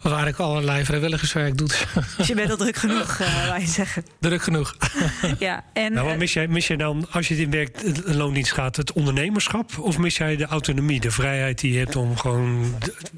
Waar 0.02 0.28
ik 0.28 0.38
allerlei 0.38 0.84
vrijwilligerswerk 0.84 1.58
doe. 1.58 1.68
Dus 2.16 2.26
je 2.26 2.34
bent 2.34 2.50
al 2.50 2.56
druk 2.56 2.76
genoeg, 2.76 3.18
uh, 3.20 3.48
wou 3.48 3.60
je 3.60 3.66
zeggen. 3.66 4.04
Druk 4.20 4.42
genoeg. 4.42 4.76
ja, 5.38 5.64
en, 5.72 5.92
nou, 5.92 6.08
wat 6.08 6.16
mis 6.16 6.32
jij, 6.32 6.48
mis 6.48 6.66
jij 6.66 6.76
dan, 6.76 7.06
als 7.10 7.28
je 7.28 7.36
in 7.36 7.50
werk, 7.50 7.80
loondienst 8.04 8.52
gaat, 8.52 8.76
het 8.76 8.92
ondernemerschap? 8.92 9.78
Of 9.78 9.98
mis 9.98 10.16
jij 10.16 10.36
de 10.36 10.46
autonomie, 10.46 11.00
de 11.00 11.10
vrijheid 11.10 11.60
die 11.60 11.72
je 11.72 11.78
hebt 11.78 11.96
om 11.96 12.16
gewoon 12.16 12.74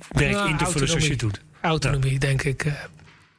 werk 0.09 0.33
nou, 0.33 0.51
in 0.51 0.57
te 0.57 0.67
vullen 0.67 0.89
zoals 0.89 1.05
je 1.05 1.11
het 1.11 1.21
doet? 1.21 1.41
Autonomie, 1.61 2.19
denk 2.19 2.43
ik. 2.43 2.65
Eh. 2.65 2.73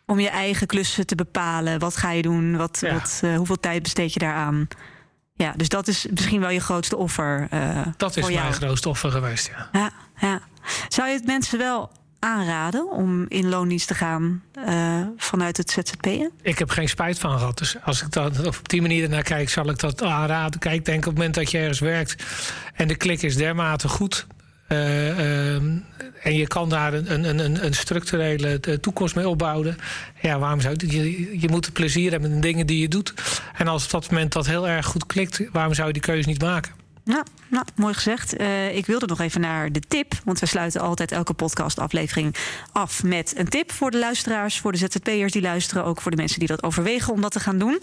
Om 0.05 0.19
je 0.19 0.29
eigen 0.29 0.67
klussen 0.67 1.05
te 1.05 1.15
bepalen. 1.15 1.79
Wat 1.79 1.97
ga 1.97 2.11
je 2.11 2.21
doen? 2.21 2.57
Wat, 2.57 2.79
wat, 2.79 3.21
uh, 3.23 3.37
hoeveel 3.37 3.59
tijd 3.59 3.83
besteed 3.83 4.13
je 4.13 4.19
daaraan? 4.19 4.67
Ja, 5.33 5.53
dus 5.55 5.69
dat 5.69 5.87
is 5.87 6.05
misschien 6.09 6.39
wel 6.39 6.49
je 6.49 6.59
grootste 6.59 6.97
offer. 6.97 7.47
Uh, 7.53 7.81
dat 7.97 8.17
is 8.17 8.29
mijn 8.29 8.53
grootste 8.53 8.89
offer 8.89 9.11
geweest, 9.11 9.47
ja. 9.47 9.69
ja. 9.71 9.91
ja. 10.19 10.41
Zou 10.87 11.07
je 11.07 11.13
het 11.13 11.25
mensen 11.25 11.57
wel 11.57 11.91
aanraden 12.19 12.91
om 12.91 13.25
in 13.27 13.49
loondienst 13.49 13.87
te 13.87 13.95
gaan 13.95 14.43
uh, 14.67 15.01
vanuit 15.17 15.57
het 15.57 15.71
ZZP'en? 15.71 16.31
Ik 16.41 16.59
heb 16.59 16.69
geen 16.69 16.89
spijt 16.89 17.19
van 17.19 17.37
gehad. 17.37 17.57
Dus 17.57 17.75
als 17.83 18.01
ik 18.01 18.11
dat 18.11 18.45
op 18.45 18.69
die 18.69 18.81
manier 18.81 19.09
naar 19.09 19.23
kijk, 19.23 19.49
zal 19.49 19.69
ik 19.69 19.79
dat 19.79 20.03
aanraden. 20.03 20.59
Kijk, 20.59 20.85
denk 20.85 20.99
op 20.99 21.05
het 21.05 21.13
moment 21.13 21.35
dat 21.35 21.51
je 21.51 21.57
ergens 21.57 21.79
werkt 21.79 22.23
en 22.73 22.87
de 22.87 22.95
klik 22.95 23.21
is 23.21 23.35
dermate 23.35 23.87
goed. 23.87 24.27
Uh, 24.71 25.55
en 26.23 26.35
je 26.35 26.47
kan 26.47 26.69
daar 26.69 26.93
een, 26.93 27.39
een, 27.39 27.65
een 27.65 27.73
structurele 27.73 28.59
toekomst 28.79 29.15
mee 29.15 29.29
opbouwen. 29.29 29.77
Ja, 30.21 30.39
waarom 30.39 30.61
zou 30.61 30.75
je, 30.87 31.39
je 31.39 31.49
moet 31.49 31.65
het 31.65 31.73
plezier 31.73 32.11
hebben 32.11 32.29
in 32.29 32.35
de 32.35 32.47
dingen 32.47 32.67
die 32.67 32.79
je 32.79 32.87
doet. 32.87 33.13
En 33.55 33.67
als 33.67 33.85
op 33.85 33.91
dat 33.91 34.11
moment 34.11 34.33
dat 34.33 34.45
heel 34.45 34.67
erg 34.67 34.85
goed 34.85 35.05
klikt, 35.05 35.41
waarom 35.51 35.73
zou 35.73 35.87
je 35.87 35.93
die 35.93 36.01
keuze 36.01 36.29
niet 36.29 36.41
maken? 36.41 36.71
Nou, 37.49 37.65
mooi 37.75 37.93
gezegd. 37.93 38.39
Uh, 38.39 38.75
ik 38.75 38.85
wilde 38.85 39.05
nog 39.05 39.19
even 39.19 39.41
naar 39.41 39.71
de 39.71 39.79
tip. 39.79 40.13
Want 40.23 40.39
we 40.39 40.45
sluiten 40.45 40.81
altijd 40.81 41.11
elke 41.11 41.33
podcastaflevering 41.33 42.35
af 42.71 43.03
met 43.03 43.33
een 43.37 43.47
tip 43.47 43.71
voor 43.71 43.91
de 43.91 43.97
luisteraars, 43.99 44.59
voor 44.59 44.71
de 44.71 44.77
ZZP'ers 44.77 45.31
die 45.31 45.41
luisteren, 45.41 45.85
ook 45.85 46.01
voor 46.01 46.11
de 46.11 46.17
mensen 46.17 46.39
die 46.39 46.47
dat 46.47 46.63
overwegen 46.63 47.13
om 47.13 47.21
dat 47.21 47.31
te 47.31 47.39
gaan 47.39 47.57
doen. 47.57 47.79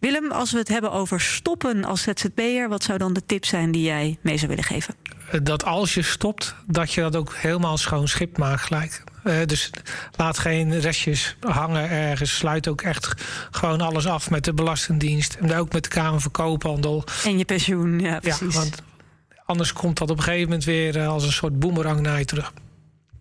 Willem, 0.00 0.30
als 0.30 0.52
we 0.52 0.58
het 0.58 0.68
hebben 0.68 0.92
over 0.92 1.20
stoppen 1.20 1.84
als 1.84 2.02
ZZP'er, 2.02 2.68
wat 2.68 2.82
zou 2.82 2.98
dan 2.98 3.12
de 3.12 3.26
tip 3.26 3.44
zijn 3.44 3.70
die 3.70 3.82
jij 3.82 4.18
mee 4.20 4.36
zou 4.36 4.48
willen 4.48 4.64
geven? 4.64 4.94
Dat 5.42 5.64
als 5.64 5.94
je 5.94 6.02
stopt, 6.02 6.54
dat 6.66 6.92
je 6.92 7.00
dat 7.00 7.16
ook 7.16 7.34
helemaal 7.34 7.78
schoon 7.78 8.08
schip 8.08 8.38
maakt 8.38 8.62
gelijk. 8.62 9.02
Uh, 9.24 9.34
dus 9.46 9.70
laat 10.16 10.38
geen 10.38 10.80
restjes 10.80 11.36
hangen 11.40 11.90
ergens. 11.90 12.36
Sluit 12.36 12.68
ook 12.68 12.82
echt 12.82 13.14
gewoon 13.50 13.80
alles 13.80 14.06
af 14.06 14.30
met 14.30 14.44
de 14.44 14.54
Belastingdienst. 14.54 15.34
En 15.34 15.54
ook 15.54 15.72
met 15.72 15.82
de 15.82 15.88
Kamer 15.88 16.20
van 16.20 16.30
Koophandel. 16.30 17.04
En 17.24 17.38
je 17.38 17.44
pensioen, 17.44 17.98
ja, 17.98 18.18
precies. 18.18 18.54
Ja, 18.54 18.60
want 18.60 18.82
anders 19.44 19.72
komt 19.72 19.98
dat 19.98 20.10
op 20.10 20.16
een 20.16 20.22
gegeven 20.22 20.44
moment 20.48 20.64
weer 20.64 20.96
uh, 20.96 21.08
als 21.08 21.24
een 21.24 21.32
soort 21.32 21.58
boemerang 21.58 22.00
naar 22.00 22.18
je 22.18 22.24
terug. 22.24 22.52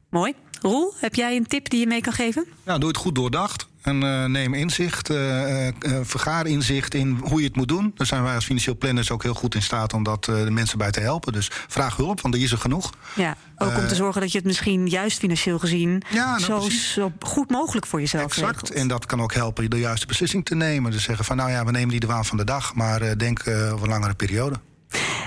Mooi. 0.10 0.34
Roel, 0.62 0.94
heb 0.98 1.16
jij 1.16 1.36
een 1.36 1.48
tip 1.48 1.70
die 1.70 1.80
je 1.80 1.88
mee 1.88 2.02
kan 2.02 2.14
geven? 2.14 2.46
Ja, 2.66 2.78
doe 2.78 2.88
het 2.88 2.98
goed 2.98 3.16
doordacht. 3.16 3.68
En 3.82 4.04
uh, 4.04 4.26
neem 4.26 4.54
inzicht, 4.54 5.10
uh, 5.10 5.68
uh, 5.68 5.72
vergaar 6.02 6.48
inzicht 6.48 6.94
in 6.94 7.20
hoe 7.22 7.39
je 7.39 7.48
het 7.48 7.56
moet 7.56 7.68
doen. 7.68 7.92
Daar 7.96 8.08
zijn 8.08 8.24
wij 8.24 8.36
als 8.36 8.46
financieel 8.46 8.78
planners 8.78 9.12
ook 9.12 9.24
heel 9.24 9.34
goed 9.34 9.56
in 9.56 9.62
staat 9.62 9.94
om 9.94 10.04
dat 10.04 10.26
de 10.26 10.52
mensen 10.52 10.78
bij 10.78 10.92
te 10.92 11.00
helpen. 11.00 11.34
Dus 11.34 11.50
vraag 11.68 11.96
hulp, 11.96 12.22
want 12.22 12.34
er 12.34 12.42
is 12.42 12.52
er 12.52 12.58
genoeg. 12.58 12.94
Ja, 13.15 13.36
ook 13.58 13.78
om 13.78 13.88
te 13.88 13.96
zorgen 13.96 14.22
dat 14.22 14.32
je 14.32 14.38
het 14.38 14.48
misschien 14.48 14.88
juist 14.88 15.20
financieel 15.20 15.60
gezien 15.60 16.04
ja, 16.10 16.38
nou, 16.38 16.42
zo, 16.42 16.70
zo, 16.70 17.12
goed 17.20 17.50
mogelijk 17.50 17.86
voor 17.86 18.00
jezelf 18.00 18.24
Exact. 18.24 18.52
Regelt. 18.52 18.72
En 18.72 18.88
dat 18.88 19.06
kan 19.06 19.22
ook 19.22 19.34
helpen 19.34 19.63
je 19.63 19.70
de 19.70 19.80
juiste 19.80 20.08
beslissing 20.08 20.46
te 20.46 20.56
nemen. 20.56 20.92
Dus 20.92 21.04
zeggen 21.04 21.26
van 21.26 21.38
nou 21.38 21.50
ja, 21.50 21.65
we 21.65 21.72
nemen 21.72 21.89
die 21.89 22.00
de 22.00 22.08
waan 22.08 22.26
van 22.26 22.38
de 22.38 22.44
dag, 22.44 22.76
maar 22.76 23.18
denk 23.18 23.48
over 23.48 23.84
een 23.84 23.89
langere 23.89 24.13
periode. 24.13 24.60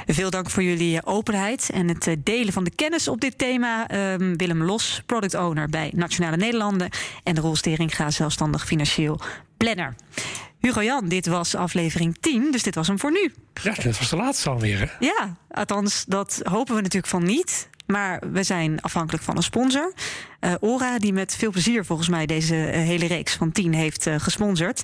Veel 0.07 0.31
dank 0.31 0.51
voor 0.51 0.63
jullie 0.63 1.07
openheid 1.07 1.71
en 1.73 1.89
het 1.89 2.07
eh, 2.07 2.17
delen 2.19 2.53
van 2.53 2.65
de 2.65 2.71
kennis 2.71 3.09
op 3.09 3.21
dit 3.21 3.39
thema. 3.39 3.91
Um, 4.13 4.37
Willem 4.37 4.63
Los, 4.63 5.03
product 5.07 5.35
owner 5.35 5.69
bij 5.69 5.93
Nationale 5.95 6.37
Nederlanden. 6.37 6.91
En 7.23 7.41
Roel 7.41 7.57
Steringa, 7.57 8.11
zelfstandig 8.11 8.67
financieel 8.67 9.21
planner. 9.57 9.95
Hugo 10.61 10.83
Jan, 10.83 11.09
dit 11.09 11.27
was 11.27 11.55
aflevering 11.55 12.17
10, 12.21 12.51
dus 12.51 12.63
dit 12.63 12.75
was 12.75 12.87
hem 12.87 12.99
voor 12.99 13.13
nu. 13.13 13.33
Ja, 13.63 13.73
dit 13.73 13.99
was 13.99 14.11
de 14.11 14.17
laatste 14.17 14.51
alweer. 14.51 14.79
Hè? 14.79 15.07
Ja, 15.07 15.37
althans, 15.51 16.05
dat 16.09 16.41
hopen 16.43 16.75
we 16.75 16.81
natuurlijk 16.81 17.13
van 17.13 17.25
niet. 17.25 17.69
Maar 17.87 18.23
we 18.33 18.43
zijn 18.43 18.81
afhankelijk 18.81 19.25
van 19.25 19.37
een 19.37 19.43
sponsor. 19.43 19.93
Uh, 20.41 20.53
Ora, 20.61 20.99
die 20.99 21.13
met 21.13 21.37
veel 21.37 21.51
plezier 21.51 21.85
volgens 21.85 22.09
mij 22.09 22.27
deze 22.27 22.55
uh, 22.55 22.73
hele 22.73 23.07
reeks 23.07 23.35
van 23.35 23.53
10 23.53 23.75
heeft 23.75 24.07
uh, 24.07 24.15
gesponsord. 24.19 24.83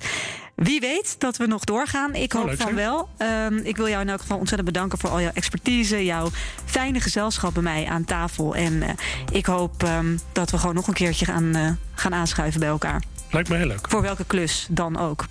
Wie 0.55 0.79
weet 0.79 1.19
dat 1.19 1.37
we 1.37 1.45
nog 1.45 1.63
doorgaan. 1.63 2.15
Ik 2.15 2.31
hoop 2.31 2.53
van 2.57 2.75
wel. 2.75 3.09
Um, 3.47 3.57
ik 3.57 3.77
wil 3.77 3.87
jou 3.87 4.01
in 4.01 4.09
elk 4.09 4.21
geval 4.21 4.37
ontzettend 4.37 4.71
bedanken 4.73 4.99
voor 4.99 5.09
al 5.09 5.21
jouw 5.21 5.31
expertise, 5.33 6.05
jouw 6.05 6.29
fijne 6.65 6.99
gezelschap 6.99 7.53
bij 7.53 7.63
mij 7.63 7.85
aan 7.85 8.05
tafel. 8.05 8.55
En 8.55 8.83
ik 9.31 9.45
hoop 9.45 9.83
um, 9.83 10.19
dat 10.31 10.51
we 10.51 10.57
gewoon 10.57 10.75
nog 10.75 10.87
een 10.87 10.93
keertje 10.93 11.25
gaan, 11.25 11.77
gaan 11.93 12.13
aanschuiven 12.13 12.59
bij 12.59 12.69
elkaar. 12.69 13.03
Lijkt 13.31 13.49
me 13.49 13.55
heel 13.55 13.67
leuk. 13.67 13.89
Voor 13.89 14.01
welke 14.01 14.25
klus 14.25 14.67
dan 14.69 14.97
ook. 14.97 15.25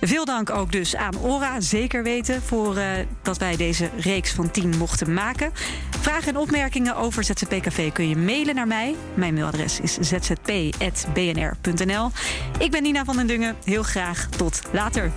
Veel 0.00 0.24
dank 0.24 0.50
ook 0.50 0.72
dus 0.72 0.96
aan 0.96 1.18
Ora, 1.18 1.60
zeker 1.60 2.02
weten, 2.02 2.42
voor 2.42 2.76
uh, 2.76 2.88
dat 3.22 3.38
wij 3.38 3.56
deze 3.56 3.90
reeks 3.98 4.32
van 4.32 4.50
10 4.50 4.76
mochten 4.78 5.12
maken. 5.12 5.52
Vragen 6.00 6.28
en 6.34 6.40
opmerkingen 6.40 6.96
over 6.96 7.24
ZZP-café 7.24 7.90
kun 7.92 8.08
je 8.08 8.16
mailen 8.16 8.54
naar 8.54 8.66
mij. 8.66 8.94
Mijn 9.14 9.34
mailadres 9.34 9.80
is 9.80 9.98
zzp.bnr.nl. 10.00 11.00
Ik 12.58 12.70
ben 12.70 12.82
Nina 12.82 13.04
van 13.04 13.16
den 13.16 13.26
Dungen. 13.26 13.56
Heel 13.64 13.82
graag 13.82 14.28
tot 14.28 14.62
later. 14.72 15.12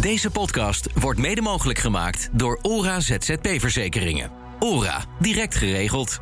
Deze 0.00 0.30
podcast 0.30 0.88
wordt 0.94 1.20
mede 1.20 1.40
mogelijk 1.40 1.78
gemaakt 1.78 2.28
door 2.32 2.58
Ora 2.62 3.00
ZZP 3.00 3.48
Verzekeringen. 3.58 4.39
ORA, 4.60 5.04
direct 5.20 5.54
geregeld. 5.54 6.20